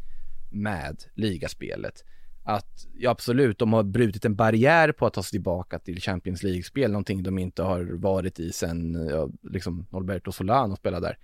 med 0.51 1.03
ligaspelet. 1.13 2.03
Att, 2.43 2.87
ja 2.97 3.11
absolut, 3.11 3.59
de 3.59 3.73
har 3.73 3.83
brutit 3.83 4.25
en 4.25 4.35
barriär 4.35 4.91
på 4.91 5.05
att 5.05 5.13
ta 5.13 5.23
sig 5.23 5.31
tillbaka 5.31 5.79
till 5.79 6.01
Champions 6.01 6.43
League-spel, 6.43 6.91
någonting 6.91 7.23
de 7.23 7.39
inte 7.39 7.63
har 7.63 7.83
varit 7.83 8.39
i 8.39 8.51
sen, 8.51 9.07
ja, 9.09 9.29
liksom 9.41 9.85
Norberto 9.89 10.31
Solano 10.31 10.75
spelade 10.75 11.07
där. 11.07 11.17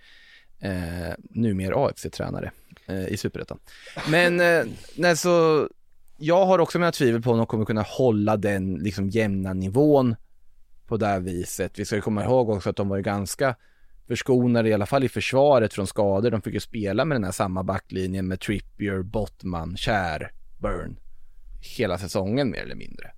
Eh, 0.62 1.14
numera 1.30 1.74
AFC-tränare 1.74 2.50
eh, 2.86 3.08
i 3.08 3.16
Superettan. 3.16 3.58
Men, 4.10 4.40
eh, 4.40 4.64
nej, 4.96 5.16
så 5.16 5.68
jag 6.16 6.46
har 6.46 6.58
också 6.58 6.78
mina 6.78 6.92
tvivel 6.92 7.22
på 7.22 7.30
om 7.30 7.36
de 7.36 7.46
kommer 7.46 7.64
kunna 7.64 7.82
hålla 7.82 8.36
den 8.36 8.74
liksom 8.74 9.08
jämna 9.08 9.52
nivån 9.52 10.16
på 10.86 10.96
det 10.96 11.06
här 11.06 11.20
viset. 11.20 11.78
Vi 11.78 11.84
ska 11.84 11.96
ju 11.96 12.02
komma 12.02 12.24
ihåg 12.24 12.48
också 12.50 12.70
att 12.70 12.76
de 12.76 12.88
var 12.88 12.96
ju 12.96 13.02
ganska 13.02 13.56
förskonade, 14.08 14.68
i 14.68 14.72
alla 14.72 14.86
fall 14.86 15.04
i 15.04 15.08
försvaret 15.08 15.74
från 15.74 15.86
skador. 15.86 16.30
De 16.30 16.42
fick 16.42 16.54
ju 16.54 16.60
spela 16.60 17.04
med 17.04 17.14
den 17.14 17.24
här 17.24 17.32
samma 17.32 17.62
backlinjen 17.62 18.28
med 18.28 18.40
Trippier, 18.40 19.02
Bottman, 19.02 19.76
Kär, 19.76 20.32
Burn 20.58 20.96
hela 21.60 21.98
säsongen 21.98 22.50
mer 22.50 22.62
eller 22.62 22.74
mindre. 22.74 23.10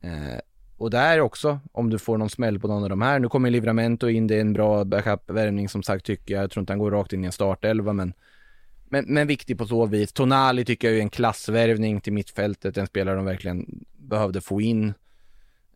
Eh, 0.00 0.38
och 0.76 0.90
där 0.90 1.20
också, 1.20 1.60
om 1.72 1.90
du 1.90 1.98
får 1.98 2.18
någon 2.18 2.30
smäll 2.30 2.60
på 2.60 2.68
någon 2.68 2.82
av 2.82 2.90
de 2.90 3.02
här, 3.02 3.18
nu 3.18 3.28
kommer 3.28 3.50
Livramento 3.50 4.08
in, 4.08 4.26
det 4.26 4.36
är 4.36 4.40
en 4.40 4.52
bra 4.52 4.84
backup-värvning 4.84 5.68
som 5.68 5.82
sagt 5.82 6.06
tycker 6.06 6.34
jag, 6.34 6.42
jag 6.42 6.50
tror 6.50 6.62
inte 6.62 6.72
han 6.72 6.78
går 6.78 6.90
rakt 6.90 7.12
in 7.12 7.24
i 7.24 7.26
en 7.26 7.32
startelva 7.32 7.92
men 7.92 8.14
men, 8.92 9.04
men 9.08 9.26
viktig 9.26 9.58
på 9.58 9.66
så 9.66 9.86
vis. 9.86 10.12
Tonali 10.12 10.64
tycker 10.64 10.88
jag 10.88 10.96
är 10.96 11.02
en 11.02 11.10
klassvärvning 11.10 12.00
till 12.00 12.12
mittfältet, 12.12 12.76
en 12.76 12.86
spelare 12.86 13.16
de 13.16 13.24
verkligen 13.24 13.84
behövde 13.96 14.40
få 14.40 14.60
in. 14.60 14.94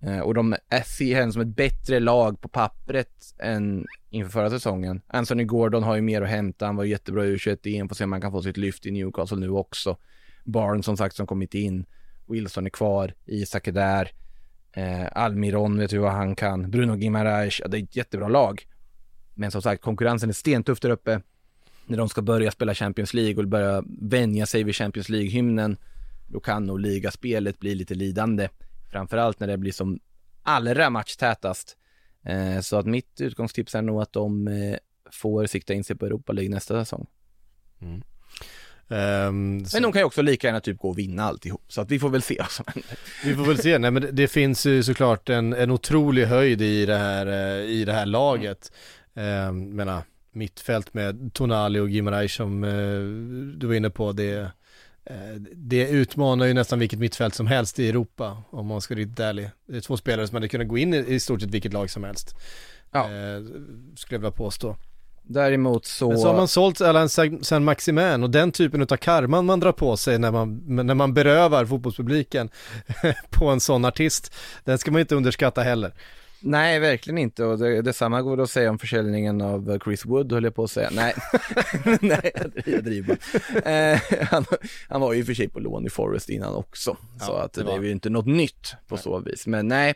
Eh, 0.01 0.21
och 0.21 0.35
de 0.35 0.53
är- 0.69 0.83
ser 0.83 1.14
henne 1.14 1.33
som 1.33 1.42
ett 1.42 1.57
bättre 1.57 2.01
lag 2.01 2.40
på 2.40 2.49
pappret 2.49 3.35
än 3.38 3.87
inför 4.11 4.31
förra 4.31 4.51
säsongen. 4.51 5.01
Anthony 5.07 5.45
Gordon 5.45 5.83
har 5.83 5.97
ju 5.97 6.03
mer 6.03 6.23
att 6.23 6.29
hämta, 6.29 6.66
han 6.66 6.77
var 6.77 6.85
jättebra 6.85 7.25
i 7.25 7.37
U21-EM, 7.37 7.88
får 7.88 7.97
se 7.97 8.05
om 8.05 8.12
han 8.12 8.21
kan 8.21 8.33
få 8.33 8.42
sitt 8.42 8.57
lyft 8.57 8.87
i 8.87 8.90
Newcastle 8.90 9.38
nu 9.38 9.51
också. 9.51 9.97
Barnes 10.47 10.87
som 10.87 10.97
sagt 10.97 11.17
som 11.17 11.27
kommit 11.27 11.55
in, 11.55 11.87
Wilson 12.27 12.67
är 12.67 12.71
kvar, 12.71 13.15
Isak 13.25 13.69
är 13.69 13.73
där, 13.73 14.11
eh, 14.73 15.07
Almiron 15.13 15.79
vet 15.79 15.93
vi 15.93 15.99
vad 15.99 16.13
han 16.13 16.35
kan, 16.35 16.71
Bruno 16.71 16.97
Guimaraes, 16.97 17.61
ja, 17.61 17.69
det 17.69 17.79
är 17.79 17.83
ett 17.83 17.97
jättebra 17.97 18.29
lag. 18.29 18.67
Men 19.35 19.51
som 19.51 19.63
sagt, 19.63 19.83
konkurrensen 19.83 20.29
är 20.29 20.35
stentuff 20.35 20.81
där 20.81 20.91
uppe. 20.91 21.21
När 21.87 21.99
de 21.99 22.09
ska 22.09 22.23
börja 22.23 22.51
spela 22.51 22.75
Champions 22.75 23.15
League 23.15 23.43
och 23.43 23.49
börja 23.49 23.83
vänja 24.01 24.47
sig 24.47 24.65
vid 24.65 24.75
Champions 24.75 25.09
League-hymnen, 25.09 25.77
då 26.27 26.41
kan 26.41 26.65
nog 26.65 26.81
ligaspelet 26.81 27.59
bli 27.59 27.75
lite 27.75 27.95
lidande. 27.95 28.49
Framförallt 28.91 29.41
när 29.41 29.47
det 29.47 29.59
blir 29.59 29.73
som 29.73 29.99
allra 30.43 30.91
matchtätast. 30.91 31.77
Eh, 32.23 32.61
så 32.61 32.77
att 32.77 32.87
mitt 32.87 33.21
utgångstips 33.21 33.75
är 33.75 33.83
nog 33.83 34.03
att 34.03 34.13
de 34.13 34.49
eh, 34.49 34.77
får 35.13 35.47
sikta 35.47 35.75
in 35.75 35.85
sig 35.85 35.97
på 35.97 36.07
Europa 36.07 36.33
League 36.33 36.55
nästa 36.55 36.85
säsong. 36.85 37.07
Mm 37.81 38.03
så- 38.88 39.77
Men 39.77 39.83
de 39.83 39.92
kan 39.92 40.01
ju 40.01 40.05
också 40.05 40.22
lika 40.22 40.46
gärna 40.46 40.61
typ 40.61 40.79
gå 40.79 40.88
och 40.88 40.99
vinna 40.99 41.22
alltihop, 41.25 41.64
så 41.68 41.81
att 41.81 41.90
vi 41.90 41.99
får 41.99 42.09
väl 42.09 42.22
se 42.22 42.37
vad 42.38 42.51
som 42.51 42.64
händer. 42.68 42.99
Vi 43.25 43.35
får 43.35 43.44
väl 43.44 43.59
se, 43.59 43.79
nej 43.79 43.90
men 43.90 44.03
det, 44.03 44.11
det 44.11 44.29
finns 44.29 44.66
ju 44.66 44.83
såklart 44.83 45.29
en, 45.29 45.53
en 45.53 45.70
otrolig 45.70 46.25
höjd 46.27 46.62
i 46.62 46.87
det 46.87 46.96
här, 46.96 47.27
eh, 47.27 47.64
i 47.70 47.85
det 47.85 47.92
här 47.92 48.07
laget. 48.07 48.72
Eh, 49.14 49.53
menar, 49.53 50.03
mittfält 50.33 50.94
med 50.94 51.31
Tonali 51.35 51.79
och 51.79 51.88
Gimarais 51.90 52.33
som 52.35 52.64
eh, 52.64 52.70
du 53.59 53.66
var 53.66 53.75
inne 53.75 53.90
på, 53.90 54.12
det, 54.12 54.33
eh, 55.05 55.35
det 55.55 55.88
utmanar 55.88 56.46
ju 56.46 56.55
nästan 56.55 56.79
vilket 56.79 56.99
mittfält 56.99 57.35
som 57.35 57.46
helst 57.46 57.79
i 57.79 57.88
Europa, 57.88 58.42
om 58.51 58.66
man 58.66 58.81
ska 58.81 58.94
vara 58.94 59.01
riktigt 59.03 59.20
ärlig. 59.20 59.51
Det 59.68 59.77
är 59.77 59.81
två 59.81 59.96
spelare 59.96 60.27
som 60.27 60.35
hade 60.35 60.49
kunnat 60.49 60.68
gå 60.68 60.79
in 60.79 60.94
i, 60.94 60.99
i 61.14 61.20
stort 61.20 61.40
sett 61.40 61.51
vilket 61.51 61.72
lag 61.72 61.90
som 61.90 62.05
helst. 62.05 62.37
Ja. 62.92 63.01
Eh, 63.05 63.40
skulle 63.96 64.14
jag 64.16 64.18
vilja 64.18 64.31
påstå. 64.31 64.77
Däremot 65.29 65.87
så... 65.87 66.09
Men 66.09 66.19
så 66.19 66.27
har 66.27 66.37
man 66.37 66.49
sålt 66.49 66.81
Alain 66.81 67.09
Saint 67.09 67.62
Maximin 67.62 68.23
och 68.23 68.31
den 68.31 68.53
typen 68.53 68.83
av 68.83 68.97
karman 68.97 69.47
man 69.47 69.61
drar 69.61 69.73
på 69.73 69.97
sig 69.97 70.19
när 70.19 70.33
man, 70.33 70.62
när 70.67 70.95
man 70.95 71.15
berövar 71.15 71.65
fotbollspubliken 71.65 72.51
på 73.31 73.47
en 73.47 73.61
sån 73.61 73.85
artist, 73.85 74.35
den 74.65 74.79
ska 74.79 74.91
man 74.91 75.01
inte 75.01 75.15
underskatta 75.15 75.62
heller. 75.62 75.93
Nej, 76.41 76.79
verkligen 76.79 77.19
inte 77.19 77.45
och 77.45 77.59
det, 77.59 77.83
detsamma 77.83 78.23
går 78.23 78.41
att 78.41 78.51
säga 78.51 78.71
om 78.71 78.79
försäljningen 78.79 79.41
av 79.41 79.79
Chris 79.85 80.05
Wood 80.05 80.33
höll 80.33 80.45
jag 80.45 80.55
på 80.55 80.65
att 80.65 80.71
säga. 80.71 80.91
Nej, 80.93 81.15
nej 82.01 82.33
jag, 82.65 82.85
driver 82.85 83.19
eh, 83.65 84.01
han, 84.31 84.45
han 84.89 85.01
var 85.01 85.12
ju 85.12 85.25
för 85.25 85.35
sig 85.35 85.49
på 85.49 85.61
lån 85.61 85.87
i 85.87 85.91
Forest 85.91 86.29
innan 86.29 86.55
också, 86.55 86.97
så 87.21 87.33
Ja, 87.33 87.43
att 87.43 87.53
det 87.53 87.61
det, 87.61 87.67
var 87.67 87.79
är 87.79 87.83
ju 87.83 87.91
inte 87.91 88.11
något 88.11 88.27
nytt 88.27 88.74
på 88.89 88.97
så 88.97 89.18
vis. 89.18 89.47
Men 89.47 89.68
nej, 89.68 89.95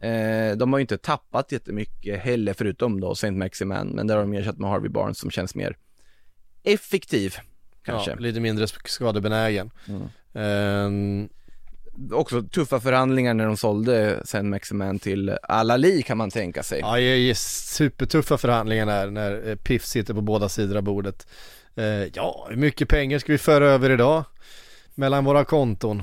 Eh, 0.00 0.56
de 0.56 0.72
har 0.72 0.78
ju 0.78 0.80
inte 0.80 0.98
tappat 0.98 1.52
jättemycket 1.52 2.20
heller 2.20 2.52
förutom 2.54 3.00
då 3.00 3.12
St. 3.12 3.30
Maximan, 3.30 3.88
men 3.88 4.06
där 4.06 4.16
har 4.16 4.22
de 4.22 4.32
ersatt 4.34 4.58
med 4.58 4.70
Harvey 4.70 4.88
Barnes 4.88 5.18
som 5.18 5.30
känns 5.30 5.54
mer 5.54 5.76
effektiv 6.62 7.34
kanske. 7.82 8.10
Ja, 8.10 8.16
lite 8.16 8.40
mindre 8.40 8.66
skadebenägen. 8.84 9.70
Mm. 9.88 10.02
Ehm, 10.34 11.28
Också 12.12 12.42
tuffa 12.42 12.80
förhandlingar 12.80 13.34
när 13.34 13.46
de 13.46 13.56
sålde 13.56 14.20
St. 14.22 14.42
Maximan 14.42 14.98
till 14.98 15.36
Alali 15.42 16.02
kan 16.02 16.18
man 16.18 16.30
tänka 16.30 16.62
sig. 16.62 16.80
ja, 16.80 16.96
det 16.96 17.02
är 17.02 17.34
supertuffa 17.34 18.38
förhandlingar 18.38 18.86
när, 18.86 19.10
när 19.10 19.48
eh, 19.48 19.56
Piff 19.56 19.84
sitter 19.84 20.14
på 20.14 20.20
båda 20.20 20.48
sidor 20.48 20.76
av 20.76 20.82
bordet. 20.82 21.26
Eh, 21.76 21.84
ja, 21.84 22.46
hur 22.50 22.56
mycket 22.56 22.88
pengar 22.88 23.18
ska 23.18 23.32
vi 23.32 23.38
föra 23.38 23.66
över 23.68 23.90
idag? 23.90 24.24
Mellan 24.94 25.24
våra 25.24 25.44
konton. 25.44 26.02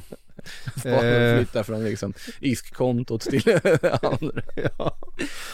Bara 0.83 1.05
Eh. 1.05 1.37
flytta 1.37 1.63
från 1.63 1.83
liksom 1.83 2.13
ISK-kontot 2.39 3.21
till 3.21 3.41
andra. 4.01 4.41
ja. 4.55 4.97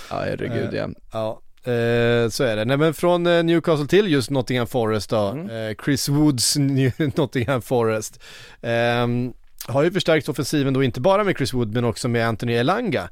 Ja, 0.09 0.19
herregud 0.19 0.69
ja. 0.73 0.89
Ja, 1.11 1.41
eh, 1.71 2.29
så 2.29 2.43
är 2.43 2.55
det. 2.55 2.65
Nej 2.65 2.77
men 2.77 2.93
från 2.93 3.27
eh, 3.27 3.43
Newcastle 3.43 3.87
till 3.87 4.11
just 4.11 4.29
Nottingham 4.29 4.67
Forest 4.67 5.09
då. 5.09 5.27
Mm. 5.27 5.49
Eh, 5.69 5.75
Chris 5.85 6.09
Woods 6.09 6.55
New- 6.57 7.11
Nottingham 7.17 7.61
Forest. 7.61 8.19
Ehm, 8.61 9.33
har 9.67 9.83
ju 9.83 9.91
förstärkt 9.91 10.29
offensiven 10.29 10.73
då 10.73 10.83
inte 10.83 11.01
bara 11.01 11.23
med 11.23 11.37
Chris 11.37 11.53
Wood 11.53 11.73
men 11.73 11.85
också 11.85 12.07
med 12.07 12.27
Anthony 12.27 12.53
Elanga. 12.53 13.09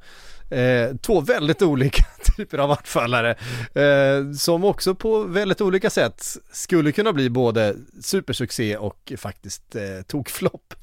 Eh, 0.51 0.95
två 1.01 1.21
väldigt 1.21 1.61
olika 1.61 2.03
typer 2.37 2.57
av 2.57 2.71
anfallare 2.71 3.35
eh, 3.73 4.31
som 4.37 4.63
också 4.63 4.95
på 4.95 5.19
väldigt 5.23 5.61
olika 5.61 5.89
sätt 5.89 6.23
skulle 6.51 6.91
kunna 6.91 7.13
bli 7.13 7.29
både 7.29 7.75
supersuccé 8.01 8.77
och 8.77 9.13
faktiskt 9.17 9.75
eh, 9.75 9.81
tokflopp. 10.07 10.73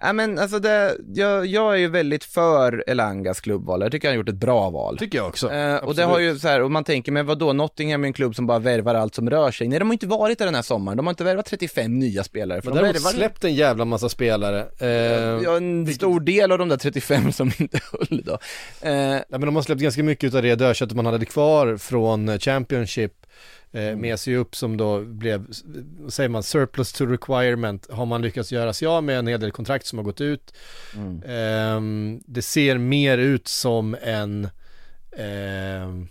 Ja 0.00 0.12
men 0.12 0.38
alltså 0.38 0.58
det, 0.58 0.96
jag, 1.14 1.46
jag 1.46 1.72
är 1.74 1.78
ju 1.78 1.88
väldigt 1.88 2.24
för 2.24 2.84
Elangas 2.86 3.40
klubbval, 3.40 3.80
jag 3.82 3.92
tycker 3.92 4.08
han 4.08 4.12
har 4.12 4.16
gjort 4.18 4.28
ett 4.28 4.34
bra 4.34 4.70
val. 4.70 4.98
Tycker 4.98 5.18
jag 5.18 5.26
också. 5.28 5.50
Eh, 5.52 5.76
och 5.76 5.94
det 5.94 6.02
har 6.04 6.18
ju 6.18 6.38
så 6.38 6.48
här, 6.48 6.62
och 6.62 6.70
man 6.70 6.84
tänker, 6.84 7.12
men 7.12 7.26
vadå, 7.26 7.52
Nottingham 7.52 8.04
är 8.04 8.06
en 8.06 8.12
klubb 8.12 8.34
som 8.36 8.46
bara 8.46 8.58
värvar 8.58 8.94
allt 8.94 9.14
som 9.14 9.30
rör 9.30 9.50
sig. 9.50 9.68
Nej, 9.68 9.78
de 9.78 9.88
har 9.88 9.92
inte 9.92 10.06
varit 10.06 10.38
där 10.38 10.44
den 10.46 10.54
här 10.54 10.62
sommaren, 10.62 10.96
de 10.96 11.06
har 11.06 11.12
inte 11.12 11.24
värvat 11.24 11.46
35 11.46 11.98
nya 11.98 12.24
spelare. 12.24 12.62
För 12.62 12.70
Men 12.70 12.76
de 12.76 12.80
däremot 12.82 12.96
värvar- 13.02 13.10
släppt 13.16 13.44
en 13.44 13.54
jävla 13.54 13.84
massa 13.84 14.08
spelare. 14.08 14.66
Eh, 14.78 14.88
Ja, 15.44 15.56
en 15.56 15.94
stor 15.94 16.20
del 16.20 16.52
av 16.52 16.58
de 16.58 16.68
där 16.68 16.76
35 16.76 17.32
som 17.32 17.50
inte 17.58 17.80
höll 17.92 18.22
då. 18.24 18.38
Eh, 19.14 19.22
Ja, 19.28 19.38
men 19.38 19.40
de 19.40 19.56
har 19.56 19.62
släppt 19.62 19.82
ganska 19.82 20.02
mycket 20.02 20.34
av 20.34 20.42
det 20.42 20.54
dödköttet 20.54 20.96
man 20.96 21.06
hade 21.06 21.26
kvar 21.26 21.76
från 21.76 22.28
eh, 22.28 22.38
Championship. 22.38 23.12
Eh, 23.72 23.96
med 23.96 24.18
sig 24.20 24.36
upp 24.36 24.56
som 24.56 24.76
då 24.76 25.00
blev, 25.00 25.46
säger 26.08 26.28
man, 26.28 26.42
surplus 26.42 26.92
to 26.92 27.06
requirement. 27.06 27.90
Har 27.90 28.06
man 28.06 28.22
lyckats 28.22 28.52
göra 28.52 28.72
sig 28.72 28.88
av 28.88 29.04
med 29.04 29.18
en 29.18 29.26
hel 29.26 29.40
del 29.40 29.50
kontrakt 29.50 29.86
som 29.86 29.98
har 29.98 30.04
gått 30.04 30.20
ut. 30.20 30.54
mm. 30.94 31.22
Ehm, 31.26 32.20
det 32.26 32.42
ser 32.42 32.78
mer 32.78 33.18
ut 33.18 33.48
som 33.48 33.96
en, 34.02 34.48
ehm, 35.16 36.08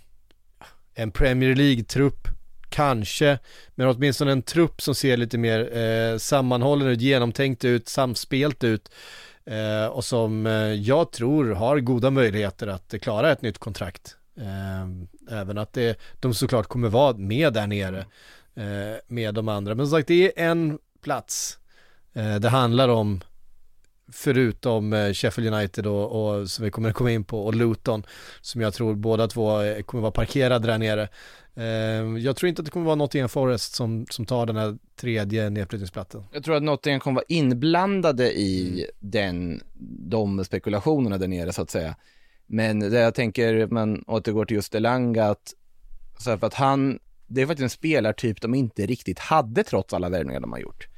en 0.94 1.10
Premier 1.10 1.54
League-trupp, 1.54 2.28
kanske, 2.68 3.38
men 3.74 3.86
åtminstone 3.88 4.32
en 4.32 4.42
trupp 4.42 4.82
som 4.82 4.94
ser 4.94 5.16
lite 5.16 5.38
mer 5.38 5.76
eh, 5.76 6.18
sammanhållen 6.18 6.88
ut, 6.88 7.00
genomtänkt 7.00 7.64
ut, 7.64 7.88
samspelt 7.88 8.64
ut. 8.64 8.88
eh, 8.88 8.94
Eh, 9.46 9.86
och 9.86 10.04
som 10.04 10.46
eh, 10.46 10.52
jag 10.72 11.12
tror 11.12 11.50
har 11.50 11.80
goda 11.80 12.10
möjligheter 12.10 12.66
att 12.66 12.94
klara 13.02 13.32
ett 13.32 13.42
nytt 13.42 13.58
kontrakt. 13.58 14.16
Eh, 14.36 15.38
även 15.38 15.58
att 15.58 15.72
det, 15.72 15.98
de 16.20 16.34
såklart 16.34 16.66
kommer 16.66 16.88
vara 16.88 17.16
med 17.16 17.52
där 17.52 17.66
nere 17.66 18.06
eh, 18.54 18.98
med 19.06 19.34
de 19.34 19.48
andra. 19.48 19.74
Men 19.74 19.86
som 19.86 19.98
sagt, 19.98 20.08
det 20.08 20.40
är 20.40 20.50
en 20.50 20.78
plats 21.02 21.58
eh, 22.12 22.34
det 22.34 22.48
handlar 22.48 22.88
om 22.88 23.20
förutom 24.12 24.92
eh, 24.92 25.12
Sheffield 25.12 25.54
United 25.54 25.86
och, 25.86 26.36
och 26.38 26.50
som 26.50 26.64
vi 26.64 26.70
kommer 26.70 26.88
att 26.88 26.94
komma 26.94 27.10
in 27.10 27.24
på 27.24 27.44
och 27.44 27.54
Luton 27.54 28.06
som 28.40 28.60
jag 28.60 28.74
tror 28.74 28.94
båda 28.94 29.28
två 29.28 29.62
eh, 29.62 29.82
kommer 29.82 30.02
vara 30.02 30.12
parkerade 30.12 30.66
där 30.66 30.78
nere. 30.78 31.08
Eh, 31.56 31.64
jag 32.18 32.36
tror 32.36 32.48
inte 32.48 32.60
att 32.60 32.64
det 32.64 32.70
kommer 32.70 32.86
vara 32.86 32.96
Nottingham 32.96 33.28
Forest 33.28 33.74
som, 33.74 34.06
som 34.10 34.26
tar 34.26 34.46
den 34.46 34.56
här 34.56 34.78
tredje 34.96 35.50
nedflyttningsplatsen. 35.50 36.24
Jag 36.32 36.44
tror 36.44 36.56
att 36.56 36.62
Nottingham 36.62 37.00
kommer 37.00 37.14
vara 37.14 37.24
inblandade 37.28 38.32
i 38.32 38.86
den, 39.00 39.60
de 40.08 40.44
spekulationerna 40.44 41.18
där 41.18 41.28
nere 41.28 41.52
så 41.52 41.62
att 41.62 41.70
säga. 41.70 41.96
Men 42.46 42.80
det 42.80 42.98
jag 42.98 43.14
tänker, 43.14 43.66
man 43.66 44.04
återgår 44.06 44.44
till 44.44 44.54
just 44.54 44.74
Elanga, 44.74 45.24
att, 45.24 45.54
så 46.18 46.30
här, 46.30 46.36
för 46.36 46.46
att 46.46 46.54
han, 46.54 46.98
det 47.26 47.42
är 47.42 47.46
faktiskt 47.46 47.62
en 47.62 47.70
spelartyp 47.70 48.40
de 48.40 48.54
inte 48.54 48.86
riktigt 48.86 49.18
hade 49.18 49.64
trots 49.64 49.94
alla 49.94 50.08
värvningar 50.08 50.40
de 50.40 50.52
har 50.52 50.58
gjort. 50.58 50.88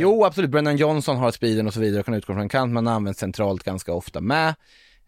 Jo, 0.00 0.24
absolut, 0.24 0.50
Brennan 0.50 0.76
Johnson 0.76 1.16
har 1.16 1.30
speeden 1.30 1.66
och 1.66 1.74
så 1.74 1.80
vidare 1.80 2.00
och 2.00 2.06
kan 2.06 2.14
utgå 2.14 2.34
från 2.34 2.48
kant, 2.48 2.72
men 2.72 2.88
används 2.88 3.20
centralt 3.20 3.62
ganska 3.62 3.92
ofta 3.92 4.20
med. 4.20 4.54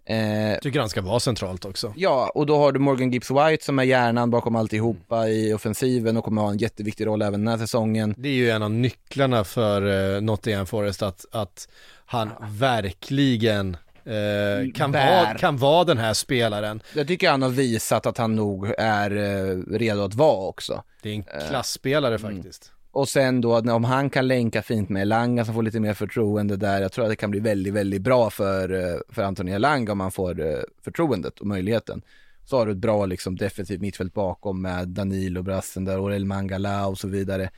Eh, 0.06 0.58
Tycker 0.60 0.80
han 0.80 0.88
ska 0.88 1.00
vara 1.02 1.20
centralt 1.20 1.64
också. 1.64 1.92
Ja, 1.96 2.32
och 2.34 2.46
då 2.46 2.58
har 2.58 2.72
du 2.72 2.80
Morgan 2.80 3.10
Gibbs 3.10 3.30
White 3.30 3.64
som 3.64 3.78
är 3.78 3.82
hjärnan 3.82 4.30
bakom 4.30 4.56
alltihopa 4.56 5.28
i 5.28 5.54
offensiven 5.54 6.16
och 6.16 6.24
kommer 6.24 6.42
ha 6.42 6.50
en 6.50 6.58
jätteviktig 6.58 7.06
roll 7.06 7.22
även 7.22 7.44
den 7.44 7.48
här 7.48 7.58
säsongen. 7.58 8.14
Det 8.18 8.28
är 8.28 8.32
ju 8.32 8.50
en 8.50 8.62
av 8.62 8.70
nycklarna 8.70 9.44
för 9.44 10.14
eh, 10.16 10.20
Nottingham 10.20 10.66
Forest 10.66 11.02
att, 11.02 11.24
att 11.32 11.68
han 12.06 12.30
verkligen 12.50 13.76
eh, 14.04 14.72
kan, 14.74 14.92
Bär. 14.92 15.24
vara, 15.24 15.38
kan 15.38 15.56
vara 15.56 15.84
den 15.84 15.98
här 15.98 16.14
spelaren. 16.14 16.82
Jag 16.94 17.08
tycker 17.08 17.30
han 17.30 17.42
har 17.42 17.48
visat 17.48 18.06
att 18.06 18.18
han 18.18 18.36
nog 18.36 18.72
är 18.78 19.10
eh, 19.16 19.56
redo 19.78 20.02
att 20.02 20.14
vara 20.14 20.46
också. 20.48 20.82
Det 21.02 21.10
är 21.10 21.14
en 21.14 21.24
klassspelare 21.48 22.18
faktiskt. 22.18 22.70
Och 22.94 23.08
sen 23.08 23.40
då 23.40 23.54
att 23.54 23.68
om 23.68 23.84
han 23.84 24.10
kan 24.10 24.28
länka 24.28 24.62
fint 24.62 24.88
med 24.88 25.02
Elanga 25.02 25.44
som 25.44 25.54
får 25.54 25.62
lite 25.62 25.80
mer 25.80 25.94
förtroende 25.94 26.56
där, 26.56 26.82
jag 26.82 26.92
tror 26.92 27.04
att 27.04 27.10
det 27.10 27.16
kan 27.16 27.30
bli 27.30 27.40
väldigt, 27.40 27.74
väldigt 27.74 28.02
bra 28.02 28.30
för, 28.30 28.72
eh, 28.72 29.00
för 29.08 29.22
Antonio 29.22 29.54
Elanga 29.54 29.92
om 29.92 30.00
han 30.00 30.12
får 30.12 30.40
eh, 30.40 30.58
förtroendet 30.82 31.40
och 31.40 31.46
möjligheten. 31.46 32.02
Så 32.44 32.58
har 32.58 32.66
du 32.66 32.72
ett 32.72 32.78
bra 32.78 33.06
liksom 33.06 33.36
defensivt 33.36 33.80
mittfält 33.80 34.14
bakom 34.14 34.62
med 34.62 34.88
Danilo, 34.88 35.42
Brassen 35.42 35.84
där, 35.84 36.04
Orel 36.04 36.24
Mangala 36.24 36.86
och 36.86 36.98
så 36.98 37.08
vidare. 37.08 37.50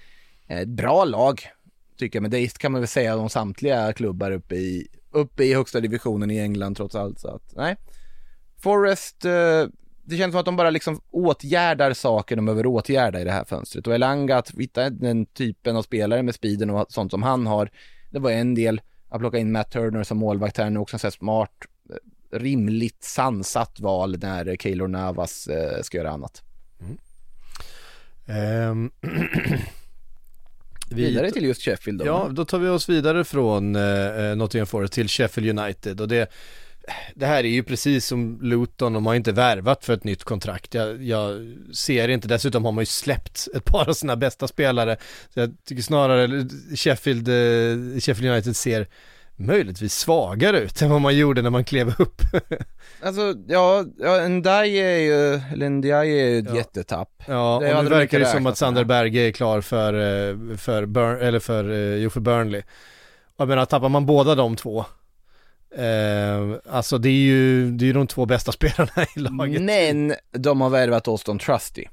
Eh, 0.46 0.60
ett 0.60 0.68
bra 0.68 1.04
lag, 1.04 1.40
tycker 1.98 2.16
jag, 2.16 2.22
men 2.22 2.30
det 2.30 2.58
kan 2.58 2.72
man 2.72 2.80
väl 2.80 2.88
säga 2.88 3.16
om 3.16 3.30
samtliga 3.30 3.92
klubbar 3.92 4.30
uppe 4.30 4.54
i, 4.54 4.88
uppe 5.10 5.44
i 5.44 5.54
högsta 5.54 5.80
divisionen 5.80 6.30
i 6.30 6.38
England 6.38 6.76
trots 6.76 6.94
allt. 6.94 7.18
Så 7.20 7.28
att, 7.28 7.52
nej. 7.56 7.76
Forest, 8.58 9.24
eh, 9.24 9.66
det 10.06 10.16
känns 10.16 10.32
som 10.32 10.40
att 10.40 10.44
de 10.46 10.56
bara 10.56 10.70
liksom 10.70 11.00
åtgärdar 11.10 11.92
saker 11.92 12.36
de 12.36 12.44
behöver 12.44 12.66
åtgärda 12.66 13.20
i 13.20 13.24
det 13.24 13.30
här 13.32 13.44
fönstret. 13.44 13.86
Och 13.86 13.94
Elanga, 13.94 14.36
att 14.36 14.50
hitta 14.50 14.90
den 14.90 15.26
typen 15.26 15.76
av 15.76 15.82
spelare 15.82 16.22
med 16.22 16.34
speeden 16.34 16.70
och 16.70 16.86
sånt 16.92 17.10
som 17.10 17.22
han 17.22 17.46
har, 17.46 17.70
det 18.10 18.18
var 18.18 18.30
en 18.30 18.54
del. 18.54 18.80
Att 19.08 19.20
plocka 19.20 19.38
in 19.38 19.52
Matt 19.52 19.70
Turner 19.70 20.02
som 20.04 20.18
målvakt 20.18 20.56
här 20.56 20.70
nu 20.70 20.78
också 20.80 20.98
så 20.98 21.06
här 21.06 21.12
smart, 21.12 21.50
eh, 21.90 22.38
rimligt 22.38 23.04
sansat 23.04 23.80
val 23.80 24.18
när 24.18 24.56
Keylor 24.56 24.88
Navas 24.88 25.46
eh, 25.46 25.82
ska 25.82 25.98
göra 25.98 26.10
annat. 26.10 26.42
Ehm, 28.26 28.90
vi- 30.90 31.04
Vidare 31.06 31.30
till 31.30 31.44
just 31.44 31.62
Sheffield 31.62 31.98
då. 31.98 32.06
Ja, 32.06 32.28
då 32.32 32.44
tar 32.44 32.58
vi 32.58 32.68
oss 32.68 32.88
vidare 32.88 33.24
från 33.24 33.76
eh, 33.76 34.36
Nottingham 34.36 34.66
Forest 34.66 34.92
till 34.92 35.08
Sheffield 35.08 35.58
United 35.58 36.00
och 36.00 36.08
det 36.08 36.30
det 37.14 37.26
här 37.26 37.44
är 37.44 37.48
ju 37.48 37.62
precis 37.62 38.06
som 38.06 38.38
Luton, 38.42 38.92
de 38.92 39.06
har 39.06 39.14
inte 39.14 39.32
värvat 39.32 39.84
för 39.84 39.92
ett 39.92 40.04
nytt 40.04 40.24
kontrakt. 40.24 40.74
Jag, 40.74 41.02
jag 41.02 41.54
ser 41.74 42.08
inte, 42.08 42.28
dessutom 42.28 42.64
har 42.64 42.72
man 42.72 42.82
ju 42.82 42.86
släppt 42.86 43.48
ett 43.54 43.64
par 43.64 43.88
av 43.88 43.92
sina 43.92 44.16
bästa 44.16 44.48
spelare. 44.48 44.96
Så 45.34 45.40
jag 45.40 45.56
tycker 45.64 45.82
snarare 45.82 46.48
Sheffield, 46.76 47.28
eh, 47.28 48.00
Sheffield 48.00 48.30
United 48.32 48.56
ser 48.56 48.86
möjligtvis 49.38 49.94
svagare 49.94 50.58
ut 50.60 50.82
än 50.82 50.90
vad 50.90 51.00
man 51.00 51.16
gjorde 51.16 51.42
när 51.42 51.50
man 51.50 51.64
klev 51.64 51.94
upp. 51.98 52.22
Alltså, 53.02 53.34
ja, 53.48 53.84
ja 53.98 54.28
Ndiaye 54.28 54.82
är 54.84 54.98
ju, 54.98 55.40
eller 55.52 55.68
Ndiaye 55.70 56.20
är 56.22 56.28
ju 56.28 56.38
ett 56.38 56.44
Ja. 56.48 56.56
jättetapp. 56.56 57.08
Ja, 57.26 57.58
Det 57.62 57.74
och 57.74 57.84
nu 57.84 57.90
verkar 57.90 58.18
det 58.18 58.26
som 58.26 58.46
att 58.46 58.56
Sander. 58.58 58.84
Berge 58.84 59.20
är 59.28 59.32
klar 59.32 59.60
för, 59.60 59.92
eh, 59.94 60.56
för, 60.56 60.86
Burn, 60.86 61.20
eller 61.20 61.38
för, 61.38 61.70
eh, 61.70 61.94
jo, 61.96 62.10
för 62.10 62.20
Burnley. 62.20 62.62
Jag 63.36 63.48
menar, 63.48 63.64
tappar 63.64 63.88
man 63.88 64.06
båda 64.06 64.34
de 64.34 64.56
två, 64.56 64.84
eh, 65.76 66.58
alltså 66.68 66.98
det 66.98 67.08
är 67.08 67.12
ju, 67.12 67.70
det 67.70 67.88
är 67.88 67.94
de 67.94 68.06
två 68.06 68.26
bästa 68.26 68.52
spelarna 68.58 69.06
i 69.16 69.18
laget. 69.18 69.62
Men 69.62 70.14
de 70.32 70.60
har 70.60 70.70
värvat 70.70 71.08
Austin 71.08 71.38
Trusty. 71.38 71.84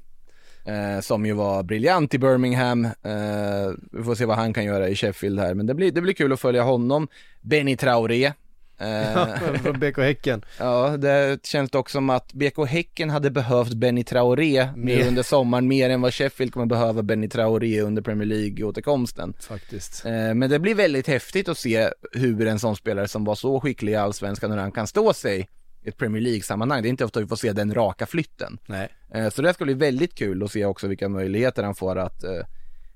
Eh, 0.66 1.00
som 1.00 1.26
ju 1.26 1.32
var 1.32 1.62
briljant 1.62 2.14
i 2.14 2.18
Birmingham. 2.18 2.84
Eh, 2.84 3.72
vi 3.92 4.02
får 4.04 4.14
se 4.14 4.24
vad 4.24 4.36
han 4.36 4.52
kan 4.52 4.64
göra 4.64 4.88
i 4.88 4.94
Sheffield 4.96 5.40
här, 5.40 5.54
men 5.54 5.66
det 5.66 5.74
blir, 5.74 5.92
det 5.92 6.00
blir 6.00 6.14
kul 6.14 6.32
att 6.32 6.40
följa 6.40 6.62
honom. 6.62 7.08
Benny 7.40 7.76
Traoré. 7.76 8.32
Eh, 8.78 9.36
Från 9.62 9.78
BK 9.78 9.96
Häcken. 9.98 10.44
ja, 10.58 10.96
det 10.96 11.46
känns 11.46 11.70
dock 11.70 11.90
som 11.90 12.10
att 12.10 12.32
BK 12.32 12.66
Häcken 12.68 13.10
hade 13.10 13.30
behövt 13.30 13.72
Benny 13.74 14.04
Traoré 14.04 14.68
nu 14.76 14.82
Mer. 14.96 15.08
under 15.08 15.22
sommaren 15.22 15.68
mer 15.68 15.90
än 15.90 16.00
vad 16.00 16.14
Sheffield 16.14 16.52
kommer 16.52 16.66
behöva 16.66 17.02
Benny 17.02 17.28
Traoré 17.28 17.80
under 17.80 18.02
Premier 18.02 18.26
League-återkomsten. 18.28 19.34
Faktiskt. 19.40 20.04
Eh, 20.04 20.34
Men 20.34 20.50
det 20.50 20.58
blir 20.58 20.74
väldigt 20.74 21.06
häftigt 21.06 21.48
att 21.48 21.58
se 21.58 21.88
hur 22.12 22.46
en 22.46 22.58
sån 22.58 22.76
spelare 22.76 23.08
som 23.08 23.24
var 23.24 23.34
så 23.34 23.60
skicklig 23.60 23.92
i 23.92 23.96
Allsvenskan, 23.96 24.50
hur 24.50 24.58
han 24.58 24.72
kan 24.72 24.86
stå 24.86 25.12
sig 25.12 25.48
i 25.84 25.88
ett 25.88 25.96
Premier 25.96 26.22
League-sammanhang. 26.22 26.82
Det 26.82 26.88
är 26.88 26.90
inte 26.90 27.04
ofta 27.04 27.20
vi 27.20 27.26
får 27.26 27.36
se 27.36 27.52
den 27.52 27.74
raka 27.74 28.06
flytten. 28.06 28.58
Nej. 28.66 28.88
Eh, 29.14 29.28
Så 29.30 29.42
det 29.42 29.54
ska 29.54 29.64
bli 29.64 29.74
väldigt 29.74 30.14
kul 30.14 30.42
att 30.42 30.50
se 30.52 30.64
också 30.64 30.86
vilka 30.86 31.08
möjligheter 31.08 31.62
han 31.62 31.74
får 31.74 31.98
att, 31.98 32.24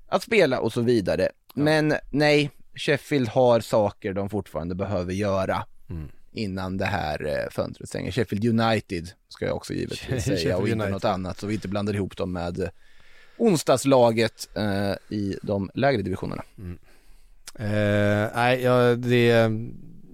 att 0.09 0.23
spela 0.23 0.59
och 0.59 0.73
så 0.73 0.81
vidare. 0.81 1.29
Men 1.53 1.93
nej, 2.09 2.51
Sheffield 2.75 3.27
har 3.29 3.59
saker 3.59 4.13
de 4.13 4.29
fortfarande 4.29 4.75
behöver 4.75 5.13
göra. 5.13 5.65
innan 6.31 6.77
det 6.77 6.85
här 6.85 7.25
eh, 7.27 7.49
fönstret 7.51 7.89
stänger. 7.89 8.11
Sheffield 8.11 8.45
United 8.61 9.09
ska 9.29 9.45
jag 9.45 9.55
också 9.55 9.73
givetvis 9.73 9.99
Sheffield 10.07 10.39
säga 10.39 10.57
och 10.57 10.61
inte 10.67 10.73
United. 10.73 10.91
något 10.91 11.05
annat 11.05 11.39
så 11.39 11.47
vi 11.47 11.53
inte 11.53 11.67
blandar 11.67 11.93
ihop 11.95 12.17
dem 12.17 12.31
med 12.31 12.59
eh, 12.59 12.69
onsdagslaget 13.37 14.49
eh, 14.55 15.15
i 15.17 15.37
de 15.41 15.69
lägre 15.73 16.01
divisionerna. 16.01 16.43
Eh, 17.55 18.29
nej, 18.35 18.61
ja, 18.63 18.95
det, 18.95 19.51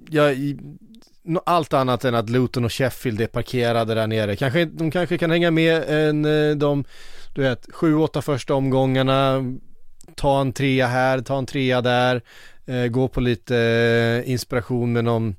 ja, 0.10 0.32
i- 0.32 0.60
nå- 1.24 1.44
allt 1.46 1.74
annat 1.74 2.06
än 2.06 2.16
att 2.16 2.30
Luton 2.30 2.66
och 2.66 2.74
Sheffield 2.74 3.22
är 3.22 3.28
parkerade 3.28 3.94
där 3.94 4.08
nere. 4.08 4.36
Kanske, 4.36 4.66
de 4.66 4.92
kanske 4.92 5.18
kan 5.18 5.32
hänga 5.32 5.52
med 5.52 5.84
en, 5.90 6.26
eh, 6.26 6.56
de, 6.56 6.84
du 7.36 7.42
vet, 7.42 7.68
sju, 7.74 7.96
åtta 7.96 8.22
första 8.22 8.54
omgångarna, 8.56 9.44
ta 10.16 10.42
en 10.42 10.54
trea 10.54 10.88
här, 10.88 11.22
ta 11.22 11.38
en 11.38 11.46
trea 11.46 11.82
där, 11.82 12.22
eh, 12.66 12.88
gå 12.88 13.08
på 13.08 13.22
lite 13.22 13.58
eh, 13.58 14.32
inspiration 14.32 14.94
med 14.94 15.04
någon, 15.04 15.36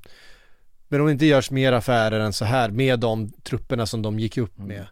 men 0.87 0.99
om 1.01 1.05
det 1.07 1.11
inte 1.13 1.25
görs 1.25 1.51
mer 1.51 1.73
affärer 1.73 2.19
än 2.19 2.33
så 2.33 2.45
här 2.45 2.69
med 2.69 2.99
de 2.99 3.31
trupperna 3.43 3.85
som 3.85 4.01
de 4.01 4.19
gick 4.19 4.37
upp 4.37 4.57
med, 4.57 4.85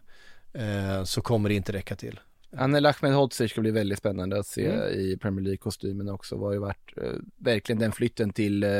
eh, 0.52 1.04
så 1.04 1.20
kommer 1.20 1.48
det 1.48 1.54
inte 1.54 1.72
räcka 1.72 1.96
till. 1.96 2.20
Anel 2.56 2.86
Ahmedhodzic 2.86 3.50
ska 3.50 3.60
bli 3.60 3.70
väldigt 3.70 3.98
spännande 3.98 4.38
att 4.38 4.46
se 4.46 4.66
Mm. 4.66 4.88
i 4.88 5.16
Premier 5.20 5.44
League-kostymen 5.44 6.08
också. 6.08 6.38
Har 6.38 6.52
ju 6.52 6.58
varit 6.58 6.92
eh, 6.96 7.10
verkligen 7.36 7.78
den 7.78 7.92
flytten 7.92 8.32
till 8.32 8.62
eh, 8.62 8.70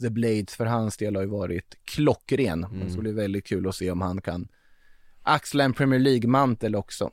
The 0.00 0.10
Blades 0.10 0.54
för 0.56 0.66
hans 0.66 0.96
del 0.96 1.14
har 1.16 1.22
ju 1.22 1.28
varit 1.28 1.74
klockren. 1.84 2.64
Mm. 2.64 2.84
Det 2.84 2.90
ska 2.92 3.00
bli 3.00 3.12
väldigt 3.12 3.46
kul 3.46 3.68
att 3.68 3.74
se 3.74 3.90
om 3.90 4.00
han 4.00 4.20
kan 4.20 4.48
axla 5.22 5.64
en 5.64 5.72
Premier 5.72 6.00
League-mantel 6.00 6.76
också. 6.76 7.10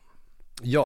Ja, 0.62 0.86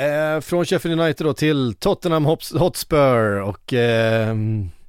Eh, 0.00 0.40
från 0.40 0.64
Sheffield 0.64 1.00
United 1.00 1.26
då 1.26 1.32
till 1.34 1.74
Tottenham 1.74 2.24
Hotspur 2.58 3.40
och 3.40 3.72
eh, 3.72 4.34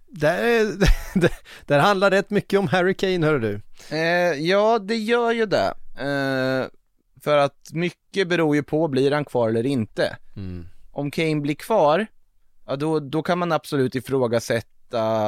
där, 0.08 0.66
där, 1.20 1.32
där 1.66 1.80
handlar 1.80 2.12
rätt 2.12 2.30
mycket 2.30 2.60
om 2.60 2.68
Harry 2.68 2.94
Kane 2.94 3.26
hör 3.26 3.40
du. 3.40 3.62
Eh, 3.90 4.48
ja, 4.48 4.80
det 4.80 4.96
gör 4.96 5.32
ju 5.32 5.46
det. 5.46 5.74
Eh, 5.98 6.68
för 7.24 7.38
att 7.38 7.70
mycket 7.72 8.28
beror 8.28 8.56
ju 8.56 8.64
på, 8.64 8.88
blir 8.88 9.12
han 9.12 9.26
kvar 9.26 9.50
eller 9.50 9.66
inte? 9.66 10.18
Om 10.92 11.12
Kane 11.12 11.42
blir 11.42 11.56
kvar, 11.56 12.08
ja 12.68 12.76
då, 12.76 13.00
då 13.00 13.24
kan 13.24 13.40
man 13.40 13.52
absolut 13.52 13.96
ifrågasätta 13.96 15.28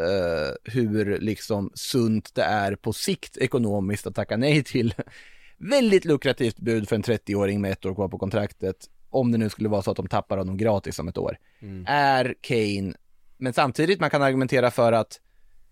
eh, 0.00 0.72
hur 0.72 1.18
liksom 1.18 1.70
sunt 1.74 2.34
det 2.34 2.42
är 2.42 2.74
på 2.74 2.92
sikt 2.92 3.36
ekonomiskt 3.36 4.06
att 4.06 4.14
tacka 4.14 4.36
nej 4.36 4.64
till 4.64 4.94
väldigt 5.58 6.04
lukrativt 6.04 6.58
bud 6.58 6.88
för 6.88 6.96
en 6.96 7.02
30-åring 7.02 7.60
med 7.60 7.72
ett 7.72 7.86
år 7.86 7.94
kvar 7.94 8.08
på 8.08 8.18
kontraktet. 8.18 8.88
Om 9.12 9.32
det 9.32 9.38
nu 9.38 9.48
skulle 9.48 9.68
vara 9.68 9.82
så 9.82 9.90
att 9.90 9.96
de 9.96 10.08
tappar 10.08 10.38
honom 10.38 10.56
gratis 10.56 10.98
om 10.98 11.08
ett 11.08 11.18
år. 11.18 11.38
Är 11.86 12.34
Kane, 12.40 12.94
men 13.36 13.52
samtidigt 13.52 14.00
man 14.00 14.10
kan 14.10 14.22
argumentera 14.22 14.70
för 14.70 14.92
att 14.92 15.20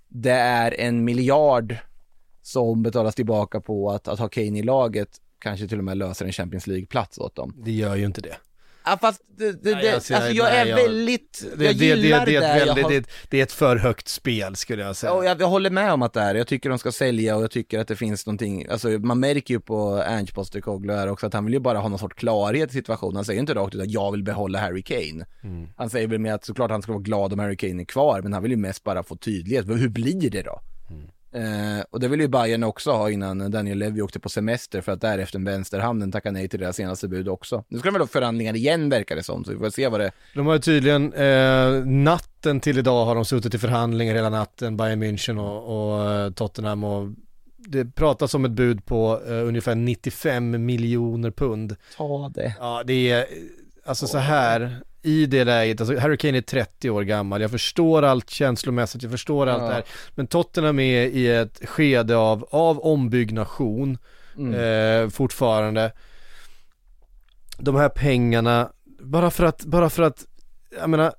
det 0.09 0.31
är 0.33 0.81
en 0.81 1.05
miljard 1.05 1.77
som 2.43 2.83
betalas 2.83 3.15
tillbaka 3.15 3.61
på 3.61 3.91
att, 3.91 4.09
att 4.09 4.19
ha 4.19 4.29
Kane 4.29 4.59
i 4.59 4.63
laget 4.63 5.09
kanske 5.39 5.69
till 5.69 5.79
och 5.79 5.85
med 5.85 5.97
löser 5.97 6.27
en 6.27 6.33
Champions 6.33 6.67
League-plats 6.67 7.19
åt 7.19 7.35
dem. 7.35 7.55
Det 7.65 7.73
gör 7.73 7.97
ju 7.97 8.05
inte 8.05 8.21
det. 8.21 8.37
Ja 8.85 8.99
fast 9.01 9.23
det, 9.39 9.53
det, 9.65 9.75
Nej, 9.75 9.95
alltså, 9.95 10.15
alltså, 10.15 10.33
jag- 10.33 10.55
är 10.55 10.67
jag- 10.67 10.77
väldigt, 10.77 11.45
Det, 11.57 11.65
jag 11.65 11.73
gillar 11.75 12.27
det, 12.27 12.33
det, 12.33 12.41
det, 12.41 12.47
är 12.47 12.57
ett 12.61 12.67
väldigt, 12.69 12.85
har, 12.85 12.91
det, 12.91 13.07
det 13.29 13.39
är 13.39 13.43
ett 13.43 13.53
för 13.53 13.77
högt 13.77 14.09
spel 14.09 14.57
skulle 14.57 14.83
jag 14.83 14.97
säga. 14.97 15.13
och 15.13 15.25
jag, 15.25 15.41
jag 15.41 15.47
håller 15.47 15.71
med 15.71 15.93
om 15.93 16.03
att 16.03 16.13
det 16.13 16.21
är, 16.21 16.35
jag 16.35 16.47
tycker 16.47 16.69
de 16.69 16.79
ska 16.79 16.93
sälja 16.93 17.37
och 17.37 17.43
jag 17.43 17.51
tycker 17.51 17.79
att 17.79 17.89
det 17.89 17.97
finns 17.97 18.27
någonting, 18.27 18.67
alltså 18.71 18.89
man 18.89 19.21
märker 19.21 19.55
ju 19.55 19.61
på 19.61 20.03
Ange 20.07 20.33
Postecoglou 20.35 20.97
här 20.97 21.09
också 21.09 21.27
att 21.27 21.35
han 21.35 21.45
vill 21.45 21.55
ju 21.55 21.61
bara 21.61 21.79
ha 21.79 21.89
någon 21.89 21.99
sorts 21.99 22.15
klarhet 22.15 22.71
i 22.71 22.73
situationen, 22.73 23.17
han 23.17 23.25
säger 23.25 23.41
inte 23.41 23.55
rakt 23.55 23.75
ut 23.75 23.81
att 23.81 23.91
jag 23.91 24.13
vill 24.13 24.23
behålla 24.23 24.59
Harry 24.59 24.83
Kane. 24.83 25.27
Mm. 25.43 25.69
Han 25.77 25.91
säger 25.91 26.09
väl 26.09 26.19
med 26.19 26.35
att 26.35 26.45
såklart 26.45 26.71
han 26.71 26.83
ska 26.83 26.93
vara 26.93 27.03
glad 27.03 27.33
om 27.33 27.39
Harry 27.39 27.57
Kane 27.57 27.83
är 27.83 27.85
kvar, 27.87 28.23
men 28.23 28.33
han 28.33 28.43
vill 28.43 28.51
ju 28.53 28.57
mest 28.59 28.85
bara 28.85 29.03
få 29.03 29.17
tydlighet, 29.17 29.69
hur 29.69 29.89
blir 29.89 30.31
det 30.31 30.43
då? 30.43 30.61
Eh, 31.33 31.85
och 31.91 32.01
det 32.01 32.09
vill 32.09 32.21
ju 32.21 32.29
Bayern 32.29 32.65
också 32.65 32.93
ha 32.93 33.11
innan 33.11 33.51
Daniel 33.51 33.79
Levy 33.79 34.03
åkte 34.03 34.21
på 34.21 34.29
semester 34.29 34.81
för 34.81 34.93
att 34.93 35.01
därefter 35.01 35.39
vänsterhanden 35.39 36.13
tacka 36.13 36.31
nej 36.31 36.49
till 36.49 36.61
deras 36.61 36.77
senaste 36.77 37.09
bud 37.09 37.29
också. 37.29 37.65
Nu 37.69 37.79
ska 37.79 37.89
de 37.89 37.93
väl 37.93 38.03
ha 38.03 38.07
förhandlingar 38.07 38.57
igen 38.57 38.89
verkar 38.89 39.17
det 39.17 39.23
som, 39.23 39.45
så 39.45 39.53
vi 39.53 39.59
får 39.59 39.71
se 39.71 39.89
vad 39.89 40.01
det 40.01 40.13
De 40.35 40.47
har 40.47 40.55
ju 40.55 40.61
tydligen, 40.61 41.13
eh, 41.13 41.85
natten 41.85 42.61
till 42.61 42.79
idag 42.79 43.05
har 43.05 43.15
de 43.15 43.25
suttit 43.25 43.55
i 43.55 43.59
förhandlingar 43.59 44.15
hela 44.15 44.31
natten, 44.31 44.77
Bayern 44.77 45.03
München 45.03 45.39
och, 45.39 45.93
och 45.95 46.13
eh, 46.13 46.31
Tottenham 46.31 46.85
och 46.85 47.09
det 47.57 47.85
pratas 47.85 48.35
om 48.35 48.45
ett 48.45 48.51
bud 48.51 48.85
på 48.87 49.21
eh, 49.27 49.47
ungefär 49.47 49.75
95 49.75 50.65
miljoner 50.67 51.31
pund. 51.31 51.77
Ta 51.97 52.31
det. 52.35 52.57
Ja, 52.59 52.83
det 52.87 53.11
är, 53.11 53.27
alltså 53.91 54.07
så 54.07 54.19
här, 54.19 54.81
i 55.03 55.27
det 55.27 55.45
läget, 55.45 55.81
alltså 55.81 55.99
Harry 55.99 56.17
Kane 56.17 56.39
är 56.39 56.43
30 56.43 56.91
år 56.91 57.03
gammal, 57.03 57.41
jag 57.41 57.51
förstår 57.51 58.03
allt 58.03 58.31
känslomässigt, 58.31 59.03
jag 59.03 59.13
förstår 59.13 59.47
allt 59.47 59.63
Ja. 59.63 59.69
det 59.69 59.75
här, 59.75 59.85
men 60.15 60.27
Tottenham 60.27 60.79
är 60.79 61.07
i 61.07 61.29
ett 61.37 61.61
skede 61.69 62.17
av, 62.17 62.49
av 62.51 62.79
ombyggnation 62.81 63.99
Mm. 64.37 64.55
eh, 65.05 65.11
fortfarande. 65.11 65.93
De 67.59 67.77
här 67.77 67.89
pengarna, 67.89 68.71
bara 69.01 69.31
för 69.31 69.45
att, 69.45 69.65
bara 69.65 69.91
för 69.91 70.03
att, 70.03 70.27
jag 70.81 70.91
menar, 70.91 71.13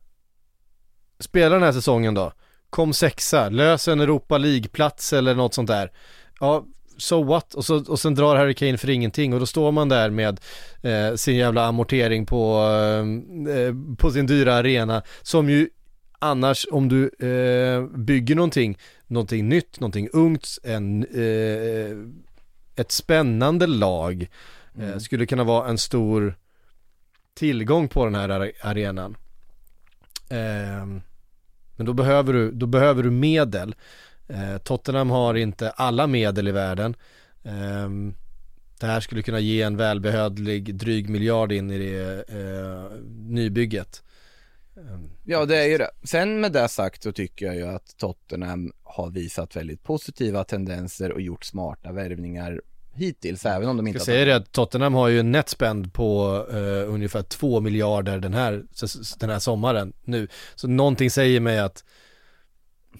spela 1.19 1.55
den 1.55 1.63
här 1.63 1.71
säsongen 1.71 2.13
då, 2.13 2.33
kom 2.69 2.93
sexa, 2.93 3.49
lös 3.49 3.87
en 3.87 3.99
Europa 3.99 4.37
League-plats 4.37 5.13
eller 5.13 5.35
något 5.35 5.53
sånt 5.53 5.67
där. 5.67 5.91
Ja, 6.39 6.65
so 7.01 7.23
what? 7.23 7.53
Och, 7.53 7.65
så, 7.65 7.83
och 7.91 7.99
sen 7.99 8.15
drar 8.15 8.35
Harry 8.35 8.53
Kane 8.53 8.77
för 8.77 8.89
ingenting 8.89 9.33
och 9.33 9.39
då 9.39 9.45
står 9.45 9.71
man 9.71 9.89
där 9.89 10.09
med 10.09 10.39
eh, 10.81 11.15
sin 11.15 11.35
jävla 11.35 11.65
amortering 11.65 12.25
på, 12.25 12.57
eh, 12.57 13.55
eh, 13.55 13.73
på 13.97 14.11
sin 14.11 14.25
dyra 14.25 14.55
arena 14.55 15.03
som 15.21 15.49
ju 15.49 15.69
annars 16.19 16.67
om 16.71 16.89
du 16.89 17.09
eh, 17.27 17.97
bygger 17.97 18.35
någonting, 18.35 18.77
någonting 19.07 19.49
nytt, 19.49 19.79
någonting 19.79 20.09
ungt, 20.13 20.47
en, 20.63 21.03
eh, 21.03 21.97
ett 22.75 22.91
spännande 22.91 23.67
lag 23.67 24.29
eh, 24.79 24.97
skulle 24.97 25.25
kunna 25.25 25.43
vara 25.43 25.69
en 25.69 25.77
stor 25.77 26.35
tillgång 27.33 27.87
på 27.87 28.05
den 28.05 28.15
här 28.15 28.29
are- 28.29 28.51
arenan. 28.61 29.17
Men 31.75 31.85
då 31.85 31.93
behöver 31.93 32.33
du, 32.33 32.51
då 32.51 32.65
behöver 32.65 33.03
du 33.03 33.11
medel. 33.11 33.75
Eh, 34.31 34.57
Tottenham 34.57 35.09
har 35.09 35.33
inte 35.33 35.69
alla 35.69 36.07
medel 36.07 36.47
i 36.47 36.51
världen. 36.51 36.95
Ehm, 37.43 38.13
det 38.79 38.85
här 38.85 38.99
skulle 38.99 39.21
kunna 39.21 39.39
ge 39.39 39.61
en 39.61 39.77
välbehövlig 39.77 40.75
dryg 40.75 41.09
miljard 41.09 41.51
in 41.51 41.71
i 41.71 41.77
det 41.77 42.23
eh, 42.29 42.97
nybygget. 43.07 44.03
Ehm, 44.77 45.09
Ja, 45.23 45.45
det 45.45 45.57
är 45.57 45.67
ju 45.67 45.77
det. 45.77 45.89
Sen 46.03 46.41
med 46.41 46.51
det 46.51 46.67
sagt 46.67 47.03
så 47.03 47.11
tycker 47.11 47.45
jag 47.45 47.55
ju 47.55 47.67
att 47.67 47.97
Tottenham 47.97 48.71
har 48.83 49.09
visat 49.09 49.55
väldigt 49.55 49.83
positiva 49.83 50.43
tendenser 50.43 51.11
och 51.11 51.21
gjort 51.21 51.45
smarta 51.45 51.91
värvningar 51.91 52.61
hittills, 52.93 53.45
även 53.45 53.69
om 53.69 53.77
de 53.77 53.87
inte 53.87 53.97
Jag 53.97 54.05
säger 54.05 54.25
det 54.25 54.35
att 54.35 54.51
Tottenham 54.51 54.93
har 54.93 55.07
ju 55.07 55.19
en 55.19 55.31
netspend 55.31 55.93
på 55.93 56.45
eh, 56.51 56.93
ungefär 56.93 57.21
2 57.23 57.59
miljarder 57.59 58.19
den 58.19 58.33
här, 58.33 58.63
den 59.19 59.29
här 59.29 59.39
sommaren 59.39 59.93
nu. 60.03 60.27
Så 60.55 60.67
någonting 60.67 61.11
säger 61.11 61.39
mig 61.39 61.59
att 61.59 61.83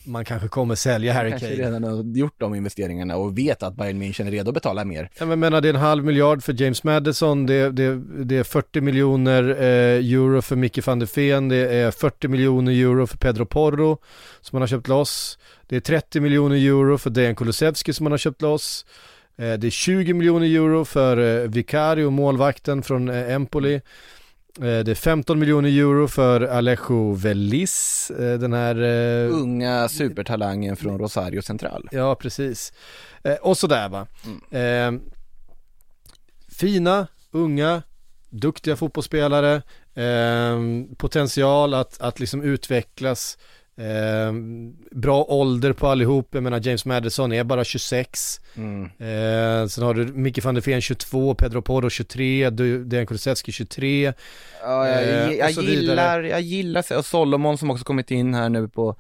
man 0.04 0.26
kanske 0.26 0.48
kommer 0.48 0.76
sälja 0.76 1.14
Harry 1.14 1.30
kanske 1.30 1.48
Kane. 1.48 1.62
redan 1.62 1.84
har 1.84 2.18
gjort 2.18 2.34
de 2.38 2.56
investeringarna 2.56 3.16
och 3.16 3.38
vet 3.38 3.64
att 3.64 3.76
Bayern 3.76 4.02
München 4.02 4.28
är 4.28 4.32
redo 4.32 4.50
att 4.50 4.54
betala 4.54 4.86
mer. 4.86 5.10
Ja, 5.18 5.26
men 5.26 5.30
Jag 5.30 5.40
menar 5.40 5.62
det 5.62 5.70
är 5.70 5.74
en 5.74 5.80
halv 5.80 6.06
miljard 6.06 6.44
för 6.44 6.62
James 6.62 6.84
Madison, 6.84 7.46
det, 7.46 7.72
det, 7.72 8.02
det 8.24 8.38
är 8.38 8.44
40 8.44 8.82
miljoner 8.82 9.50
eh, 9.50 10.14
euro 10.14 10.42
för 10.42 10.56
Micke 10.56 10.88
van 10.88 11.00
der 11.00 11.10
Ven, 11.16 11.50
det 11.50 11.58
är 11.58 11.92
40 11.92 12.28
miljoner 12.28 12.72
euro 12.72 13.08
för 13.08 13.18
Pedro 13.18 13.46
Porro 13.46 13.98
som 14.42 14.56
man 14.56 14.62
har 14.62 14.68
köpt 14.68 14.88
loss. 14.88 15.40
Det 15.68 15.76
är 15.76 15.80
30 15.80 16.20
miljoner 16.20 16.56
euro 16.56 16.98
för 16.98 17.10
Dejan 17.10 17.36
Kulusevski 17.36 17.94
som 17.94 18.04
man 18.04 18.12
har 18.12 18.18
köpt 18.18 18.42
loss. 18.42 18.86
Eh, 19.38 19.54
det 19.54 19.68
är 19.68 19.72
20 19.72 20.14
miljoner 20.14 20.46
euro 20.48 20.86
för 20.86 21.18
eh, 21.44 21.50
Vicario, 21.50 22.10
målvakten 22.10 22.84
från 22.84 23.10
eh, 23.10 23.34
Empoli. 23.34 23.82
Eh, 24.58 24.84
det 24.84 24.92
är 24.92 24.96
15 24.96 25.40
miljoner 25.40 25.70
euro 25.70 26.08
för 26.08 26.42
Alejo 26.42 27.14
Velis, 27.14 28.12
eh, 28.12 28.40
den 28.40 28.54
här 28.54 28.82
eh, 28.82 29.34
Unga 29.34 29.90
supertalangen 29.90 30.76
från 30.76 31.00
Rosario 31.00 31.42
Central. 31.42 31.90
Ja, 31.92 32.16
precis. 32.16 32.74
Och 33.42 33.58
sådär 33.58 33.90
va. 33.90 34.08
Eh, 34.60 34.92
fina, 36.50 37.08
unga, 37.32 37.84
duktiga 38.30 38.76
fotbollsspelare. 38.76 39.62
Ehm, 39.96 40.96
potential 40.96 41.74
att, 41.74 42.02
att 42.02 42.20
liksom 42.20 42.42
utvecklas. 42.42 43.38
Ehm, 43.86 44.74
bra 44.92 45.24
ålder 45.24 45.74
på 45.74 45.88
allihop, 45.88 46.28
jag 46.32 46.44
menar 46.44 46.62
James 46.68 46.86
Madison 46.86 47.34
är 47.34 47.44
bara 47.44 47.64
26. 47.64 48.40
Mm. 48.56 48.90
Ehm, 49.00 49.70
sen 49.70 49.84
har 49.84 49.94
du 49.94 50.06
Micke 50.14 50.44
van 50.46 50.56
der 50.56 50.62
Ven 50.62 50.82
22, 50.82 51.36
Pedro 51.36 51.62
Porro 51.62 51.90
23, 51.90 52.50
Du- 52.50 52.84
Dejan 52.86 53.06
Kulusevski 53.06 53.52
23. 53.52 54.14
Ja, 54.64 54.88
jag, 54.88 55.04
Eh, 55.04 55.10
jag, 55.10 55.36
jag 55.38 55.54
så 55.54 55.62
vidare. 55.62 55.76
gillar, 55.82 56.24
jag 56.24 56.42
gillar, 56.42 56.98
och 56.98 57.06
Solomon 57.06 57.58
som 57.58 57.72
också 57.72 57.84
kommit 57.84 58.12
in 58.12 58.34
här 58.34 58.50
nu 58.50 58.68
på, 58.68 58.96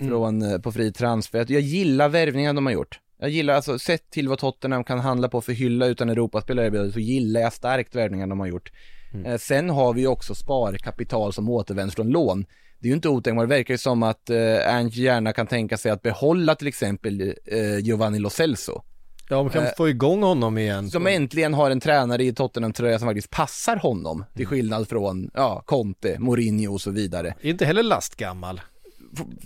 Mm. 0.00 0.08
från, 0.10 0.42
eh, 0.42 0.58
på 0.58 0.72
fri 0.72 0.92
transfer. 0.92 1.46
Jag 1.48 1.60
gillar 1.62 2.08
värvningen 2.08 2.54
de 2.54 2.66
har 2.66 2.72
gjort. 2.72 3.00
Jag 3.20 3.30
gillar, 3.30 3.54
alltså 3.54 3.78
sett 3.78 4.10
till 4.10 4.28
vad 4.28 4.38
Tottenham 4.38 4.84
kan 4.84 5.00
handla 5.00 5.28
på 5.28 5.40
för 5.40 5.52
hylla 5.52 5.86
utan 5.86 6.08
Europaspelare 6.10 6.66
erbjuder, 6.66 6.90
så 6.90 7.00
gillar 7.00 7.40
jag 7.40 7.52
starkt 7.52 7.94
värvningen 7.94 8.28
de 8.28 8.40
har 8.40 8.46
gjort. 8.46 8.72
Mm. 9.14 9.26
Eh, 9.26 9.38
sen 9.38 9.70
har 9.70 9.92
vi 9.94 10.06
också 10.06 10.34
sparkapital 10.34 11.32
som 11.32 11.48
återvänds 11.48 11.94
från 11.94 12.08
lån. 12.10 12.44
Det 12.84 12.88
är 12.88 12.90
ju 12.90 12.94
inte 12.94 13.08
otänkbart, 13.08 13.48
det 13.48 13.54
verkar 13.54 13.74
ju 13.74 13.78
som 13.78 14.02
att 14.02 14.30
eh, 14.30 14.36
Ernst 14.36 14.96
gärna 14.96 15.32
kan 15.32 15.46
tänka 15.46 15.76
sig 15.76 15.90
att 15.92 16.02
behålla 16.02 16.54
till 16.54 16.68
exempel 16.68 17.34
eh, 17.44 17.78
Giovanni 17.78 18.18
Lo 18.18 18.30
Celso. 18.30 18.82
Ja, 19.28 19.42
man 19.42 19.52
kan 19.52 19.64
Eh, 19.64 19.70
få 19.76 19.88
igång 19.88 20.22
honom 20.22 20.58
igen. 20.58 20.90
Som 20.90 21.06
äntligen 21.06 21.54
har 21.54 21.70
en 21.70 21.80
tränare 21.80 22.24
i 22.24 22.32
Tottenham-tröja 22.32 22.98
som 22.98 23.08
faktiskt 23.08 23.30
passar 23.30 23.76
honom, 23.76 24.24
till 24.34 24.46
skillnad 24.46 24.88
från, 24.88 25.30
ja, 25.34 25.62
Conte, 25.66 26.18
Mourinho 26.18 26.72
och 26.72 26.80
så 26.80 26.90
vidare. 26.90 27.34
Inte 27.40 27.66
heller 27.66 27.82
lastgammal. 27.82 28.60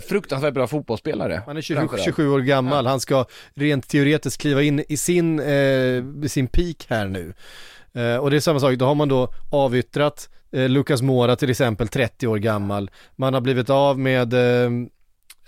Fruktansvärt 0.09 0.55
bra 0.55 0.67
fotbollsspelare. 0.67 1.43
Han 1.47 1.57
är 1.57 1.61
27, 1.61 1.81
framförallt. 1.81 2.05
27 2.05 2.29
år 2.29 2.41
gammal, 2.41 2.87
han 2.87 3.01
ska 3.01 3.25
rent 3.55 3.89
teoretiskt 3.89 4.41
kliva 4.41 4.63
in 4.63 4.85
i 4.89 4.97
sin, 4.97 5.41
eh, 5.41 6.27
sin 6.27 6.47
peak 6.47 6.87
här 6.89 7.09
nu. 7.09 7.35
Eh, 7.95 8.17
och 8.17 8.31
det 8.31 8.37
är 8.37 8.41
samma 8.41 8.61
sak, 8.61 8.75
då 8.75 8.85
har 8.85 8.95
man 8.95 9.09
då 9.09 9.33
avyttrat 9.51 10.29
eh, 10.53 10.69
Lucas 10.69 11.03
Mora 11.03 11.37
till 11.37 11.51
exempel, 11.51 11.89
30 11.89 12.27
år 12.27 12.39
gammal. 12.39 12.91
Man 13.17 13.35
har 13.35 13.41
blivit 13.41 13.71
av 13.71 13.99
med, 13.99 14.33
eh, 14.33 14.71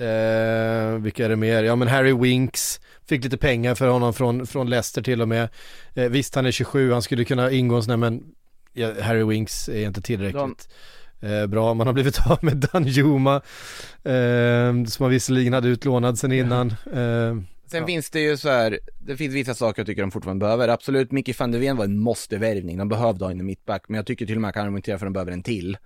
eh, 0.09 0.95
vilka 0.99 1.25
är 1.25 1.29
det 1.29 1.37
mer? 1.37 1.63
Ja 1.63 1.77
men 1.77 1.89
Harry 1.89 2.13
Winks, 2.13 2.81
fick 3.09 3.25
lite 3.25 3.39
pengar 3.39 3.75
för 3.75 3.89
honom 3.89 4.15
från, 4.15 4.47
från 4.47 4.71
Leicester 4.71 5.03
till 5.03 5.23
och 5.23 5.29
med. 5.29 5.49
Eh, 5.95 6.09
visst 6.09 6.35
han 6.35 6.47
är 6.47 6.51
27, 6.51 6.93
han 6.93 7.03
skulle 7.03 7.25
kunna 7.25 7.51
ingå 7.51 7.77
en 7.77 7.83
sån 7.83 7.91
här 7.91 7.97
men 7.97 8.23
ja, 8.73 8.93
Harry 9.03 9.25
Winks 9.25 9.69
är 9.69 9.87
inte 9.87 10.03
tillräckligt. 10.03 10.69
Eh, 11.21 11.47
bra, 11.47 11.75
man 11.75 11.87
har 11.87 11.95
blivit 11.95 12.27
av 12.27 12.39
med 12.45 12.57
Danjuma 12.57 13.37
eh, 14.05 14.85
som 14.87 15.05
man 15.05 15.11
visserligen 15.11 15.53
hade 15.53 15.69
utlånad 15.69 16.19
sen 16.19 16.33
innan. 16.33 16.75
Eh, 16.93 17.37
Sen 17.71 17.81
Ja. 17.81 17.87
finns 17.87 18.11
det 18.11 18.21
ju 18.21 18.37
så 18.37 18.49
här, 18.49 18.79
det 18.99 19.16
finns 19.16 19.35
vissa 19.35 19.55
saker 19.55 19.81
jag 19.81 19.87
tycker 19.87 20.03
de 20.03 20.11
fortfarande 20.11 20.45
behöver. 20.45 20.68
Absolut, 20.68 21.12
Micke 21.12 21.41
van 21.41 21.51
der 21.53 21.59
Ven 21.59 21.77
var 21.77 21.85
en 21.85 21.99
måste-värvning. 21.99 22.79
De 22.79 22.89
behövde 22.89 23.25
ha 23.25 23.31
en 23.33 23.47
mittback, 23.47 23.85
men 23.89 23.97
jag 23.97 24.07
tycker 24.07 24.27
till 24.27 24.35
och 24.37 24.41
med 24.41 24.49
man 24.49 24.53
kan 24.53 24.62
argumentera 24.62 24.99
för 24.99 25.07
att 25.07 25.09
de 25.09 25.12
behöver 25.12 25.33
en 25.33 25.43
till. 25.43 25.77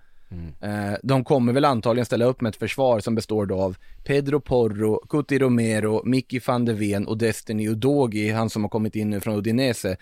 Eh, 0.61 0.93
De 1.03 1.23
kommer 1.23 1.53
väl 1.53 1.65
antagligen 1.65 2.05
ställa 2.05 2.25
upp 2.25 2.41
med 2.41 2.49
ett 2.49 2.55
försvar 2.55 2.99
som 2.99 3.15
består 3.15 3.45
då 3.45 3.61
av 3.61 3.77
Pedro 4.03 4.39
Porro, 4.39 5.07
Cuti 5.09 5.39
Romero, 5.39 6.01
Micke 6.05 6.47
van 6.47 6.65
der 6.65 6.73
Ven 6.73 7.07
och 7.07 7.17
Destiny 7.17 7.69
Udogi, 7.69 8.31
han 8.31 8.49
som 8.49 8.63
har 8.63 8.69
kommit 8.69 8.95
in 8.95 9.09
nu 9.09 9.19
från 9.19 9.37
Udinese. 9.37 9.97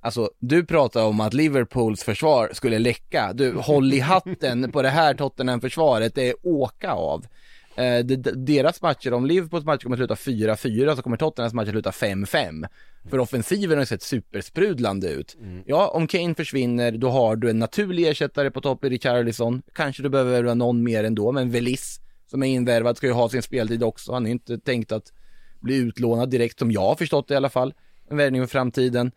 Alltså, 0.00 0.30
du 0.38 0.64
pratar 0.64 1.04
om 1.04 1.20
att 1.20 1.34
Liverpools 1.34 2.02
försvar 2.02 2.50
skulle 2.52 2.78
läcka. 2.78 3.32
Du, 3.34 3.52
håll 3.52 3.92
i 3.94 4.00
hatten 4.00 4.72
på 4.72 4.82
det 4.82 4.88
här 4.88 5.14
Tottenham-försvaret, 5.14 6.14
det 6.14 6.28
är 6.28 6.34
åka 6.42 6.92
av. 6.92 7.26
Eh, 7.74 7.98
de, 7.98 8.16
de, 8.16 8.30
deras 8.32 8.82
matcher, 8.82 9.12
om 9.12 9.26
Liverpools 9.26 9.64
matcher 9.64 9.82
kommer 9.82 9.96
sluta 9.96 10.14
4-4 10.14 10.96
så 10.96 11.02
kommer 11.02 11.16
Tottenhams 11.16 11.54
matcher 11.54 11.70
sluta 11.70 11.90
5-5. 11.90 12.66
För 13.10 13.18
offensiven 13.18 13.78
har 13.78 13.82
ju 13.82 13.86
sett 13.86 14.02
supersprudlande 14.02 15.08
ut. 15.10 15.36
Ja, 15.66 15.88
om 15.88 16.06
Kane 16.06 16.34
försvinner, 16.34 16.92
då 16.92 17.10
har 17.10 17.36
du 17.36 17.50
en 17.50 17.58
naturlig 17.58 18.08
ersättare 18.08 18.50
på 18.50 18.60
topp 18.60 18.84
i 18.84 18.88
Richarlison. 18.88 19.62
Kanske 19.74 20.02
du 20.02 20.08
behöver 20.08 20.54
någon 20.54 20.82
mer 20.82 21.04
ändå, 21.04 21.32
men 21.32 21.50
Velis 21.50 22.00
som 22.30 22.42
är 22.42 22.46
invärvad 22.46 22.96
ska 22.96 23.06
ju 23.06 23.12
ha 23.12 23.28
sin 23.28 23.42
speltid 23.42 23.82
också. 23.82 24.12
Han 24.12 24.26
är 24.26 24.30
inte 24.30 24.58
tänkt 24.58 24.92
att 24.92 25.12
bli 25.60 25.76
utlånad 25.76 26.30
direkt, 26.30 26.58
som 26.58 26.72
jag 26.72 26.80
har 26.80 26.94
förstått 26.94 27.28
det 27.28 27.34
i 27.34 27.36
alla 27.36 27.48
fall. 27.48 27.74
En 28.10 28.16
värvning 28.16 28.42
för 28.42 28.48
framtiden. 28.48 29.12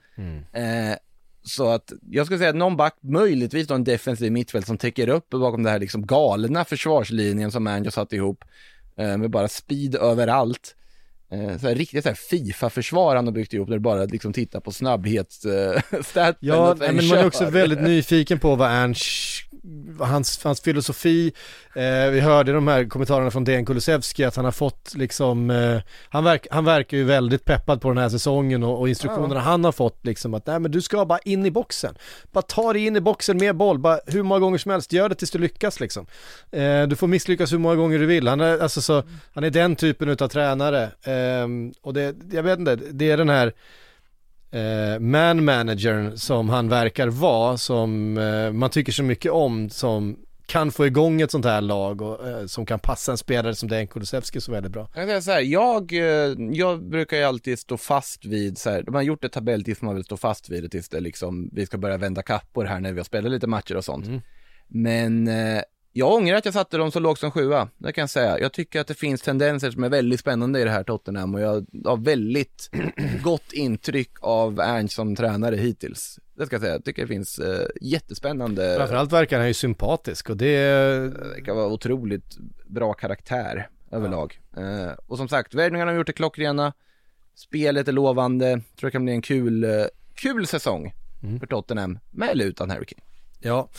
Eh, 0.54 0.97
så 1.44 1.70
att 1.70 1.94
jag 2.10 2.26
skulle 2.26 2.39
säga 2.39 2.50
att 2.50 2.56
någon 2.56 2.78
back, 2.78 2.96
möjligtvis 3.02 3.68
då 3.68 3.76
en 3.76 3.84
defensiv 3.84 4.32
mittfält 4.32 4.68
som 4.68 4.78
täcker 4.78 5.10
upp 5.10 5.30
bakom 5.30 5.64
det 5.64 5.70
här 5.70 5.80
liksom 5.80 6.06
galna 6.06 6.66
försvarslinjen 6.66 7.52
som 7.52 7.68
Angels 7.68 7.96
satt 7.96 8.14
ihop. 8.14 8.44
Eh, 8.96 9.18
med 9.18 9.30
bara 9.30 9.48
speed 9.48 9.96
överallt. 9.96 10.76
Eh, 11.32 11.57
så 11.57 11.67
här, 11.67 11.76
riktigt 11.76 12.03
så 12.03 12.09
här 12.09 12.15
Fifa-försvar 12.15 13.15
han 13.15 13.26
har 13.26 13.34
byggt 13.34 13.53
ihop 13.53 13.67
där 13.67 13.76
du 13.76 13.80
bara 13.80 14.05
liksom 14.05 14.34
tittar 14.34 14.59
på 14.59 14.71
snabbhets 14.71 15.45
eh, 15.45 15.82
staten 16.05 16.36
Ja, 16.39 16.76
men 16.80 17.07
man 17.07 17.17
är 17.17 17.28
också 17.28 17.49
väldigt 17.49 17.82
nyfiken 17.82 18.39
på 18.39 18.55
vad 18.55 18.71
Ernst, 18.71 19.05
hans, 19.99 20.43
hans 20.43 20.61
filosofi, 20.61 21.34
eh, 21.76 22.11
vi 22.11 22.19
hörde 22.19 22.53
de 22.53 22.67
här 22.67 22.86
kommentarerna 22.86 23.32
från 23.32 23.43
Dejan 23.43 23.65
Kulusevski 23.65 24.24
att 24.24 24.36
han 24.36 24.45
har 24.45 24.51
fått 24.51 24.93
liksom, 24.95 25.49
eh, 25.49 25.82
han, 26.09 26.24
verk, 26.24 26.47
han 26.51 26.65
verkar 26.65 26.97
ju 26.97 27.03
väldigt 27.03 27.45
peppad 27.45 27.82
på 27.82 27.88
den 27.88 27.97
här 27.97 28.09
säsongen 28.09 28.63
och, 28.63 28.80
och 28.80 28.89
instruktionerna 28.89 29.39
han 29.39 29.63
har 29.63 29.71
fått 29.71 30.05
liksom 30.05 30.34
att 30.34 30.47
nej 30.47 30.59
men 30.59 30.71
du 30.71 30.82
ska 30.82 31.05
bara 31.05 31.19
in 31.19 31.45
i 31.45 31.51
boxen, 31.51 31.95
bara 32.32 32.41
ta 32.41 32.74
dig 32.74 32.86
in 32.86 32.95
i 32.95 33.01
boxen 33.01 33.38
med 33.38 33.55
boll, 33.55 33.80
bara 33.80 33.99
hur 34.07 34.24
många 34.24 34.39
gånger 34.39 34.57
som 34.57 34.71
helst, 34.71 34.93
gör 34.93 35.09
det 35.09 35.15
tills 35.15 35.32
du 35.32 35.39
lyckas 35.39 35.80
liksom. 35.80 36.05
Eh, 36.51 36.84
du 36.84 36.95
får 36.95 37.07
misslyckas 37.07 37.53
hur 37.53 37.57
många 37.57 37.76
gånger 37.76 37.99
du 37.99 38.05
vill, 38.05 38.28
han 38.28 38.41
är 38.41 38.59
alltså 38.59 38.82
så, 38.82 39.03
han 39.34 39.43
är 39.43 39.49
den 39.49 39.76
typen 39.76 40.09
utav 40.09 40.28
tränare 40.28 40.89
Ehm, 41.14 41.74
och 41.82 41.93
det, 41.93 42.16
jag 42.32 42.43
vet 42.43 42.59
inte, 42.59 42.76
det 42.76 43.11
är 43.11 43.18
den 43.18 43.30
här 43.30 43.53
eh, 44.51 44.99
man-managern 44.99 46.18
som 46.18 46.49
han 46.49 46.70
verkar 46.70 47.07
vara, 47.07 47.57
som 47.57 48.18
eh, 48.18 48.51
man 48.51 48.70
tycker 48.70 48.91
så 48.91 49.03
mycket 49.03 49.32
om, 49.32 49.70
som 49.70 50.18
kan 50.45 50.72
få 50.72 50.88
igång 50.88 51.22
ett 51.22 51.32
sånt 51.32 51.45
här 51.45 51.61
lag 51.61 52.01
och 52.01 52.28
eh, 52.28 52.45
som 52.45 52.66
kan 52.66 52.80
passa 52.80 53.11
en 53.11 53.18
spelare 53.18 53.55
som 53.55 53.70
Dejan 53.70 53.88
Kulusevski 53.88 54.41
så 54.41 54.51
väldigt 54.51 54.72
bra. 54.72 54.89
Jag 54.95 55.07
kan 55.07 55.07
säga 55.07 55.22
så 55.22 55.32
här, 55.32 55.41
jag, 55.41 55.91
jag 56.55 56.84
brukar 56.84 57.18
ju 57.18 57.24
alltid 57.24 57.59
stå 57.59 57.78
fast 57.78 58.26
vid 58.26 58.57
så 58.57 58.70
här, 58.70 58.84
de 58.84 58.95
har 58.95 59.01
gjort 59.01 59.24
ett 59.24 59.32
tabelltips 59.32 59.82
man 59.82 59.95
vill 59.95 60.03
stå 60.03 60.18
fast 60.18 60.49
vid 60.49 60.64
det 60.64 60.70
tills 60.70 60.89
det 60.89 60.99
liksom, 60.99 61.49
vi 61.51 61.66
ska 61.66 61.78
börja 61.78 61.97
vända 61.97 62.22
kappor 62.22 62.66
här 62.66 62.80
när 62.80 62.91
vi 62.91 62.99
har 62.99 63.05
spelat 63.05 63.32
lite 63.32 63.47
matcher 63.47 63.76
och 63.76 63.86
sånt. 63.86 64.07
Mm. 64.07 64.22
Men 64.68 65.30
jag 65.96 66.14
ångrar 66.14 66.36
att 66.36 66.46
jag 66.46 66.54
satte 66.54 66.78
dem 66.78 66.91
så 66.91 67.00
lågt 67.00 67.20
som 67.20 67.32
sjua, 67.32 67.70
det 67.78 67.94
kan 67.94 68.02
jag 68.02 68.10
säga. 68.10 68.39
Jag 68.39 68.54
tycker 68.54 68.82
att 68.82 68.88
det 68.88 68.94
finns 68.94 69.22
tendenser 69.22 69.72
som 69.72 69.84
är 69.84 69.89
väldigt 69.89 70.20
spännande 70.20 70.60
i 70.60 70.64
det 70.64 70.70
här 70.70 70.84
Tottenham 70.84 71.36
och 71.36 71.41
jag 71.41 71.66
har 71.86 71.98
väldigt 71.98 72.70
gott 73.24 73.54
intryck 73.54 74.12
av 74.20 74.60
Ernst 74.60 74.96
som 74.96 75.16
tränare 75.16 75.56
hittills. 75.56 76.20
Det 76.36 76.46
ska 76.46 76.54
jag 76.54 76.62
säga, 76.62 76.74
jag 76.74 76.86
tycker 76.86 77.02
det 77.02 77.08
finns 77.08 77.39
eh, 77.39 77.68
jättespännande, 77.82 78.76
Framförallt 78.78 79.12
verkar 79.12 79.38
han 79.38 79.48
ju 79.48 79.54
sympatisk 79.54 80.30
och 80.30 80.38
det, 80.38 80.58
det 81.36 81.41
kan 81.46 81.56
vara 81.56 81.68
otroligt 81.68 82.38
bra 82.66 82.94
karaktär 82.94 83.70
överlag. 83.91 84.39
Eh, 84.58 84.91
och 85.08 85.18
som 85.18 85.28
sagt, 85.28 85.54
värvningarna 85.54 85.91
har 85.91 85.98
gjort 85.98 86.08
det 86.08 86.14
klockrena, 86.14 86.74
spelet 87.36 87.88
är 87.88 87.91
lovande, 87.91 88.62
tror 88.80 88.88
det 88.88 88.91
kan 88.91 89.04
bli 89.04 89.14
en 89.14 89.22
kul, 89.22 89.64
eh, 89.64 89.86
kul 90.16 90.48
säsong 90.48 90.94
Mm. 91.24 91.39
för 91.39 91.48
Tottenham, 91.48 92.00
med 92.12 92.30
eller 92.30 92.46
utan 92.46 92.70
Harry 92.70 92.86
Kane 92.86 93.02
ja, 93.44 93.70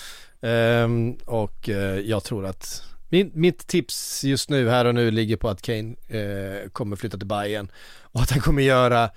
um, 0.40 1.16
och 1.24 1.68
uh, 1.68 1.76
jag 2.00 2.24
tror 2.24 2.46
att 2.46 2.82
min, 3.08 3.30
mitt 3.34 3.66
tips 3.66 4.24
just 4.24 4.50
nu, 4.50 4.68
här 4.68 4.84
och 4.84 4.94
nu, 4.94 5.10
ligger 5.10 5.36
på 5.36 5.48
att 5.48 5.62
Kane 5.62 5.94
uh, 6.14 6.68
kommer 6.68 6.96
flytta 6.96 7.18
till 7.18 7.26
Bayern 7.26 7.70
och 8.02 8.20
att 8.20 8.30
han 8.30 8.40
kommer 8.40 8.62
göra 8.62 9.10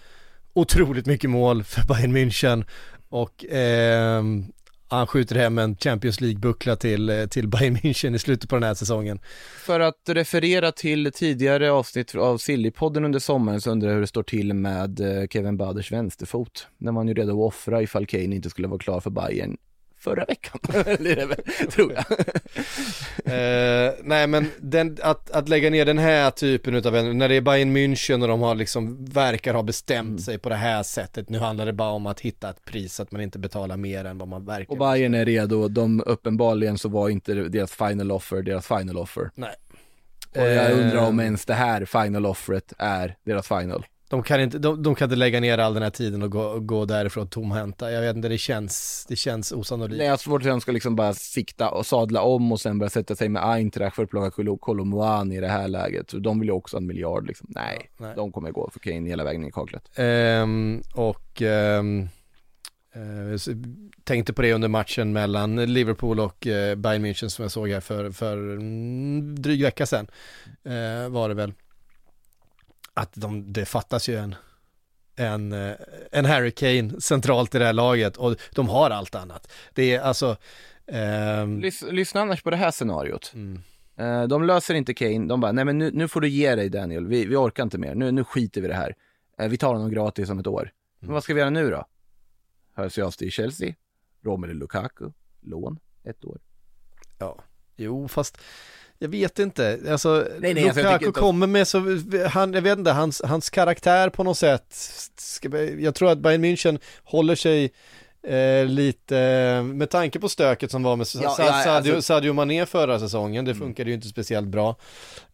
otroligt 0.53 1.05
mycket 1.05 1.29
mål 1.29 1.63
för 1.63 1.81
Bayern 1.87 2.17
München 2.17 2.65
och 3.09 3.45
ehm, 3.49 4.45
han 4.89 5.07
skjuter 5.07 5.35
hem 5.35 5.57
en 5.57 5.75
Champions 5.75 6.21
League-buckla 6.21 6.75
till, 6.75 7.09
eh, 7.09 7.25
till 7.25 7.47
Bayern 7.47 7.77
München 7.77 8.15
i 8.15 8.19
slutet 8.19 8.49
på 8.49 8.55
den 8.55 8.63
här 8.63 8.73
säsongen. 8.73 9.19
För 9.65 9.79
att 9.79 10.01
referera 10.09 10.71
till 10.71 11.11
tidigare 11.11 11.71
avsnitt 11.71 12.15
av 12.15 12.37
Sillypodden 12.37 13.05
under 13.05 13.19
sommaren 13.19 13.61
så 13.61 13.71
undrar 13.71 13.89
jag 13.89 13.95
hur 13.95 14.01
det 14.01 14.07
står 14.07 14.23
till 14.23 14.53
med 14.53 15.01
Kevin 15.29 15.57
Baders 15.57 15.91
vänsterfot. 15.91 16.67
När 16.77 16.91
man 16.91 17.07
ju 17.07 17.13
redo 17.13 17.31
att 17.31 17.53
offra 17.53 17.81
ifall 17.81 18.05
Kane 18.05 18.35
inte 18.35 18.49
skulle 18.49 18.67
vara 18.67 18.79
klar 18.79 18.99
för 18.99 19.09
Bayern 19.09 19.57
förra 20.09 20.25
veckan, 20.25 20.59
tror 21.71 21.93
jag. 21.93 22.05
Eh, 23.25 23.93
nej 24.03 24.27
men 24.27 24.51
den, 24.59 24.97
att, 25.01 25.31
att 25.31 25.49
lägga 25.49 25.69
ner 25.69 25.85
den 25.85 25.97
här 25.97 26.31
typen 26.31 26.75
utav 26.75 26.93
när 26.93 27.29
det 27.29 27.35
är 27.35 27.41
Bayern 27.41 27.77
München 27.77 28.21
och 28.21 28.27
de 28.27 28.41
har 28.41 28.55
liksom, 28.55 29.05
verkar 29.05 29.53
ha 29.53 29.63
bestämt 29.63 30.07
Mm. 30.07 30.19
sig 30.19 30.37
på 30.37 30.49
det 30.49 30.55
här 30.55 30.83
sättet. 30.83 31.29
Nu 31.29 31.39
handlar 31.39 31.65
det 31.65 31.73
bara 31.73 31.89
om 31.89 32.05
att 32.07 32.19
hitta 32.19 32.49
ett 32.49 32.65
pris 32.65 32.93
så 32.95 33.03
att 33.03 33.11
man 33.11 33.21
inte 33.21 33.39
betalar 33.39 33.77
mer 33.77 34.05
än 34.05 34.17
vad 34.17 34.27
man 34.27 34.45
verkar. 34.45 34.71
Och 34.71 34.77
Bayern 34.77 35.13
är 35.13 35.25
redo, 35.25 35.67
de 35.67 36.03
uppenbarligen 36.05 36.77
så 36.77 36.89
var 36.89 37.09
inte 37.09 37.33
deras 37.33 37.71
final 37.71 38.11
offer 38.11 38.41
deras 38.41 38.67
final 38.67 38.97
offer. 38.97 39.29
Nej. 39.35 39.55
Och 40.35 40.41
jag 40.47 40.71
Eh, 40.71 40.79
undrar 40.79 41.07
om 41.07 41.19
ens 41.19 41.45
det 41.45 41.53
här 41.53 41.85
final 41.85 42.25
offeret 42.25 42.73
är 42.77 43.15
deras 43.25 43.47
final. 43.47 43.85
De 44.09 44.23
kan 44.23 44.41
inte, 44.41 44.59
de, 44.59 44.83
de 44.83 44.95
kan 44.95 45.05
inte 45.05 45.15
lägga 45.15 45.39
ner 45.39 45.57
all 45.57 45.73
den 45.73 45.83
här 45.83 45.89
tiden 45.89 46.21
och 46.21 46.31
gå, 46.31 46.59
gå 46.59 46.85
därifrån 46.85 47.27
tomhänta. 47.27 47.91
Jag 47.91 48.01
vet 48.01 48.15
inte, 48.15 48.27
det 48.29 48.37
känns, 48.37 49.05
det 49.09 49.15
känns 49.15 49.51
osannolikt. 49.51 49.97
Nej, 49.97 50.05
jag 50.05 50.13
har 50.13 50.17
svårt 50.17 50.41
att 50.41 50.47
de 50.47 50.61
ska 50.61 50.71
liksom 50.71 50.95
bara 50.95 51.13
sikta 51.13 51.69
och 51.69 51.85
sadla 51.85 52.21
om 52.21 52.51
och 52.51 52.59
sen 52.61 52.79
börja 52.79 52.89
sätta 52.89 53.15
sig 53.15 53.29
med 53.29 53.49
Eintracht 53.49 53.95
för 53.95 54.03
att 54.03 54.09
plocka 54.09 54.29
Kolo- 54.29 54.57
Kolomuani 54.57 55.37
i 55.37 55.39
det 55.39 55.47
här 55.47 55.67
läget. 55.67 56.09
Så 56.09 56.17
de 56.17 56.39
vill 56.39 56.49
ju 56.49 56.53
också 56.53 56.75
ha 56.77 56.81
en 56.81 56.87
miljard 56.87 57.27
liksom. 57.27 57.47
Nej, 57.49 57.89
nej. 57.97 58.13
de 58.15 58.31
kommer 58.31 58.51
gå 58.51 58.69
för 58.73 58.79
Kane 58.79 59.09
hela 59.09 59.23
vägen 59.23 59.45
i 59.45 59.51
kaklet. 59.51 59.91
Ehm, 59.95 60.81
och 60.95 61.41
ehm, 61.41 62.09
Eh, 62.97 63.55
tänkte 64.03 64.33
på 64.33 64.41
det 64.41 64.53
under 64.53 64.67
matchen 64.67 65.13
mellan 65.13 65.55
Liverpool 65.73 66.19
och 66.19 66.47
eh, 66.47 66.75
Bayern 66.75 67.05
München 67.05 67.27
som 67.29 67.43
jag 67.43 67.51
såg 67.51 67.69
här 67.69 67.79
för, 67.79 68.11
för 68.11 68.37
mm, 68.37 69.41
dryg 69.41 69.63
vecka 69.63 69.85
sedan. 69.85 70.07
Eh, 70.63 71.09
var 71.09 71.29
det 71.29 71.35
väl. 71.35 71.53
Att 72.97 73.11
de, 73.13 73.53
det 73.53 73.65
fattas 73.65 74.09
ju 74.09 74.15
en, 74.17 74.35
en, 75.15 75.51
eh, 75.53 75.75
en 76.11 76.25
Harry 76.25 76.51
Kane 76.51 77.01
centralt 77.01 77.55
i 77.55 77.59
det 77.59 77.65
här 77.65 77.73
laget 77.73 78.17
och 78.17 78.35
de 78.55 78.69
har 78.69 78.89
allt 78.89 79.15
annat. 79.15 79.51
Det 79.73 79.95
är 79.95 80.01
alltså... 80.01 80.37
ehm, 80.87 81.61
Lys- 81.63 81.91
lyssna 81.91 82.21
annars 82.21 82.41
på 82.43 82.49
det 82.49 82.57
här 82.57 82.71
scenariot. 82.71 83.31
mm, 83.33 83.61
Eh, 83.99 84.23
de 84.23 84.43
löser 84.43 84.73
inte 84.73 84.93
Kane, 84.93 85.27
de 85.27 85.39
bara, 85.41 85.51
nej 85.51 85.65
men 85.65 85.77
nu, 85.77 85.91
nu 85.93 86.07
får 86.07 86.21
du 86.21 86.29
ge 86.29 86.55
dig 86.55 86.69
Daniel, 86.69 87.07
vi, 87.07 87.25
vi 87.25 87.35
orkar 87.35 87.63
inte 87.63 87.77
mer, 87.77 87.95
nu, 87.95 88.11
nu 88.11 88.23
skiter 88.23 88.61
vi 88.61 88.67
det 88.67 88.73
här. 88.73 88.95
Eh, 89.39 89.47
vi 89.49 89.57
tar 89.57 89.73
honom 89.73 89.89
gratis 89.91 90.29
om 90.29 90.39
ett 90.39 90.47
år. 90.47 90.71
Men 90.99 91.13
vad 91.13 91.23
ska 91.23 91.33
vi 91.33 91.39
göra 91.39 91.49
nu 91.49 91.69
då? 91.69 91.85
Hör 92.73 92.89
sig 92.89 93.03
av 93.03 93.11
till 93.11 93.31
Chelsea, 93.31 93.73
Romelu 94.23 94.53
Lukaku, 94.53 95.09
lån, 95.41 95.79
ett 96.03 96.25
år. 96.25 96.37
Ja, 97.17 97.39
jo 97.75 98.07
fast 98.07 98.37
jag 98.99 99.09
vet 99.09 99.39
inte, 99.39 99.79
alltså 99.89 100.27
Nej, 100.39 100.53
nej, 100.53 100.63
alltså, 100.63 100.79
Lukaku 100.79 100.97
tycker 100.97 101.07
inte- 101.07 101.19
kommer 101.19 101.47
med 101.47 101.67
så, 101.67 101.99
han, 102.29 102.53
jag 102.53 102.61
vet 102.61 102.77
inte, 102.77 102.91
hans, 102.91 103.21
hans 103.25 103.49
karaktär 103.49 104.09
på 104.09 104.23
något 104.23 104.37
sätt, 104.37 104.75
jag 105.79 105.95
tror 105.95 106.11
att 106.11 106.17
Bayern 106.19 106.45
München 106.45 106.79
håller 107.03 107.35
sig 107.35 107.71
eh, 108.27 108.65
lite, 108.65 109.15
med 109.65 109.89
tanke 109.89 110.19
på 110.19 110.29
stöket 110.29 110.71
som 110.71 110.83
var 110.83 110.95
med 110.95 111.07
Ja, 111.21 111.29
Sa- 111.29 111.43
ja, 111.45 111.63
Sadio, 111.63 111.95
alltså- 111.95 112.01
Sadio 112.01 112.33
Mané 112.33 112.65
förra 112.65 112.99
säsongen, 112.99 113.45
det 113.45 113.51
Mm. 113.51 113.63
funkade 113.63 113.89
ju 113.89 113.95
inte 113.95 114.07
speciellt 114.07 114.47
bra. 114.47 114.75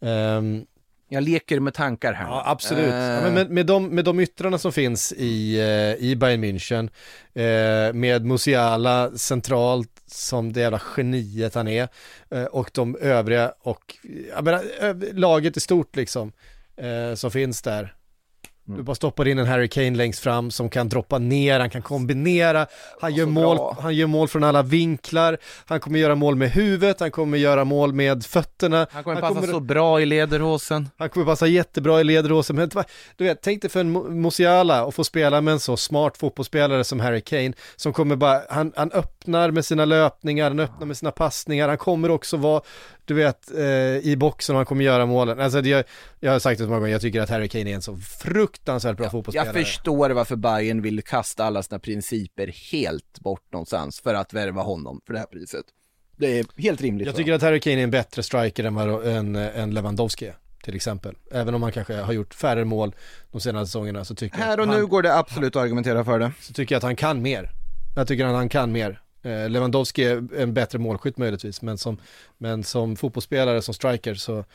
Ehm, 0.01 0.65
jag 1.13 1.23
leker 1.23 1.59
med 1.59 1.73
tankar 1.73 2.13
här. 2.13 2.25
Ja, 2.25 2.43
absolut. 2.45 2.85
Uh... 2.87 2.95
Ja, 2.95 3.21
men 3.21 3.33
med, 3.33 3.49
med, 3.49 3.65
de, 3.65 3.87
med 3.87 4.05
de 4.05 4.19
yttrarna 4.19 4.57
som 4.57 4.71
finns 4.71 5.13
i, 5.17 5.59
eh, 5.59 6.05
i 6.05 6.15
Bayern 6.15 6.43
München, 6.43 6.89
eh, 7.33 7.93
med 7.93 8.25
Musiala 8.25 9.11
centralt 9.11 9.89
som 10.05 10.53
det 10.53 10.59
jävla 10.59 10.81
geniet 10.95 11.55
han 11.55 11.67
är, 11.67 11.87
eh, 12.31 12.43
och 12.43 12.69
de 12.73 12.95
övriga 12.95 13.53
och, 13.59 13.97
jag 14.35 14.43
menar, 14.43 14.63
eh, 14.81 14.95
laget 15.13 15.57
i 15.57 15.59
stort 15.59 15.95
liksom, 15.95 16.31
eh, 16.77 17.15
som 17.15 17.31
finns 17.31 17.61
där. 17.61 17.95
Mm. 18.67 18.77
Du 18.77 18.83
bara 18.83 18.95
stoppar 18.95 19.27
in 19.27 19.39
en 19.39 19.45
Harry 19.47 19.67
Kane 19.67 19.91
längst 19.91 20.19
fram 20.19 20.51
som 20.51 20.69
kan 20.69 20.89
droppa 20.89 21.19
ner, 21.19 21.59
han 21.59 21.69
kan 21.69 21.81
kombinera, 21.81 22.67
han, 23.01 23.15
gör 23.15 23.25
mål, 23.25 23.57
bra. 23.57 23.77
han 23.81 23.95
gör 23.95 24.07
mål 24.07 24.27
från 24.27 24.43
alla 24.43 24.61
vinklar, 24.61 25.37
han 25.65 25.79
kommer 25.79 25.99
göra 25.99 26.15
mål 26.15 26.35
med 26.35 26.51
huvudet, 26.51 26.99
han 26.99 27.11
kommer 27.11 27.37
göra 27.37 27.63
mål 27.63 27.93
med 27.93 28.25
fötterna. 28.25 28.87
han 28.91 29.03
kommer 29.03 29.21
passa 29.21 29.47
så 29.47 29.59
bra 29.59 30.01
i 30.01 30.05
lederhosen. 30.05 30.89
Han 30.97 31.09
kommer 31.09 31.25
passa 31.25 31.47
jättebra 31.47 32.01
i 32.01 32.03
ledrosen, 32.03 32.55
men 32.55 32.69
du 33.17 33.23
vet, 33.23 33.41
tänk 33.41 33.61
dig 33.61 33.71
för 33.71 33.79
en 33.79 34.21
Musiala 34.21 34.87
att 34.87 34.95
få 34.95 35.03
spela 35.03 35.41
med 35.41 35.51
en 35.51 35.59
så 35.59 35.77
smart 35.77 36.17
fotbollsspelare 36.17 36.83
som 36.83 36.99
Harry 36.99 37.21
Kane, 37.21 37.53
som 37.75 37.93
kommer 37.93 38.15
bara, 38.15 38.41
han, 38.49 38.73
han 38.75 38.91
öppnar 38.91 39.51
med 39.51 39.65
sina 39.65 39.85
löpningar, 39.85 40.49
han 40.49 40.59
öppnar 40.59 40.87
med 40.87 40.97
sina 40.97 41.11
passningar, 41.11 41.67
han 41.67 41.77
kommer 41.77 42.11
också 42.11 42.37
vara, 42.37 42.61
du 43.05 43.13
vet, 43.13 43.51
eh, 43.51 43.65
i 44.07 44.15
boxen 44.17 44.55
han 44.55 44.65
kommer 44.65 44.83
göra 44.85 45.05
målen. 45.05 45.39
Alltså 45.39 45.59
jag, 45.59 45.83
jag 46.19 46.31
har 46.31 46.39
sagt 46.39 46.57
det 46.57 46.63
så 46.63 46.69
många 46.69 46.79
gånger, 46.79 46.91
jag 46.91 47.01
tycker 47.01 47.21
att 47.21 47.29
Harry 47.29 47.47
Kane 47.47 47.69
är 47.71 47.75
en 47.75 47.81
så 47.81 47.97
fruktansvärt 47.97 48.97
bra 48.97 49.09
fotbollsspelare. 49.09 49.57
Jag 49.57 49.65
förstår 49.65 50.09
varför 50.09 50.35
Bayern 50.35 50.81
vill 50.81 51.01
kasta 51.01 51.43
alla 51.43 51.63
sina 51.63 51.79
principer 51.79 52.71
helt 52.71 53.19
bort 53.19 53.51
någonstans 53.51 53.99
för 53.99 54.13
att 54.13 54.33
värva 54.33 54.61
honom 54.61 55.01
för 55.05 55.13
det 55.13 55.19
här 55.19 55.27
priset. 55.27 55.65
Det 56.17 56.39
är 56.39 56.45
helt 56.57 56.81
rimligt. 56.81 57.07
Jag 57.07 57.15
tycker 57.15 57.33
att 57.33 57.41
Harry 57.41 57.59
Kane 57.59 57.79
är 57.79 57.83
en 57.83 57.91
bättre 57.91 58.23
striker 58.23 58.63
än, 58.63 58.77
än, 58.77 59.35
än 59.35 59.73
Lewandowski 59.73 60.31
till 60.63 60.75
exempel. 60.75 61.15
Även 61.31 61.53
om 61.55 61.63
han 61.63 61.71
kanske 61.71 61.95
har 61.95 62.13
gjort 62.13 62.33
färre 62.33 62.65
mål 62.65 62.95
de 63.31 63.41
senaste 63.41 63.67
säsongerna 63.67 64.05
så 64.05 64.15
tycker 64.15 64.39
jag 64.39 64.45
Här 64.45 64.59
och 64.59 64.67
han, 64.67 64.77
nu 64.77 64.85
går 64.87 65.01
det 65.01 65.17
absolut 65.17 65.55
att 65.55 65.61
argumentera 65.61 66.05
för 66.05 66.19
det. 66.19 66.31
så 66.39 66.53
tycker 66.53 66.75
jag 66.75 66.77
att 66.77 66.83
han 66.83 66.95
kan 66.95 67.21
mer. 67.21 67.51
Jag 67.95 68.07
tycker 68.07 68.25
att 68.25 68.35
han 68.35 68.49
kan 68.49 68.71
mer. 68.71 69.01
Eh, 69.23 69.49
Lewandowski 69.49 70.03
är 70.03 70.35
en 70.37 70.53
bättre 70.53 70.79
målskytt 70.79 71.17
möjligtvis, 71.17 71.61
men 71.61 71.77
som, 71.77 71.97
men 72.37 72.63
som 72.63 72.95
fotbollsspelare, 72.95 73.61
som 73.61 73.73
striker 73.73 74.13
så 74.13 74.45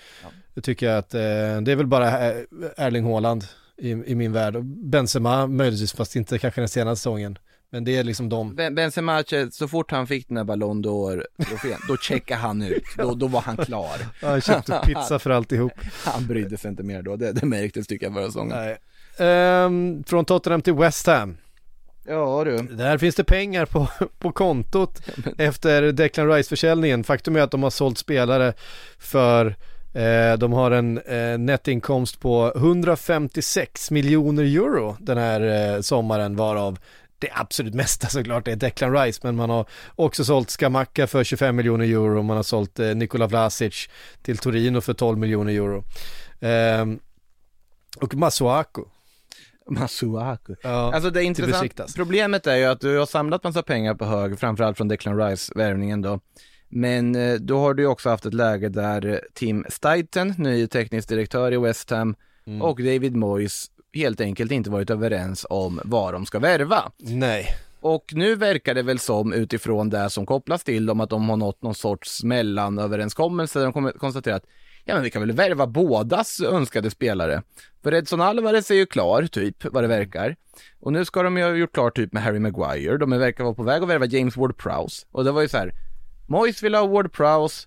tycker 0.62 0.87
jag 0.87 0.99
att 0.99 1.14
eh, 1.14 1.21
det 1.61 1.73
är 1.73 1.77
väl 1.77 1.87
bara 1.87 2.31
eh, 2.31 2.37
Erling 2.77 3.05
Haaland 3.05 3.45
i, 3.77 3.91
i 3.91 4.14
min 4.14 4.33
värld. 4.33 4.64
Benzema 4.64 5.47
möjligtvis, 5.47 5.93
fast 5.93 6.16
inte 6.16 6.39
kanske 6.39 6.61
den 6.61 6.69
senaste 6.69 7.01
säsongen. 7.01 7.39
Men 7.71 7.85
det 7.85 7.97
är 7.97 8.05
liksom 8.05 8.29
de. 8.29 8.55
Ben- 8.57 8.75
Benzema, 8.75 9.25
så 9.51 9.69
fort 9.69 9.91
han 9.91 10.07
fick 10.07 10.29
den 10.29 10.37
här 10.37 10.45
Ballon 10.45 10.85
d'Or-trofén, 10.85 11.79
då 11.89 11.97
checkade 11.97 12.41
han 12.41 12.62
ut. 12.62 12.85
Då, 12.97 13.14
då 13.14 13.27
var 13.27 13.41
han 13.41 13.57
klar. 13.57 13.97
Han 14.27 14.41
köpte 14.41 14.81
pizza 14.85 15.19
för 15.19 15.31
alltihop. 15.31 15.73
Han 16.05 16.27
brydde 16.27 16.57
sig 16.57 16.71
inte 16.71 16.83
mer 16.83 17.03
då, 17.03 17.16
det, 17.16 17.33
det 17.33 17.47
märktes 17.47 17.87
tycker 17.87 18.07
jag 18.07 18.14
förra 18.14 18.27
säsongen. 18.27 18.57
Nej. 18.57 18.79
Ehm, 19.29 20.05
från 20.05 20.25
Tottenham 20.25 20.62
till 20.62 20.75
West 20.75 21.07
Ham. 21.07 21.37
Ja 22.09 22.45
du. 22.45 22.57
Där 22.57 22.99
finns 22.99 23.15
det 23.15 23.25
pengar 23.25 23.67
på, 23.67 23.89
på 24.19 24.33
kontot 24.33 25.03
efter 25.39 25.83
Declan 25.93 26.29
Rice-försäljningen. 26.29 27.05
Faktum 27.05 27.37
är 27.37 27.41
att 27.41 27.51
de 27.51 27.63
har 27.63 27.71
sålt 27.71 27.99
spelare 27.99 28.53
för 28.99 29.47
eh, 29.95 30.39
de 30.39 30.53
har 30.53 30.71
en 30.71 30.99
eh, 30.99 31.39
nettinkomst 31.39 32.21
på 32.21 32.53
156 32.57 33.91
miljoner 33.91 34.43
euro 34.43 34.97
den 35.01 35.19
här 35.19 35.41
eh, 35.75 35.81
sommaren 35.81 36.37
varav 36.37 36.79
det 37.19 37.29
absolut 37.33 37.75
mesta 37.75 38.09
såklart 38.09 38.49
är 38.49 38.57
Declan 38.57 38.93
Rice 38.93 39.21
men 39.23 39.37
man 39.37 39.51
har 39.51 39.67
också 39.97 40.25
sålt 40.25 40.51
Skamacka 40.51 41.07
för 41.07 41.25
25 41.25 41.57
miljoner 41.57 41.85
euro 41.85 42.23
man 42.23 42.37
har 42.37 42.45
sålt 42.45 42.79
eh, 42.79 42.95
Nikola 42.95 43.27
Vlasic 43.27 43.89
till 44.23 44.39
Torino 44.39 44.81
för 44.81 44.95
12 44.95 45.19
miljoner 45.19 45.53
euro. 45.53 45.85
Ehm, 46.41 46.99
och 47.97 48.15
Masuaku. 48.15 48.83
Masuaku. 49.69 50.55
Ja, 50.62 50.93
Alltså 50.95 51.11
det 51.11 51.21
är 51.21 51.25
intressant, 51.25 51.95
problemet 51.97 52.47
är 52.47 52.57
ju 52.57 52.64
att 52.64 52.81
du 52.81 52.99
har 52.99 53.07
samlat 53.07 53.45
massa 53.45 53.62
pengar 53.62 53.95
på 53.95 54.05
hög, 54.05 54.39
framförallt 54.39 54.77
från 54.77 54.89
Declan 54.89 55.19
Rice-värvningen 55.19 56.03
då. 56.03 56.21
Men 56.69 57.14
eh, 57.14 57.35
då 57.35 57.59
har 57.59 57.75
du 57.75 57.83
ju 57.83 57.87
också 57.89 58.09
haft 58.09 58.27
ett 58.27 58.35
läge 58.35 58.69
där 58.69 59.07
eh, 59.07 59.19
Tim 59.35 59.64
Steiten, 59.69 60.35
ny 60.39 60.66
teknisk 60.66 61.09
direktör 61.09 61.53
i 61.53 61.57
West 61.57 61.91
Ham, 61.91 62.14
Mm. 62.47 62.62
och 62.62 62.77
David 62.83 63.16
Moyes 63.16 63.66
helt 63.95 64.21
enkelt 64.21 64.53
inte 64.53 64.71
varit 64.71 64.91
överens 64.91 65.47
om 65.51 65.81
vad 65.85 66.14
de 66.14 66.27
ska 66.27 66.39
värva. 66.39 66.91
Nej. 66.99 67.47
Och 67.81 68.05
nu 68.12 68.35
verkar 68.35 68.75
det 68.75 68.83
väl 68.83 68.99
som 68.99 69.33
utifrån 69.33 69.91
det 69.91 70.11
som 70.11 70.27
kopplas 70.27 70.64
till 70.64 70.87
dem 70.87 71.01
att 71.01 71.11
de 71.11 71.29
har 71.29 71.37
nått 71.37 71.62
någon 71.62 71.75
sorts 71.75 72.25
mellanöverenskommelse. 72.25 73.61
De 73.61 73.73
kommer 73.73 73.93
konstatera 73.93 74.37
att 74.37 74.45
ja 74.89 74.95
men 74.95 75.03
vi 75.03 75.11
kan 75.11 75.22
väl 75.22 75.32
värva 75.32 75.66
bådas 75.66 76.41
önskade 76.41 76.91
spelare. 76.91 77.43
För 77.82 77.95
Edson 77.95 78.20
Alvarez 78.20 78.70
är 78.70 78.74
ju 78.74 78.86
klar, 78.86 79.22
typ, 79.22 79.64
vad 79.64 79.84
det 79.84 79.89
verkar. 79.89 80.36
Och 80.80 80.93
nu 80.93 81.05
ska 81.05 81.22
de 81.22 81.36
ju 81.36 81.43
ha 81.43 81.51
gjort 81.51 81.72
klart 81.72 81.97
typ 81.97 82.12
med 82.12 82.22
Harry 82.22 82.39
Maguire. 82.39 82.99
De 82.99 83.11
verkar 83.11 83.45
vara 83.45 83.55
på 83.55 83.62
väg 83.62 83.82
att 83.82 83.89
värva 83.89 84.07
James 84.07 84.36
Ward-Prowse. 84.36 85.07
Och 85.12 85.24
det 85.24 85.32
var 85.32 85.43
ju 85.43 85.49
så 85.49 85.57
här, 85.57 85.72
Moyes 86.26 86.62
ville 86.62 86.78
ha 86.78 86.86
Ward-Prowse, 86.86 87.66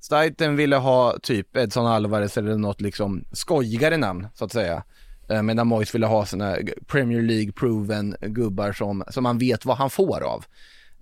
Staiten 0.00 0.56
ville 0.56 0.76
ha 0.76 1.18
typ 1.22 1.56
Edson 1.56 1.86
Alvarez 1.86 2.38
eller 2.38 2.56
något 2.56 2.80
liksom 2.80 3.24
skojigare 3.32 3.96
namn, 3.96 4.28
så 4.34 4.44
att 4.44 4.52
säga. 4.52 4.82
Eh, 5.28 5.42
medan 5.42 5.66
Moyes 5.66 5.94
ville 5.94 6.06
ha 6.06 6.26
sina 6.26 6.56
Premier 6.86 7.22
League-proven 7.22 8.16
gubbar 8.20 8.72
som, 8.72 9.04
som 9.08 9.22
man 9.22 9.38
vet 9.38 9.64
vad 9.64 9.76
han 9.76 9.90
får 9.90 10.20
av. 10.22 10.44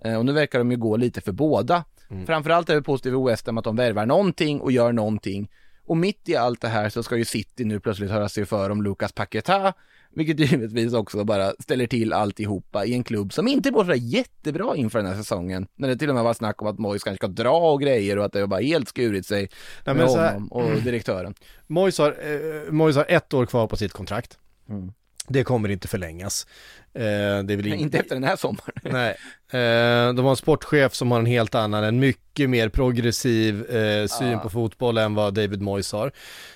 Eh, 0.05 0.15
och 0.15 0.25
nu 0.25 0.31
verkar 0.31 0.59
de 0.59 0.71
ju 0.71 0.77
gå 0.77 0.97
lite 0.97 1.21
för 1.21 1.31
båda. 1.31 1.83
Framförallt 2.25 2.69
är 2.69 2.75
det 2.75 2.81
positivt 2.81 3.13
i 3.13 3.23
West 3.29 3.45
Ham 3.47 3.57
att 3.57 3.63
de 3.63 3.75
värvar 3.75 4.05
någonting 4.05 4.59
och 4.61 4.71
gör 4.71 4.91
någonting. 4.91 5.49
Och 5.87 5.97
mitt 5.97 6.29
i 6.29 6.35
allt 6.35 6.61
det 6.61 6.67
här 6.67 6.89
så 6.89 7.03
ska 7.03 7.17
ju 7.17 7.25
City 7.25 7.65
nu 7.65 7.79
plötsligt 7.79 8.11
höra 8.11 8.29
sig 8.29 8.45
för 8.45 8.69
om 8.69 8.83
Lucas 8.83 9.11
Paqueta, 9.11 9.73
vilket 10.15 10.39
givetvis 10.51 10.93
också 10.93 11.23
bara 11.23 11.51
ställer 11.59 11.87
till 11.87 12.13
alltihopa 12.13 12.85
i 12.85 12.93
en 12.93 13.03
klubb 13.03 13.33
som 13.33 13.47
inte 13.47 13.69
går 13.69 13.83
sådär 13.83 13.95
jättebra 13.95 14.75
inför 14.75 14.99
den 14.99 15.07
här 15.07 15.15
säsongen. 15.15 15.67
När 15.75 15.87
det 15.87 15.97
till 15.97 16.09
och 16.09 16.15
med 16.15 16.23
var 16.23 16.33
snack 16.33 16.61
om 16.61 16.67
att 16.67 16.79
Moyes 16.79 17.03
kanske 17.03 17.17
ska 17.17 17.27
dra 17.27 17.71
och 17.71 17.81
grejer 17.81 18.17
och 18.17 18.25
att 18.25 18.33
det 18.33 18.47
bara 18.47 18.61
helt 18.61 18.89
skurit 18.89 19.25
sig 19.25 19.49
Nej, 19.85 19.95
med 19.95 20.09
här- 20.09 20.33
honom 20.33 20.47
och 20.51 20.81
direktören. 20.81 21.33
Moyes 21.67 21.97
har, 21.97 22.09
eh, 22.11 22.71
Moyes 22.71 22.95
har 22.95 23.05
ett 23.09 23.33
år 23.33 23.45
kvar 23.45 23.67
på 23.67 23.77
sitt 23.77 23.93
kontrakt. 23.93 24.37
Mm. 24.69 24.91
Det 25.27 25.43
kommer 25.43 25.69
inte 25.69 25.87
förlängas. 25.87 26.47
Eh, 26.95 27.43
det 27.43 27.53
är 27.53 27.57
väl 27.57 27.67
in... 27.73 27.73
Inte 27.73 27.97
efter 27.97 28.15
den 28.15 28.23
här 28.23 28.35
sommaren. 28.35 28.71
Nej. 28.83 29.09
Eh, 29.49 30.13
de 30.13 30.19
har 30.25 30.29
en 30.29 30.35
sportchef 30.35 30.93
som 30.93 31.11
har 31.11 31.19
en 31.19 31.25
helt 31.25 31.55
annan, 31.55 31.83
en 31.83 31.99
mycket 31.99 32.49
mer 32.49 32.69
progressiv 32.69 33.65
eh, 33.65 34.07
syn 34.07 34.35
Ah. 34.35 34.39
på 34.39 34.49
fotboll 34.49 34.97
än 34.97 35.15
vad 35.15 35.33
David 35.33 35.61
Moyes 35.61 35.91
har. 35.91 36.11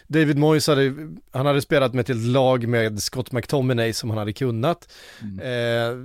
David 0.07 0.37
Moyes 0.37 0.67
hade, 0.67 0.93
han 1.31 1.45
hade 1.45 1.61
spelat 1.61 1.93
med 1.93 2.01
ett 2.01 2.07
helt 2.07 2.25
lag 2.27 2.67
med 2.67 3.01
Scott 3.03 3.31
McTominay 3.31 3.93
som 3.93 4.09
han 4.09 4.19
hade 4.19 4.33
kunnat. 4.33 4.91
Eh, 5.21 5.97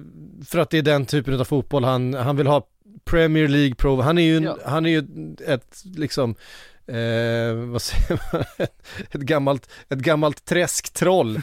för 0.46 0.58
att 0.58 0.70
det 0.70 0.78
är 0.78 0.82
den 0.82 1.06
typen 1.06 1.40
av 1.40 1.44
fotboll 1.44 1.84
han, 1.84 2.14
han 2.14 2.36
vill 2.36 2.46
ha 2.46 2.66
Premier 3.04 3.48
League 3.48 3.74
Pro, 3.74 4.00
han 4.00 4.18
är 4.18 4.22
ju, 4.22 4.42
Ja. 4.42 4.58
han 4.64 4.86
är 4.86 4.90
ju 4.90 5.04
ett 5.46 5.82
liksom 5.96 6.34
Eh, 6.86 7.54
vad 7.54 7.82
säger 7.82 8.20
man? 8.32 8.44
ett 9.10 9.20
gammalt, 9.20 9.70
ett 9.88 9.98
gammalt 9.98 10.44
träsktroll. 10.44 11.40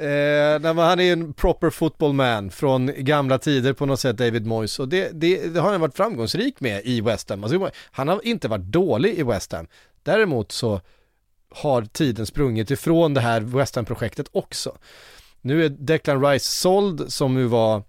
Eh, 0.00 0.74
han 0.74 1.00
är 1.00 1.12
en 1.12 1.32
proper 1.32 1.70
football 1.70 2.12
man 2.12 2.50
från 2.50 2.92
gamla 2.96 3.38
tider 3.38 3.72
på 3.72 3.86
något 3.86 4.00
sätt, 4.00 4.16
David 4.16 4.46
Moyes. 4.46 4.78
Och 4.78 4.88
det, 4.88 5.10
det, 5.12 5.54
det 5.54 5.60
har 5.60 5.72
han 5.72 5.80
varit 5.80 5.96
framgångsrik 5.96 6.60
med 6.60 6.82
i 6.84 7.00
West 7.00 7.30
Ham. 7.30 7.44
Alltså, 7.44 7.70
han 7.90 8.08
har 8.08 8.26
inte 8.26 8.48
varit 8.48 8.64
dålig 8.64 9.14
i 9.18 9.22
West 9.22 9.52
Ham. 9.52 9.66
Däremot 10.02 10.52
så 10.52 10.80
har 11.50 11.82
tiden 11.82 12.26
sprungit 12.26 12.70
ifrån 12.70 13.14
det 13.14 13.20
här 13.20 13.40
West 13.40 13.76
Ham-projektet 13.76 14.28
också. 14.32 14.78
Nu 15.40 15.64
är 15.64 15.68
Declan 15.68 16.24
Rice 16.24 16.48
såld 16.48 17.12
som 17.12 17.34
nu 17.34 17.44
var 17.44 17.82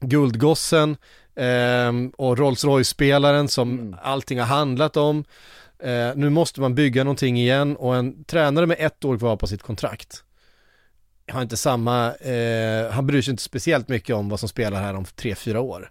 guldgossen 0.00 0.96
eh, 1.34 1.92
och 2.16 2.38
Rolls 2.38 2.64
Royce-spelaren 2.64 3.48
som 3.48 3.70
Mm. 3.70 3.96
allting 4.02 4.38
har 4.38 4.46
handlat 4.46 4.96
om. 4.96 5.24
Eh, 5.78 6.10
nu 6.14 6.30
måste 6.30 6.60
man 6.60 6.74
bygga 6.74 7.04
någonting 7.04 7.38
igen 7.38 7.76
och 7.76 7.96
en 7.96 8.24
tränare 8.24 8.66
med 8.66 8.76
ett 8.80 9.04
år 9.04 9.18
kvar 9.18 9.36
på 9.36 9.46
sitt 9.46 9.62
kontrakt 9.62 10.24
har 11.30 11.42
inte 11.42 11.56
samma, 11.56 12.14
eh, 12.14 12.90
han 12.90 13.06
bryr 13.06 13.22
sig 13.22 13.30
inte 13.30 13.42
speciellt 13.42 13.88
mycket 13.88 14.16
om 14.16 14.28
vad 14.28 14.40
som 14.40 14.48
spelar 14.48 14.82
här 14.82 14.94
om 14.94 15.04
tre, 15.04 15.34
fyra 15.34 15.60
år. 15.60 15.90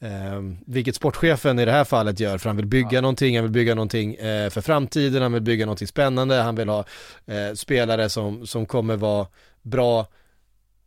Eh, 0.00 0.40
vilket 0.66 0.94
sportchefen 0.94 1.58
i 1.58 1.64
det 1.64 1.72
här 1.72 1.84
fallet 1.84 2.20
gör, 2.20 2.38
för 2.38 2.48
han 2.48 2.56
vill 2.56 2.66
bygga 2.66 2.88
Ja. 2.92 3.00
någonting, 3.00 3.36
han 3.36 3.44
vill 3.44 3.52
bygga 3.52 3.74
någonting 3.74 4.14
eh, 4.14 4.50
för 4.50 4.60
framtiden, 4.60 5.22
han 5.22 5.32
vill 5.32 5.42
bygga 5.42 5.66
någonting 5.66 5.88
spännande, 5.88 6.34
han 6.34 6.54
vill 6.54 6.68
ha 6.68 6.84
eh, 7.26 7.54
spelare 7.54 8.08
som, 8.08 8.46
som 8.46 8.66
kommer 8.66 8.96
vara 8.96 9.26
bra 9.62 10.06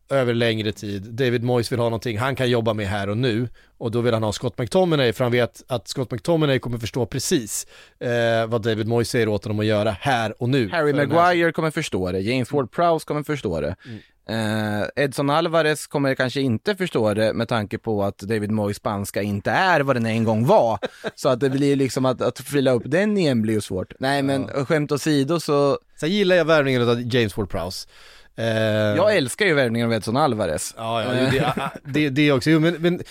över 0.09 0.33
längre 0.33 0.71
tid. 0.71 1.03
David 1.03 1.43
Moyes 1.43 1.71
vill 1.71 1.79
ha 1.79 1.85
någonting 1.85 2.17
han 2.17 2.35
kan 2.35 2.49
jobba 2.49 2.73
med 2.73 2.87
här 2.87 3.09
och 3.09 3.17
nu 3.17 3.49
och 3.77 3.91
då 3.91 4.01
vill 4.01 4.13
han 4.13 4.23
ha 4.23 4.31
Scott 4.31 4.57
McTominay 4.57 5.13
för 5.13 5.23
han 5.23 5.31
vet 5.31 5.63
att 5.67 5.87
Scott 5.87 6.11
McTominay 6.11 6.59
kommer 6.59 6.77
förstå 6.77 7.05
precis 7.05 7.67
eh, 7.99 8.47
vad 8.47 8.61
David 8.61 8.87
Moyes 8.87 9.09
säger 9.09 9.27
åt 9.27 9.43
honom 9.43 9.59
att 9.59 9.65
göra 9.65 9.91
här 9.91 10.41
och 10.41 10.49
nu. 10.49 10.69
Harry 10.69 10.93
Maguire 10.93 11.51
kommer 11.51 11.71
förstå 11.71 12.11
det, 12.11 12.19
James 12.19 12.51
Ward-Prowse 12.51 13.05
kommer 13.05 13.23
förstå 13.23 13.61
det. 13.61 13.75
Eh, 14.29 15.03
Edson 15.03 15.29
Alvarez 15.29 15.87
kommer 15.87 16.15
kanske 16.15 16.41
inte 16.41 16.75
förstå 16.75 17.13
det 17.13 17.33
med 17.33 17.47
tanke 17.47 17.77
på 17.77 18.03
att 18.03 18.17
David 18.17 18.51
Moyes 18.51 18.77
spanska 18.77 19.21
inte 19.21 19.51
är 19.51 19.79
vad 19.79 19.95
den 19.95 20.05
en 20.05 20.23
gång 20.23 20.45
var. 20.45 20.79
så 21.15 21.29
att 21.29 21.39
det 21.39 21.49
blir 21.49 21.75
liksom 21.75 22.05
att, 22.05 22.21
att 22.21 22.39
fylla 22.39 22.71
upp 22.71 22.83
den 22.85 23.17
igen 23.17 23.41
blir 23.41 23.53
ju 23.53 23.61
svårt. 23.61 23.93
Nej 23.99 24.23
men 24.23 24.47
skämt 24.65 24.91
åsido 24.91 25.39
så, 25.39 25.79
Sen 25.99 26.09
gillar 26.09 26.35
jag 26.35 26.45
värvningen 26.45 26.89
av 26.89 27.01
James 27.01 27.35
Ward-Prowse. 27.35 27.87
Eh, 28.39 28.47
jag 28.95 29.15
älskar 29.17 29.45
ju 29.45 29.53
värvningen 29.53 29.87
av 29.87 29.93
Edson 29.93 30.17
Alvarez. 30.17 30.73
Ja, 30.77 31.03
ja 31.03 31.09
det, 31.11 31.29
det, 31.29 31.99
det, 31.99 32.09
det 32.09 32.31
också. 32.31 32.49
Jo, 32.49 32.59
men, 32.59 32.73
men 32.73 33.01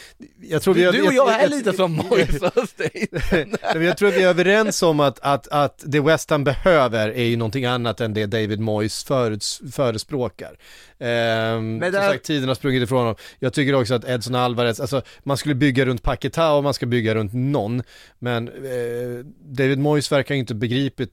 jag 0.43 0.62
tror 0.62 0.74
vi 0.74 0.83
Du, 0.83 0.93
du 0.93 1.03
och 1.03 1.12
jag 1.12 1.43
är 1.43 1.49
lite 1.49 1.72
som 1.72 1.97
jag, 2.11 2.53
och 2.57 2.68
State. 2.68 3.07
Nej, 3.33 3.47
men 3.74 3.83
jag 3.83 3.97
tror 3.97 4.11
vi 4.11 4.22
är 4.22 4.29
överens 4.29 4.83
om 4.83 5.01
att, 5.01 5.18
att, 5.22 5.49
att 5.49 5.83
det 5.87 6.01
West 6.01 6.31
Ham 6.31 6.45
behöver 6.45 7.09
är 7.09 7.24
ju 7.24 7.37
någonting 7.37 7.64
annat 7.64 8.01
än 8.01 8.14
det 8.14 8.27
David 8.27 8.61
Moyes 8.61 9.05
föruts, 9.05 9.61
förespråkar. 9.72 10.57
Ehm, 10.99 11.77
Men 11.79 11.93
som 11.93 12.01
där- 12.01 12.09
sagt, 12.11 12.24
tiden 12.24 12.49
har 12.49 12.55
sprungit 12.55 12.83
ifrån 12.83 12.99
honom. 12.99 13.14
Jag 13.39 13.53
tycker 13.53 13.74
också 13.74 13.95
att 13.95 14.09
Edson 14.09 14.35
Alvarez, 14.35 14.81
alltså 14.81 15.03
man 15.22 15.37
skulle 15.37 15.55
bygga 15.55 15.85
runt 15.85 16.03
Paketa 16.03 16.53
och 16.53 16.62
man 16.62 16.74
ska 16.74 16.87
bygga 16.87 17.14
runt 17.14 17.33
någon. 17.35 17.83
Men 18.18 18.49
eh, 18.49 19.24
David 19.45 19.79
Moyes 19.79 20.12
verkar 20.12 20.35
inte 20.35 20.55
begripit, 20.55 21.11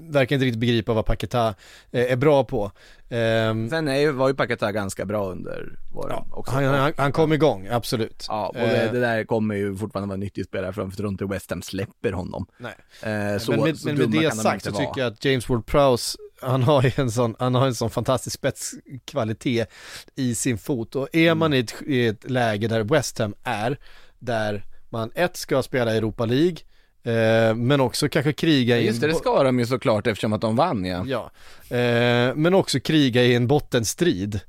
verkar 0.00 0.36
inte 0.36 0.46
riktigt 0.46 0.60
begripa 0.60 0.92
vad 0.92 1.06
Paketa 1.06 1.54
eh, 1.92 2.12
är 2.12 2.16
bra 2.16 2.44
på. 2.44 2.72
Ehm, 3.12 3.70
Sen 3.70 3.88
är 3.88 3.96
ju, 3.96 4.12
var 4.12 4.28
ju 4.28 4.34
Paketa 4.34 4.72
ganska 4.72 5.04
bra 5.04 5.30
under 5.30 5.78
våren 5.92 6.10
ja, 6.10 6.26
också. 6.30 6.54
han, 6.54 6.64
han, 6.64 6.92
han 6.96 7.12
kom 7.12 7.32
igång, 7.32 7.68
absolut. 7.70 8.26
Ja, 8.28 8.48
och 8.48 8.54
det, 8.54 8.82
Eh, 8.86 8.92
det 8.92 9.00
där 9.00 9.24
kommer 9.24 9.54
ju 9.54 9.76
fortfarande 9.76 10.08
vara 10.08 10.14
en 10.14 10.20
nyttig 10.20 10.44
spelare 10.44 10.72
för 10.72 10.82
jag 10.82 10.96
tror 10.96 11.08
inte 11.08 11.24
West 11.24 11.50
Ham 11.50 11.62
släpper 11.62 12.12
honom. 12.12 12.46
nej. 12.58 12.74
Eh, 13.02 13.38
så, 13.38 13.50
men 13.50 13.60
med, 13.60 13.78
så 13.78 13.88
men 13.88 13.96
med 13.98 14.10
det 14.10 14.30
sagt 14.30 14.64
så 14.64 14.68
inte 14.68 14.80
tycker 14.80 14.84
vara. 14.84 15.00
jag 15.00 15.12
att 15.12 15.24
James 15.24 15.46
Ward-Prowse, 15.46 16.16
han 16.42 16.62
har 16.62 16.82
ju 16.82 16.90
en 16.96 17.10
sån, 17.10 17.36
han 17.38 17.54
har 17.54 17.66
en 17.66 17.74
sån 17.74 17.90
fantastisk 17.90 18.34
spetskvalitet 18.34 19.70
i 20.14 20.34
sin 20.34 20.58
fot 20.58 20.96
och 20.96 21.08
är 21.12 21.34
man 21.34 21.54
i 21.54 21.58
ett, 21.58 21.74
i 21.86 22.06
ett 22.06 22.30
läge 22.30 22.68
där 22.68 22.84
West 22.84 23.18
Ham 23.18 23.34
är, 23.42 23.78
där 24.18 24.64
man 24.88 25.10
ett 25.14 25.36
ska 25.36 25.62
spela 25.62 25.94
Europa 25.94 26.26
League, 26.26 26.56
eh, 27.02 27.54
men 27.54 27.80
också 27.80 28.08
kanske 28.08 28.32
kriga 28.32 28.78
i 28.78 28.86
Just 28.86 29.00
det, 29.00 29.06
det 29.06 29.14
ska 29.14 29.42
de 29.42 29.58
ju 29.58 29.66
såklart 29.66 30.06
eftersom 30.06 30.32
att 30.32 30.40
de 30.40 30.56
vann 30.56 30.84
ja. 30.84 31.04
Ja, 31.06 31.30
eh, 31.76 32.34
men 32.34 32.54
också 32.54 32.80
kriga 32.80 33.22
i 33.22 33.34
en 33.34 33.46
bottenstrid. 33.46 34.40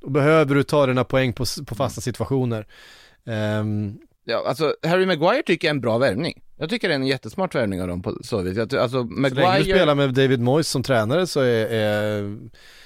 Då 0.00 0.10
behöver 0.10 0.54
du 0.54 0.62
ta 0.62 0.86
dina 0.86 1.04
poäng 1.04 1.32
på, 1.32 1.44
på 1.66 1.74
fasta 1.74 2.00
situationer. 2.00 2.66
Ehm, 3.26 3.98
ja. 4.24 4.44
Alltså 4.46 4.74
Harry 4.82 5.06
Maguire 5.06 5.42
tycker 5.42 5.68
jag 5.68 5.70
är 5.70 5.74
en 5.74 5.80
bra 5.80 5.98
värvning. 5.98 6.42
Jag 6.60 6.70
tycker 6.70 6.88
det 6.88 6.94
är 6.94 6.98
en 6.98 7.06
jättesmart 7.06 7.54
värvning 7.54 7.82
av 7.82 7.88
dem 7.88 8.02
på 8.02 8.18
så 8.22 8.42
vis. 8.42 8.56
Jag, 8.56 8.74
alltså 8.74 8.88
så 8.88 9.14
länge 9.14 9.28
du 9.28 9.34
Maguire, 9.34 9.64
spelar 9.64 9.94
med 9.94 10.14
David 10.14 10.40
Moyes 10.40 10.68
som 10.68 10.82
tränare 10.82 11.26
så 11.26 11.40
är, 11.40 11.66
är 11.66 12.22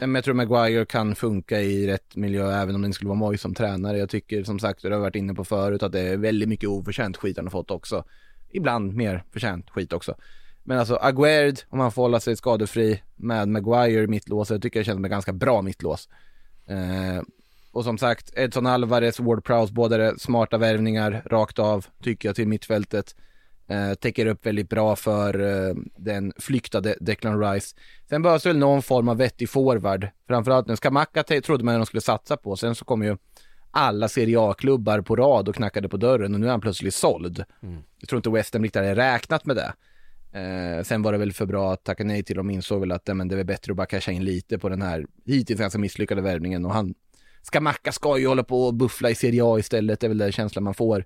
men 0.01 0.15
jag 0.15 0.25
tror 0.25 0.35
Maguire 0.35 0.87
kan 0.87 1.15
funka 1.15 1.61
i 1.61 1.87
rätt 1.87 2.17
miljö 2.17 2.63
även 2.63 2.75
om 2.75 2.83
det 2.83 2.87
inte 2.87 2.97
skulle 2.97 3.09
vara 3.09 3.19
Moyes 3.19 3.41
som 3.41 3.55
tränare. 3.55 3.99
Jag 3.99 4.11
tycker 4.11 4.45
som 4.45 4.59
sagt, 4.59 4.83
det 4.83 4.89
har 4.89 4.93
jag 4.93 5.01
varit 5.01 5.17
inne 5.17 5.35
på 5.35 5.45
förut, 5.45 5.83
att 5.83 5.93
det 5.93 6.01
är 6.01 6.17
väldigt 6.17 6.49
mycket 6.49 6.69
oförtjänt 6.69 7.17
skit 7.17 7.37
han 7.37 7.47
har 7.47 7.51
fått 7.51 7.71
också. 7.71 8.05
Ibland 8.55 8.95
mer 8.95 9.25
förtjänt 9.33 9.71
skit 9.71 9.93
också. 9.93 10.15
Men 10.63 10.79
alltså 10.79 10.97
Aguerd, 10.97 11.59
om 11.69 11.81
han 11.81 11.93
får 11.93 12.03
hålla 12.03 12.21
sig 12.21 12.37
skadefri 12.37 13.03
med 13.17 13.49
Maguire 13.49 14.15
i 14.15 14.21
jag 14.27 14.63
tycker 14.63 14.81
det 14.81 14.85
känns 14.85 14.97
som 14.97 15.05
ett 15.05 15.11
ganska 15.11 15.33
bra 15.33 15.63
mittlås. 15.63 16.09
Eh, 16.67 17.23
och 17.73 17.85
som 17.85 17.99
sagt, 17.99 18.33
Edson 18.37 18.67
Alvarez, 18.67 19.21
Ward 19.21 19.45
Prowse, 19.45 19.73
båda 19.73 20.07
är 20.07 20.17
smarta 20.17 20.59
värvningar 20.59 21.23
rakt 21.27 21.59
av, 21.59 21.87
tycker 22.03 22.29
jag, 22.29 22.37
till 22.37 22.49
mittfältet. 22.49 23.15
Eh, 23.67 23.95
täcker 23.95 24.27
upp 24.27 24.47
väldigt 24.47 24.69
bra 24.69 24.97
för 24.97 25.41
eh, 25.41 25.75
den 25.97 26.33
flyktade 26.39 26.97
Declan 27.01 27.41
Rice. 27.41 27.77
Sen 28.09 28.23
behövs 28.23 28.47
väl 28.47 28.59
någon 28.59 28.83
form 28.83 29.09
av 29.09 29.17
vettig 29.17 29.51
forward. 29.51 30.09
Framförallt 30.29 30.67
nu, 30.67 30.77
Skamacka 30.77 31.23
trodde 31.23 31.65
man 31.65 31.75
att 31.75 31.81
de 31.81 31.87
skulle 31.87 32.01
satsa 32.01 32.37
på, 32.37 32.57
sen 32.57 32.75
så 32.75 32.85
kom 32.85 33.03
ju 33.03 33.17
alla 33.75 34.09
Serie 34.09 34.41
A-klubbar 34.41 35.01
på 35.01 35.17
rad 35.17 35.49
och 35.49 35.55
knackade 35.55 35.89
på 35.89 35.97
dörren 35.97 36.35
och 36.35 36.41
nu 36.41 36.47
är 36.47 36.51
han 36.51 36.61
plötsligt 36.61 36.95
såld. 36.95 37.45
Jag 37.99 38.09
tror 38.09 38.17
inte 38.17 38.31
West 38.31 38.55
Ham 38.55 38.63
riktigt 38.63 38.83
hade 38.83 38.95
räknat 38.95 39.47
med 39.47 39.57
det. 39.57 39.75
Eh, 40.39 40.83
sen 40.83 41.03
var 41.03 41.13
det 41.13 41.19
väl 41.19 41.33
för 41.33 41.47
bra 41.47 41.73
att 41.73 41.85
tacka 41.85 42.05
nej 42.05 42.23
till 42.23 42.37
dem, 42.37 42.51
insåg 42.51 42.81
väl 42.81 42.93
att 42.93 43.07
men 43.07 43.29
det 43.29 43.35
är 43.35 43.37
väl 43.37 43.47
bättre 43.47 43.73
att 43.73 43.77
bara 43.77 43.87
casha 43.87 44.13
in 44.13 44.25
lite 44.25 44.59
på 44.59 44.69
den 44.69 44.83
här 44.83 45.07
hittills 45.27 45.61
ganska 45.61 45.79
misslyckade 45.79 46.23
värvningen 46.23 46.65
och 46.65 46.73
han 46.73 46.95
Skamacka 47.43 47.93
ska 47.93 48.19
ju 48.19 48.27
hålla 48.27 48.45
på 48.45 48.67
och 48.67 48.75
buffla 48.75 49.11
i 49.11 49.15
Serie 49.15 49.45
A 49.45 49.59
istället, 49.59 50.01
det 50.01 50.07
är 50.07 50.09
väl 50.09 50.19
den 50.19 50.33
känslan 50.33 50.65
man 50.65 50.75
får. 50.75 51.05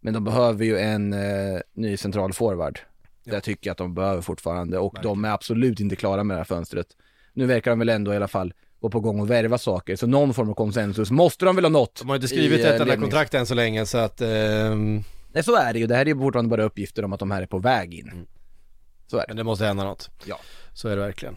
Men 0.00 0.14
de 0.14 0.24
behöver 0.24 0.64
ju 0.64 0.78
en 0.78 1.12
eh, 1.12 1.60
ny 1.74 1.96
central 1.96 2.32
forward. 2.32 2.78
Det 3.24 3.40
tycker 3.40 3.68
jag 3.68 3.72
att 3.72 3.78
de 3.78 3.94
behöver 3.94 4.22
fortfarande 4.22 4.78
och 4.78 4.98
de 5.02 5.24
är 5.24 5.30
absolut 5.30 5.80
inte 5.80 5.96
klara 5.96 6.24
med 6.24 6.36
det 6.36 6.38
här 6.38 6.44
fönstret. 6.44 6.86
Nu 7.32 7.46
verkar 7.46 7.70
de 7.70 7.78
väl 7.78 7.88
ändå 7.88 8.12
i 8.12 8.16
alla 8.16 8.28
fall 8.28 8.54
gå 8.86 8.90
på 8.90 9.00
gång 9.00 9.20
och 9.20 9.30
värva 9.30 9.58
saker, 9.58 9.96
så 9.96 10.06
någon 10.06 10.34
form 10.34 10.50
av 10.50 10.54
konsensus 10.54 11.10
måste 11.10 11.44
de 11.44 11.56
väl 11.56 11.64
ha 11.64 11.70
nått. 11.70 11.98
De 12.00 12.08
har 12.08 12.16
inte 12.16 12.28
skrivit 12.28 12.60
i, 12.60 12.62
eh, 12.62 12.68
ett 12.68 12.80
enda 12.80 12.94
lednings- 12.94 13.00
kontrakt 13.00 13.34
än 13.34 13.46
så 13.46 13.54
länge 13.54 13.86
så 13.86 13.98
att 13.98 14.20
ehm, 14.20 15.04
Nej 15.32 15.44
så 15.44 15.56
är 15.56 15.72
det 15.72 15.78
ju, 15.78 15.86
det 15.86 15.94
här 15.94 16.02
är 16.02 16.06
ju 16.06 16.18
fortfarande 16.18 16.48
bara 16.48 16.62
uppgifter 16.64 17.04
om 17.04 17.12
att 17.12 17.20
de 17.20 17.30
här 17.30 17.42
är 17.42 17.46
på 17.46 17.58
väg 17.58 17.94
in. 17.94 18.26
Så 19.10 19.16
är 19.16 19.20
det. 19.20 19.26
Men 19.28 19.36
det 19.36 19.44
måste 19.44 19.64
hända 19.64 19.84
något. 19.84 20.10
Ja. 20.24 20.38
Så 20.74 20.88
är 20.88 20.96
det 20.96 21.02
verkligen. 21.02 21.34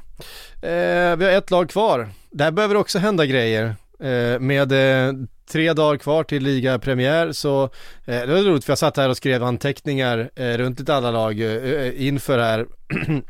Eh, 0.61 1.15
vi 1.17 1.25
har 1.25 1.31
ett 1.31 1.51
lag 1.51 1.69
kvar. 1.69 2.09
Där 2.31 2.51
behöver 2.51 2.75
också 2.75 2.99
hända 2.99 3.25
grejer. 3.25 3.75
Eh, 3.99 4.39
med 4.39 4.71
eh, 5.07 5.13
tre 5.51 5.73
dagar 5.73 5.97
kvar 5.97 6.23
till 6.23 6.43
ligapremiär 6.43 7.31
så 7.31 7.63
eh, 7.63 7.69
det 8.05 8.25
var 8.27 8.41
roligt 8.41 8.65
för 8.65 8.71
jag 8.71 8.77
satt 8.77 8.97
här 8.97 9.09
och 9.09 9.17
skrev 9.17 9.43
anteckningar 9.43 10.29
eh, 10.35 10.57
runt 10.57 10.79
lite 10.79 10.95
alla 10.95 11.11
lag 11.11 11.39
eh, 11.41 12.07
inför 12.07 12.39
här 12.39 12.65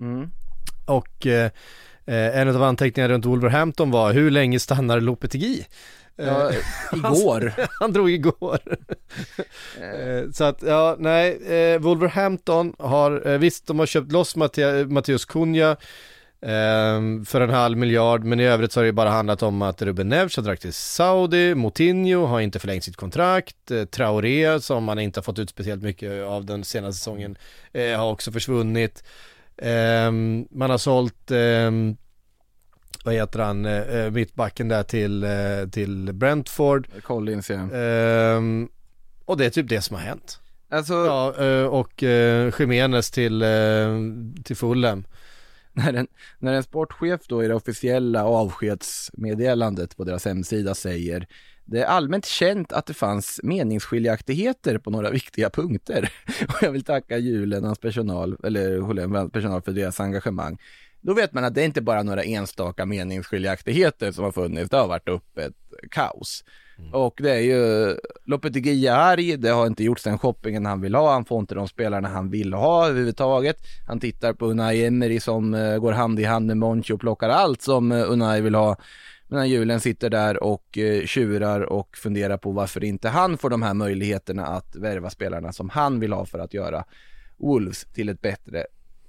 Mm. 0.00 0.30
och 0.86 1.26
eh, 1.26 1.50
eh, 2.06 2.38
en 2.40 2.48
av 2.48 2.62
anteckningarna 2.62 3.14
runt 3.14 3.24
Wolverhampton 3.24 3.90
var 3.90 4.12
hur 4.12 4.30
länge 4.30 4.60
stannar 4.60 5.00
Lopetegui? 5.00 5.64
Ja, 6.16 6.50
Eh, 6.92 6.98
igår. 6.98 7.52
han 7.80 7.92
drog 7.92 8.10
igår. 8.10 8.58
Eh, 9.80 10.30
Så 10.32 10.44
att, 10.44 10.62
ja, 10.62 10.96
nej, 10.98 11.38
Wolverhampton 11.78 12.74
har, 12.78 13.38
visst 13.38 13.66
de 13.66 13.78
har 13.78 13.86
köpt 13.86 14.12
loss 14.12 14.36
Matte- 14.36 14.84
Matteus 14.86 15.24
Cunha 15.24 15.70
eh, 16.40 17.24
för 17.26 17.40
en 17.40 17.50
halv 17.50 17.78
miljard, 17.78 18.24
men 18.24 18.40
i 18.40 18.44
övrigt 18.44 18.72
så 18.72 18.80
har 18.80 18.84
det 18.84 18.92
bara 18.92 19.10
handlat 19.10 19.42
om 19.42 19.62
att 19.62 19.82
Ruben 19.82 20.08
Neves 20.08 20.36
har 20.36 20.42
dragit 20.42 20.60
till 20.60 20.72
Saudi, 20.72 21.54
Moutinho 21.54 22.26
har 22.26 22.40
inte 22.40 22.58
förlängt 22.58 22.84
sitt 22.84 22.96
kontrakt, 22.96 23.56
Traoré 23.90 24.60
som 24.60 24.84
man 24.84 24.98
inte 24.98 25.18
har 25.20 25.22
fått 25.22 25.38
ut 25.38 25.50
speciellt 25.50 25.82
mycket 25.82 26.22
av 26.24 26.44
den 26.44 26.64
senaste 26.64 26.98
säsongen 26.98 27.36
har 27.96 28.10
också 28.10 28.32
försvunnit. 28.32 29.04
Eh, 29.58 30.10
man 30.50 30.70
har 30.70 30.78
sålt 30.78 31.30
eh, 31.30 31.70
vad 33.04 33.14
heter 33.14 33.38
han, 33.38 33.66
eh, 33.66 33.80
eh, 33.80 34.10
mittbacken 34.10 34.68
där 34.68 34.82
till, 34.82 35.24
eh, 35.24 35.68
till 35.72 36.12
Brentford. 36.12 36.88
Collins 37.02 37.50
ja. 37.50 37.72
Ehm, 37.76 38.68
och 39.24 39.36
det 39.36 39.46
är 39.46 39.50
typ 39.50 39.68
det 39.68 39.80
som 39.80 39.96
har 39.96 40.02
hänt. 40.02 40.40
Alltså, 40.68 40.94
Ja, 40.94 41.44
eh, 41.44 41.64
och 41.64 42.02
uh, 42.02 42.52
Jimenez 42.58 43.10
till, 43.10 43.42
eh, 43.42 43.88
till 44.44 44.56
Fulham. 44.56 45.04
när 45.72 45.94
en, 45.94 46.06
när 46.38 46.52
en 46.52 46.62
sportchef 46.62 47.20
då 47.28 47.44
i 47.44 47.48
det 47.48 47.54
officiella 47.54 48.24
avskedsmeddelandet 48.24 49.96
på 49.96 50.04
deras 50.04 50.24
hemsida 50.24 50.74
säger 50.74 51.26
det 51.66 51.80
är 51.80 51.86
allmänt 51.86 52.26
känt 52.26 52.72
att 52.72 52.86
det 52.86 52.94
fanns 52.94 53.40
meningsskiljaktigheter 53.42 54.78
på 54.78 54.90
några 54.90 55.10
viktiga 55.20 55.50
punkter. 55.50 56.12
Och 56.48 56.62
jag 56.62 56.72
vill 56.72 56.84
tacka 56.84 57.18
Julen 57.18 57.62
och 57.62 57.66
hans 57.66 57.78
personal, 57.78 58.36
eller 58.44 58.80
Holén 58.80 59.30
personal 59.30 59.62
för 59.62 59.72
deras 59.72 60.00
engagemang. 60.00 60.58
Då 61.00 61.14
vet 61.14 61.32
man 61.32 61.44
att 61.44 61.54
det 61.54 61.60
är 61.62 61.64
inte 61.64 61.82
bara 61.82 62.02
några 62.02 62.22
enstaka 62.22 62.86
meningsskiljaktigheter 62.86 64.12
som 64.12 64.24
har 64.24 64.32
funnits, 64.32 64.70
det 64.70 64.76
har 64.76 64.88
varit 64.88 65.08
upp 65.08 65.38
ett 65.38 65.54
kaos. 65.90 66.44
Och 66.92 67.14
det 67.22 67.30
är 67.30 67.40
ju, 67.40 67.96
Lopetegui 68.24 68.86
är 68.86 68.92
arg, 68.92 69.36
det 69.36 69.48
har 69.48 69.66
inte 69.66 69.84
gjorts 69.84 70.02
den 70.02 70.18
shoppingen 70.18 70.66
han 70.66 70.80
vill 70.80 70.94
ha, 70.94 71.12
han 71.12 71.24
får 71.24 71.40
inte 71.40 71.54
de 71.54 71.68
spelarna 71.68 72.08
han 72.08 72.30
vill 72.30 72.52
ha 72.52 72.88
överhuvudtaget. 72.88 73.56
Han 73.86 74.00
tittar 74.00 74.32
på 74.32 74.46
Unai 74.46 74.84
Emery 74.84 75.20
som 75.20 75.54
eh, 75.54 75.78
går 75.78 75.92
hand 75.92 76.20
i 76.20 76.24
hand 76.24 76.46
med 76.46 76.56
Monchi 76.56 76.92
och 76.92 77.00
plockar 77.00 77.28
allt 77.28 77.62
som 77.62 77.92
eh, 77.92 78.10
Unai 78.10 78.40
vill 78.40 78.54
ha. 78.54 78.76
Medan 79.28 79.48
Julen 79.48 79.80
sitter 79.80 80.10
där 80.10 80.42
och 80.42 80.78
eh, 80.78 81.06
tjurar 81.06 81.60
och 81.60 81.96
funderar 81.96 82.36
på 82.36 82.50
varför 82.50 82.84
inte 82.84 83.08
han 83.08 83.38
får 83.38 83.50
de 83.50 83.62
här 83.62 83.74
möjligheterna 83.74 84.46
att 84.46 84.76
värva 84.76 85.10
spelarna 85.10 85.52
som 85.52 85.70
han 85.70 86.00
vill 86.00 86.12
ha 86.12 86.26
för 86.26 86.38
att 86.38 86.54
göra 86.54 86.84
Wolves 87.36 87.86
till 87.92 88.08
ett 88.08 88.20
bättre, 88.20 88.66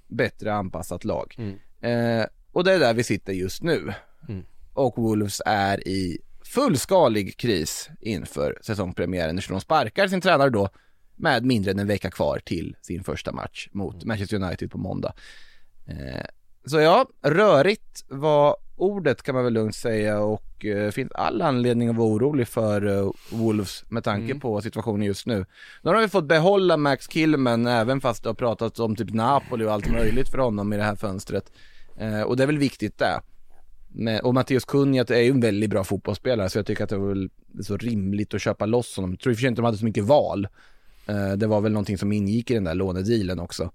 bättre 0.07 0.53
anpassat 0.53 1.03
lag. 1.05 1.35
Eh, 1.81 2.25
och 2.51 2.63
det 2.63 2.73
är 2.73 2.79
där 2.79 2.93
vi 2.93 3.03
sitter 3.03 3.33
just 3.33 3.63
nu. 3.63 3.93
Mm. 4.29 4.45
Och 4.73 4.97
Wolves 4.97 5.41
är 5.45 5.87
i 5.87 6.17
fullskalig 6.43 7.37
kris 7.37 7.89
inför 7.99 8.57
säsongpremiären 8.61 9.37
eftersom 9.37 9.53
de 9.53 9.61
sparkar 9.61 10.07
sin 10.07 10.21
tränare 10.21 10.49
då 10.49 10.69
med 11.15 11.45
mindre 11.45 11.71
än 11.71 11.79
en 11.79 11.87
vecka 11.87 12.11
kvar 12.11 12.39
till 12.45 12.75
sin 12.81 13.03
första 13.03 13.31
match 13.31 13.69
mot 13.71 14.05
Manchester 14.05 14.43
United 14.43 14.71
på 14.71 14.77
måndag. 14.77 15.13
Eh, 15.85 16.25
så 16.67 16.79
ja, 16.79 17.05
rörigt 17.21 18.05
var 18.07 18.55
ordet 18.75 19.23
kan 19.23 19.35
man 19.35 19.43
väl 19.43 19.53
lugnt 19.53 19.75
säga 19.75 20.19
och 20.19 20.65
eh, 20.65 20.91
finns 20.91 21.11
all 21.11 21.41
anledning 21.41 21.89
att 21.89 21.95
vara 21.95 22.07
orolig 22.07 22.47
för 22.47 22.85
eh, 22.97 23.11
Wolves 23.31 23.83
med 23.89 24.03
tanke 24.03 24.25
Mm. 24.25 24.39
på 24.39 24.61
situationen 24.61 25.05
just 25.07 25.25
nu. 25.27 25.45
Nu 25.83 25.91
har 25.91 26.01
vi 26.01 26.07
fått 26.07 26.25
behålla 26.25 26.77
Max 26.77 27.07
Killman 27.07 27.67
även 27.67 28.01
fast 28.01 28.23
det 28.23 28.29
har 28.29 28.33
pratats 28.33 28.79
om 28.79 28.95
typ 28.95 29.13
Napoli 29.13 29.65
och 29.65 29.71
allt 29.71 29.91
möjligt 29.91 30.29
för 30.29 30.37
honom 30.37 30.73
i 30.73 30.77
det 30.77 30.83
här 30.83 30.95
fönstret. 30.95 31.51
Eh, 31.97 32.21
och 32.21 32.37
det 32.37 32.43
är 32.43 32.47
väl 32.47 32.57
viktigt 32.57 32.97
det. 32.97 33.21
Men, 33.87 34.19
och 34.21 34.33
Matteus 34.33 34.65
Kunjat 34.65 35.11
är 35.11 35.19
ju 35.21 35.29
en 35.29 35.39
väldigt 35.41 35.69
bra 35.69 35.83
fotbollsspelare 35.83 36.49
så 36.49 36.57
jag 36.59 36.65
tycker 36.65 36.83
att 36.83 36.89
det 36.89 36.97
var 36.97 37.07
väl 37.07 37.29
så 37.61 37.77
rimligt 37.77 38.33
att 38.33 38.41
köpa 38.41 38.65
loss 38.65 38.95
honom. 38.95 39.11
Jag 39.11 39.19
tror 39.19 39.31
i 39.31 39.33
och 39.33 39.37
för 39.37 39.41
sig 39.41 39.47
inte 39.49 39.61
de 39.61 39.65
hade 39.65 39.77
så 39.77 39.85
mycket 39.85 40.03
val. 40.03 40.47
Det 41.37 41.47
var 41.47 41.61
väl 41.61 41.71
någonting 41.71 41.97
som 41.97 42.11
ingick 42.11 42.51
i 42.51 42.53
den 42.53 42.63
där 42.63 42.73
lånedealen 42.75 43.39
också. 43.39 43.71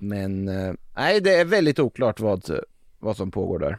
Men 0.00 0.48
eh, 0.48 0.74
nej, 0.96 1.20
det 1.20 1.34
är 1.34 1.44
väldigt 1.44 1.78
oklart 1.78 2.20
vad, 2.20 2.60
vad 2.98 3.16
som 3.16 3.30
pågår 3.30 3.58
där. 3.58 3.78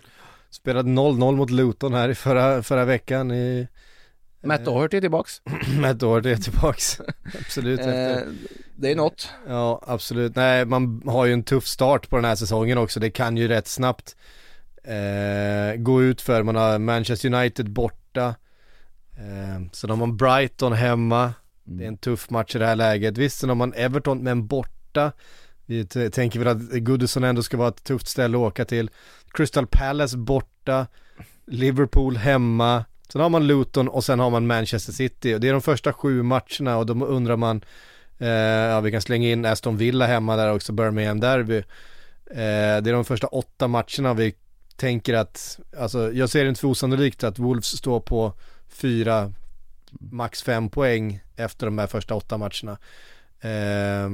Spelade 0.49 0.89
0-0 0.89 1.35
mot 1.35 1.49
Luton 1.49 1.93
här 1.93 2.09
i 2.09 2.15
förra, 2.15 2.63
förra 2.63 2.85
veckan 2.85 3.31
i 3.31 3.67
Matt 4.43 4.65
Doherty 4.65 4.97
är 4.97 5.01
tillbaks. 5.01 5.41
år 6.03 6.21
det 6.21 6.31
är 6.31 6.35
tillbaks. 6.35 7.01
absolut. 7.39 7.79
Efter. 7.79 8.17
Eh, 8.17 8.27
det 8.75 8.91
är 8.91 8.95
något. 8.95 9.29
Ja, 9.47 9.81
absolut. 9.87 10.35
Nej, 10.35 10.65
man 10.65 11.01
har 11.05 11.25
ju 11.25 11.33
en 11.33 11.43
tuff 11.43 11.67
start 11.67 12.09
på 12.09 12.15
den 12.15 12.25
här 12.25 12.35
säsongen 12.35 12.77
också. 12.77 12.99
Det 12.99 13.11
kan 13.11 13.37
ju 13.37 13.47
rätt 13.47 13.67
snabbt 13.67 14.15
eh, 14.83 15.75
gå 15.77 16.03
ut 16.03 16.21
för. 16.21 16.43
Man 16.43 16.55
har 16.55 16.79
Manchester 16.79 17.33
United 17.33 17.69
borta. 17.69 18.35
Eh, 19.17 19.65
sen 19.71 19.89
har 19.89 19.97
man 19.97 20.17
Brighton 20.17 20.73
hemma. 20.73 21.33
Det 21.63 21.83
är 21.83 21.87
en 21.87 21.97
tuff 21.97 22.29
match 22.29 22.55
i 22.55 22.59
det 22.59 22.65
här 22.65 22.75
läget. 22.75 23.17
Visst, 23.17 23.39
sen 23.39 23.49
har 23.49 23.55
man 23.55 23.73
Everton 23.73 24.23
men 24.23 24.47
borta. 24.47 25.11
Vi 25.71 25.85
tänker 26.11 26.39
väl 26.39 26.47
att 26.47 26.71
Goodison 26.71 27.23
ändå 27.23 27.43
ska 27.43 27.57
vara 27.57 27.69
ett 27.69 27.83
tufft 27.83 28.07
ställe 28.07 28.37
att 28.37 28.41
åka 28.41 28.65
till. 28.65 28.89
Crystal 29.33 29.67
Palace 29.67 30.17
borta. 30.17 30.87
Liverpool 31.45 32.17
hemma. 32.17 32.85
Sen 33.11 33.21
har 33.21 33.29
man 33.29 33.47
Luton 33.47 33.87
och 33.87 34.03
sen 34.03 34.19
har 34.19 34.29
man 34.29 34.47
Manchester 34.47 34.93
City. 34.93 35.35
Och 35.35 35.39
det 35.39 35.47
är 35.47 35.53
de 35.53 35.61
första 35.61 35.93
sju 35.93 36.23
matcherna 36.23 36.77
och 36.77 36.85
då 36.85 37.05
undrar 37.05 37.37
man 37.37 37.61
Eh, 38.21 38.69
ja, 38.69 38.81
vi 38.81 38.91
kan 38.91 39.01
slänga 39.01 39.29
in 39.29 39.45
Aston 39.45 39.77
Villa 39.77 40.07
hemma 40.07 40.35
där 40.35 40.53
också, 40.53 40.73
Birmingham 40.73 41.19
Derby. 41.19 41.57
Eh, 41.57 42.81
det 42.81 42.89
är 42.89 42.93
de 42.93 43.05
första 43.05 43.27
åtta 43.27 43.67
matcherna 43.67 44.13
vi 44.13 44.35
tänker 44.75 45.13
att, 45.13 45.59
alltså 45.77 46.13
jag 46.13 46.29
ser 46.29 46.43
det 46.43 46.49
inte 46.49 46.61
för 46.61 46.67
osannolikt 46.67 47.23
att 47.23 47.39
Wolves 47.39 47.77
står 47.77 47.99
på 47.99 48.33
fyra, 48.69 49.33
max 49.91 50.43
fem 50.43 50.69
poäng 50.69 51.21
efter 51.35 51.65
de 51.65 51.77
här 51.77 51.87
första 51.87 52.15
åtta 52.15 52.37
matcherna. 52.37 52.77
Eh, 53.41 54.09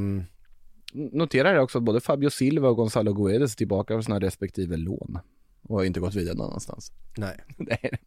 Noterar 0.93 1.53
jag 1.53 1.63
också 1.63 1.77
att 1.77 1.83
både 1.83 2.01
Fabio 2.01 2.29
Silva 2.29 2.69
och 2.69 2.75
Gonzalo 2.75 3.13
Guedes 3.13 3.53
är 3.53 3.57
tillbaka 3.57 3.93
från 3.93 4.03
sina 4.03 4.19
respektive 4.19 4.77
lån. 4.77 5.19
Och 5.61 5.75
har 5.77 5.83
inte 5.83 5.99
gått 5.99 6.15
vidare 6.15 6.35
någon 6.35 6.47
annanstans. 6.47 6.91
nej. 7.17 7.43
Det 7.57 7.77
är, 7.81 7.99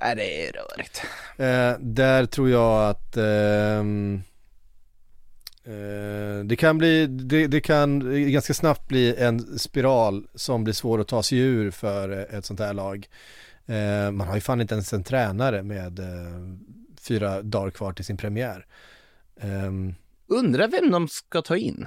nej, 0.00 0.16
det 0.16 0.46
är 0.48 0.52
rörigt. 0.52 1.02
Eh, 1.36 1.86
där 1.86 2.26
tror 2.26 2.50
jag 2.50 2.90
att 2.90 3.16
ehm, 3.16 4.22
eh, 5.64 6.44
det 6.44 6.56
kan 6.56 6.78
bli, 6.78 7.06
det, 7.06 7.46
det 7.46 7.60
kan 7.60 8.00
ganska 8.32 8.54
snabbt 8.54 8.88
bli 8.88 9.14
en 9.16 9.58
spiral 9.58 10.26
som 10.34 10.64
blir 10.64 10.74
svår 10.74 11.00
att 11.00 11.08
ta 11.08 11.22
sig 11.22 11.38
ur 11.38 11.70
för 11.70 12.34
ett 12.34 12.44
sånt 12.44 12.60
här 12.60 12.74
lag. 12.74 13.08
Eh, 13.66 14.10
man 14.10 14.28
har 14.28 14.34
ju 14.34 14.40
fan 14.40 14.60
inte 14.60 14.74
ens 14.74 14.92
en 14.92 15.04
tränare 15.04 15.62
med 15.62 15.98
eh, 15.98 16.56
fyra 17.00 17.42
dagar 17.42 17.70
kvar 17.70 17.92
till 17.92 18.04
sin 18.04 18.16
premiär. 18.16 18.66
Ehm, 19.40 19.94
Undrar 20.26 20.68
vem 20.68 20.90
de 20.90 21.08
ska 21.08 21.42
ta 21.42 21.56
in? 21.56 21.86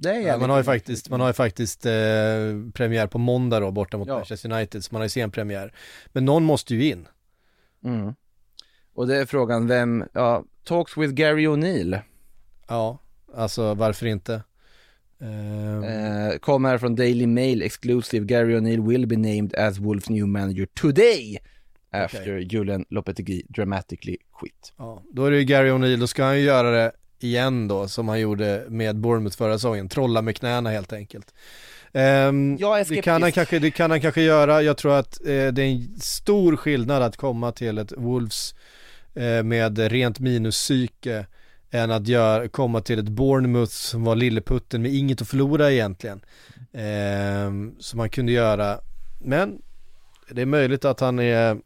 Ja, 0.00 0.38
man 0.38 0.50
har 0.50 0.58
ju 0.58 0.64
faktiskt, 0.64 1.10
man 1.10 1.20
har 1.20 1.26
ju 1.26 1.32
faktiskt 1.32 1.86
eh, 1.86 1.92
premiär 2.74 3.06
på 3.06 3.18
måndag 3.18 3.60
då 3.60 3.70
borta 3.70 3.98
mot 3.98 4.08
Ja. 4.08 4.14
Manchester 4.14 4.52
United, 4.52 4.84
så 4.84 4.88
man 4.94 5.00
har 5.00 5.04
ju 5.04 5.10
sen 5.10 5.30
premiär. 5.30 5.72
Men 6.06 6.24
någon 6.24 6.44
måste 6.44 6.74
ju 6.74 6.84
in. 6.90 7.08
Mm. 7.84 8.14
Och 8.94 9.06
det 9.06 9.16
är 9.16 9.26
frågan 9.26 9.66
vem, 9.66 10.04
ja, 10.12 10.44
talks 10.64 10.96
with 10.96 11.12
Gary 11.14 11.46
O'Neill. 11.46 12.00
Ja, 12.68 12.98
alltså 13.34 13.74
varför 13.74 14.06
inte? 14.06 14.42
Ehm, 15.20 15.84
Eh, 15.84 16.38
kommer 16.38 16.78
från 16.78 16.94
Daily 16.96 17.26
Mail 17.26 17.62
exclusive. 17.62 18.26
Gary 18.26 18.54
O'Neill 18.58 18.88
will 18.88 19.06
be 19.06 19.16
named 19.16 19.54
as 19.54 19.78
Wolves 19.78 20.08
new 20.10 20.26
manager 20.28 20.66
today. 20.66 21.38
After 21.90 22.38
Julian 22.38 22.84
Lopetegui 22.88 23.42
dramatically 23.48 24.16
quit. 24.40 24.72
Ja, 24.76 25.02
då 25.12 25.24
är 25.24 25.30
det 25.30 25.36
ju 25.38 25.44
Gary 25.44 25.70
O'Neill, 25.70 25.96
då 26.00 26.06
ska 26.06 26.24
han 26.24 26.36
ju 26.38 26.42
göra 26.44 26.70
det 26.70 26.92
igen 27.20 27.68
då 27.68 27.88
som 27.88 28.08
han 28.08 28.20
gjorde 28.20 28.64
med 28.68 28.96
Bournemouth 28.96 29.36
förra 29.36 29.54
säsongen, 29.58 29.88
trolla 29.88 30.22
med 30.22 30.36
knäna 30.36 30.70
helt 30.70 30.92
enkelt. 30.92 31.34
Ehm, 31.92 32.56
Jag 32.60 32.80
är 32.80 32.84
det, 32.88 33.02
kan 33.02 33.12
han 33.12 33.20
skeptisk. 33.20 33.34
kanske, 33.34 33.58
det 33.58 33.70
kan 33.70 33.90
han 33.90 34.00
kanske 34.00 34.22
göra, 34.22 34.62
jag 34.62 34.76
tror 34.76 34.98
att 34.98 35.20
eh, 35.20 35.26
det 35.26 35.62
är 35.62 35.66
en 35.72 35.96
stor 36.00 36.56
skillnad 36.56 37.02
att 37.02 37.16
komma 37.16 37.52
till 37.52 37.78
ett 37.78 37.92
Wolves 37.96 38.54
eh, 39.14 39.42
med 39.42 39.78
rent 39.78 40.20
minuspsyke 40.20 41.26
än 41.70 41.90
att 41.90 42.06
gör, 42.08 42.48
komma 42.48 42.80
till 42.80 42.98
ett 42.98 43.08
Bournemouth 43.08 43.72
som 43.72 44.04
var 44.04 44.16
lilleputten 44.16 44.82
med 44.82 44.94
inget 44.94 45.22
att 45.22 45.28
förlora 45.28 45.72
egentligen. 45.72 46.20
Ehm, 46.72 47.74
som 47.78 48.00
han 48.00 48.10
kunde 48.10 48.32
göra, 48.32 48.80
men 49.18 49.58
det 50.30 50.42
är 50.42 50.46
möjligt 50.46 50.84
att 50.84 51.00
han 51.00 51.18
är 51.18 51.56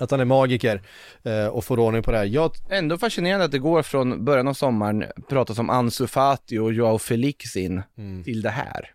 att 0.00 0.10
han 0.10 0.20
är 0.20 0.24
magiker 0.24 0.82
eh, 1.22 1.46
och 1.46 1.64
får 1.64 1.78
ordning 1.78 2.02
på 2.02 2.10
det 2.10 2.18
här. 2.18 2.24
Jag 2.24 2.52
Ändå 2.70 2.98
fascinerande 2.98 3.44
att 3.44 3.52
det 3.52 3.58
går 3.58 3.82
från 3.82 4.24
början 4.24 4.48
av 4.48 4.54
sommaren, 4.54 5.04
pratas 5.28 5.58
om 5.58 5.70
Ansu 5.70 6.06
Fati 6.06 6.58
och 6.58 6.72
Joao 6.72 6.98
Felix 6.98 7.56
in, 7.56 7.82
till 8.24 8.42
det 8.42 8.50
här. 8.50 8.92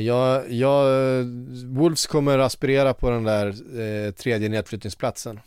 Jag, 0.00 0.52
jag, 0.52 0.84
Wolves 1.66 2.06
kommer 2.06 2.38
aspirera 2.38 2.94
på 2.94 3.10
den 3.10 3.24
där 3.24 3.46
eh, 3.80 4.12
tredje 4.12 4.48
nedflyttningsplatsen. 4.48 5.40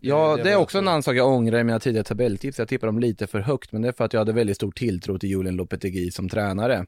Ja, 0.00 0.36
det 0.36 0.42
det 0.42 0.50
är 0.50 0.56
också 0.56 0.72
så. 0.72 0.78
en 0.78 0.88
annan 0.88 1.02
sak 1.02 1.16
jag 1.16 1.28
ångrar 1.28 1.58
i 1.58 1.64
mina 1.64 1.80
tidigare 1.80 2.04
tabelltips. 2.04 2.58
Jag 2.58 2.68
tippar 2.68 2.86
dem 2.86 2.98
lite 2.98 3.26
för 3.26 3.40
högt, 3.40 3.72
men 3.72 3.82
det 3.82 3.88
är 3.88 3.92
för 3.92 4.04
att 4.04 4.12
jag 4.12 4.20
hade 4.20 4.32
väldigt 4.32 4.56
stor 4.56 4.72
tilltro 4.72 5.18
till 5.18 5.28
Julian 5.28 5.56
Lopetegui 5.56 6.10
som 6.10 6.28
tränare. 6.28 6.86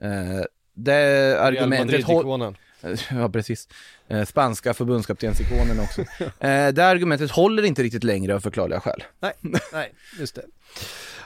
Eh, 0.00 0.44
det 0.74 1.40
argumentet 1.40 2.04
håll... 2.04 2.54
Ja, 3.10 3.28
precis. 3.28 3.68
Eh, 4.08 4.24
spanska 4.24 4.74
förbundskaptensikonen 4.74 5.80
också. 5.80 6.00
eh, 6.40 6.68
det 6.68 6.86
argumentet 6.86 7.30
håller 7.30 7.62
inte 7.62 7.82
riktigt 7.82 8.04
längre 8.04 8.34
av 8.34 8.40
förklarliga 8.40 8.80
skäl. 8.80 9.04
Nej, 9.20 9.32
nej, 9.72 9.92
just 10.18 10.34
det. 10.34 10.42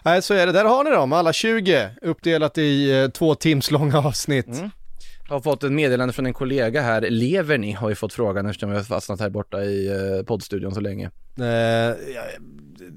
Nej, 0.03 0.23
så 0.23 0.35
är 0.35 0.47
det. 0.47 0.53
Där 0.53 0.65
har 0.65 0.85
ni 0.85 0.91
dem, 0.91 1.13
alla 1.13 1.33
20, 1.33 1.91
uppdelat 2.03 2.59
i 2.59 3.01
eh, 3.01 3.09
två 3.09 3.35
timslånga 3.35 3.99
avsnitt. 3.99 4.47
Mm. 4.47 4.71
Jag 5.29 5.35
har 5.35 5.41
fått 5.41 5.65
ett 5.65 5.73
meddelande 5.73 6.13
från 6.15 6.27
en 6.27 6.35
kollega 6.35 6.83
här. 6.83 7.01
Lever 7.01 7.59
ni? 7.59 7.73
Har 7.73 7.89
ju 7.89 7.95
fått 7.95 8.13
frågan 8.13 8.47
eftersom 8.47 8.71
vi 8.71 8.77
har 8.77 8.83
fastnat 8.83 9.21
här 9.21 9.31
borta 9.31 9.65
i 9.65 9.91
poddstudion 10.27 10.75
så 10.75 10.81
länge. 10.81 11.11
Eh, 11.39 11.45
ja, 12.15 12.23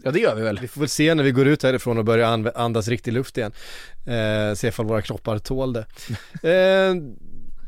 Ja, 0.03 0.11
det 0.11 0.19
gör 0.19 0.35
vi 0.35 0.41
väl. 0.41 0.59
vi 0.61 0.67
får 0.67 0.81
väl 0.81 0.89
se 0.89 1.15
när 1.15 1.23
vi 1.23 1.31
går 1.31 1.47
ut 1.47 1.63
härifrån 1.63 1.97
och 1.97 2.05
börjar 2.05 2.51
andas 2.55 2.87
riktig 2.87 3.13
luft 3.13 3.37
igen. 3.37 3.51
Eh, 4.05 4.53
se 4.55 4.67
ifall 4.67 4.85
våra 4.85 5.01
kroppar 5.01 5.39
tål 5.39 5.73
det. 5.73 5.85
Eh, 6.49 6.95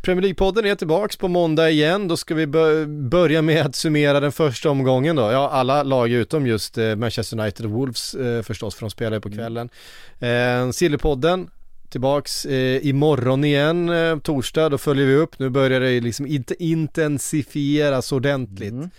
Premier 0.01 0.21
League-podden 0.23 0.65
är 0.65 0.75
tillbaks 0.75 1.17
på 1.17 1.27
måndag 1.27 1.69
igen. 1.69 2.07
Då 2.07 2.17
ska 2.17 2.35
vi 2.35 2.45
bö- 2.45 3.09
börja 3.09 3.41
med 3.41 3.65
att 3.65 3.75
summera 3.75 4.19
den 4.19 4.31
första 4.31 4.69
omgången 4.69 5.15
då. 5.15 5.21
Ja, 5.21 5.49
alla 5.49 5.83
lag 5.83 6.11
utom 6.11 6.47
just 6.47 6.77
eh, 6.77 6.95
Manchester 6.95 7.39
United 7.39 7.65
och 7.65 7.71
Wolves 7.71 8.13
eh, 8.13 8.41
förstås, 8.41 8.75
för 8.75 8.81
de 8.81 8.89
spelar 8.89 9.17
ju 9.17 9.21
på 9.21 9.29
kvällen. 9.31 9.69
Eh, 10.19 10.71
Sillypodden 10.71 11.49
tillbaks 11.89 12.45
eh, 12.45 12.85
imorgon 12.87 13.43
igen, 13.43 13.89
eh, 13.89 14.17
torsdag, 14.19 14.69
då 14.69 14.77
följer 14.77 15.05
vi 15.05 15.15
upp. 15.15 15.39
Nu 15.39 15.49
börjar 15.49 15.79
det 15.79 16.01
liksom 16.01 16.27
inte 16.27 16.63
intensifieras 16.63 18.11
ordentligt. 18.11 18.71
Mm. 18.71 18.89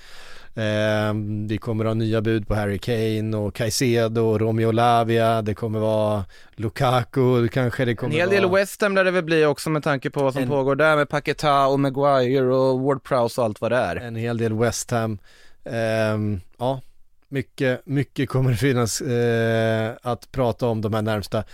Eh, 0.55 1.14
vi 1.48 1.59
kommer 1.59 1.84
ha 1.84 1.94
nya 1.94 2.20
bud 2.20 2.48
på 2.48 2.55
Harry 2.55 2.78
Kane 2.78 3.36
och 3.36 3.55
Caicedo 3.55 4.20
och 4.22 4.40
Romeo 4.40 4.70
Lavia. 4.70 5.42
Det 5.42 5.55
kommer 5.55 5.78
vara 5.78 6.24
Lukaku, 6.57 7.48
kanske 7.48 7.84
det 7.84 7.90
En 7.90 7.96
kommer 7.96 8.14
hel 8.14 8.30
del 8.30 8.44
vara... 8.46 8.61
West 8.61 8.82
Ham 8.82 8.94
lär 8.94 9.05
det 9.05 9.11
väl 9.11 9.24
bli 9.24 9.44
också 9.44 9.70
med 9.70 9.82
tanke 9.82 10.11
på 10.11 10.22
vad 10.22 10.32
som 10.32 10.42
En- 10.42 10.48
pågår 10.48 10.76
där 10.76 10.96
med 10.96 11.09
Paketa 11.09 11.66
och 11.66 11.80
Maguire 11.80 12.55
och 12.55 12.80
Ward 12.80 13.03
Prowse 13.03 13.40
och 13.40 13.44
allt 13.44 13.61
vad 13.61 13.72
det 13.72 13.76
är. 13.76 13.96
En 13.96 14.16
hel 14.16 14.38
del 14.38 14.53
West 14.59 14.90
Ham. 14.90 15.18
Ehm, 15.64 16.40
ja, 16.59 16.80
mycket, 17.28 17.86
mycket 17.86 18.28
kommer 18.28 18.50
det 18.50 18.57
finnas 18.57 19.00
eh, 19.00 19.92
att 20.03 20.32
prata 20.32 20.66
om 20.66 20.80
de 20.80 20.94
här 20.94 21.03
närmsta, 21.03 21.44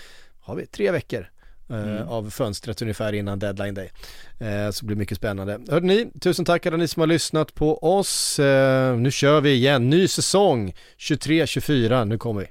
har 0.40 0.54
vi 0.54 0.66
tre 0.66 0.90
veckor? 0.90 1.26
Mm. 1.70 2.08
av 2.08 2.30
fönstret 2.30 2.82
ungefär 2.82 3.12
innan 3.12 3.38
deadline 3.38 3.74
day. 3.74 3.90
Eh, 4.38 4.70
så 4.70 4.80
det 4.80 4.86
blir 4.86 4.96
mycket 4.96 5.16
spännande. 5.16 5.60
Hörde 5.68 5.86
ni, 5.86 6.10
tusen 6.20 6.44
tack 6.44 6.66
alla 6.66 6.76
ni 6.76 6.88
som 6.88 7.00
har 7.00 7.06
lyssnat 7.06 7.54
på 7.54 7.78
oss. 7.78 8.38
Eh, 8.38 8.96
nu 8.96 9.10
kör 9.10 9.40
vi 9.40 9.52
igen, 9.52 9.90
ny 9.90 10.08
säsong 10.08 10.74
23-24, 10.98 12.04
nu 12.04 12.18
kommer 12.18 12.40
vi. 12.40 12.46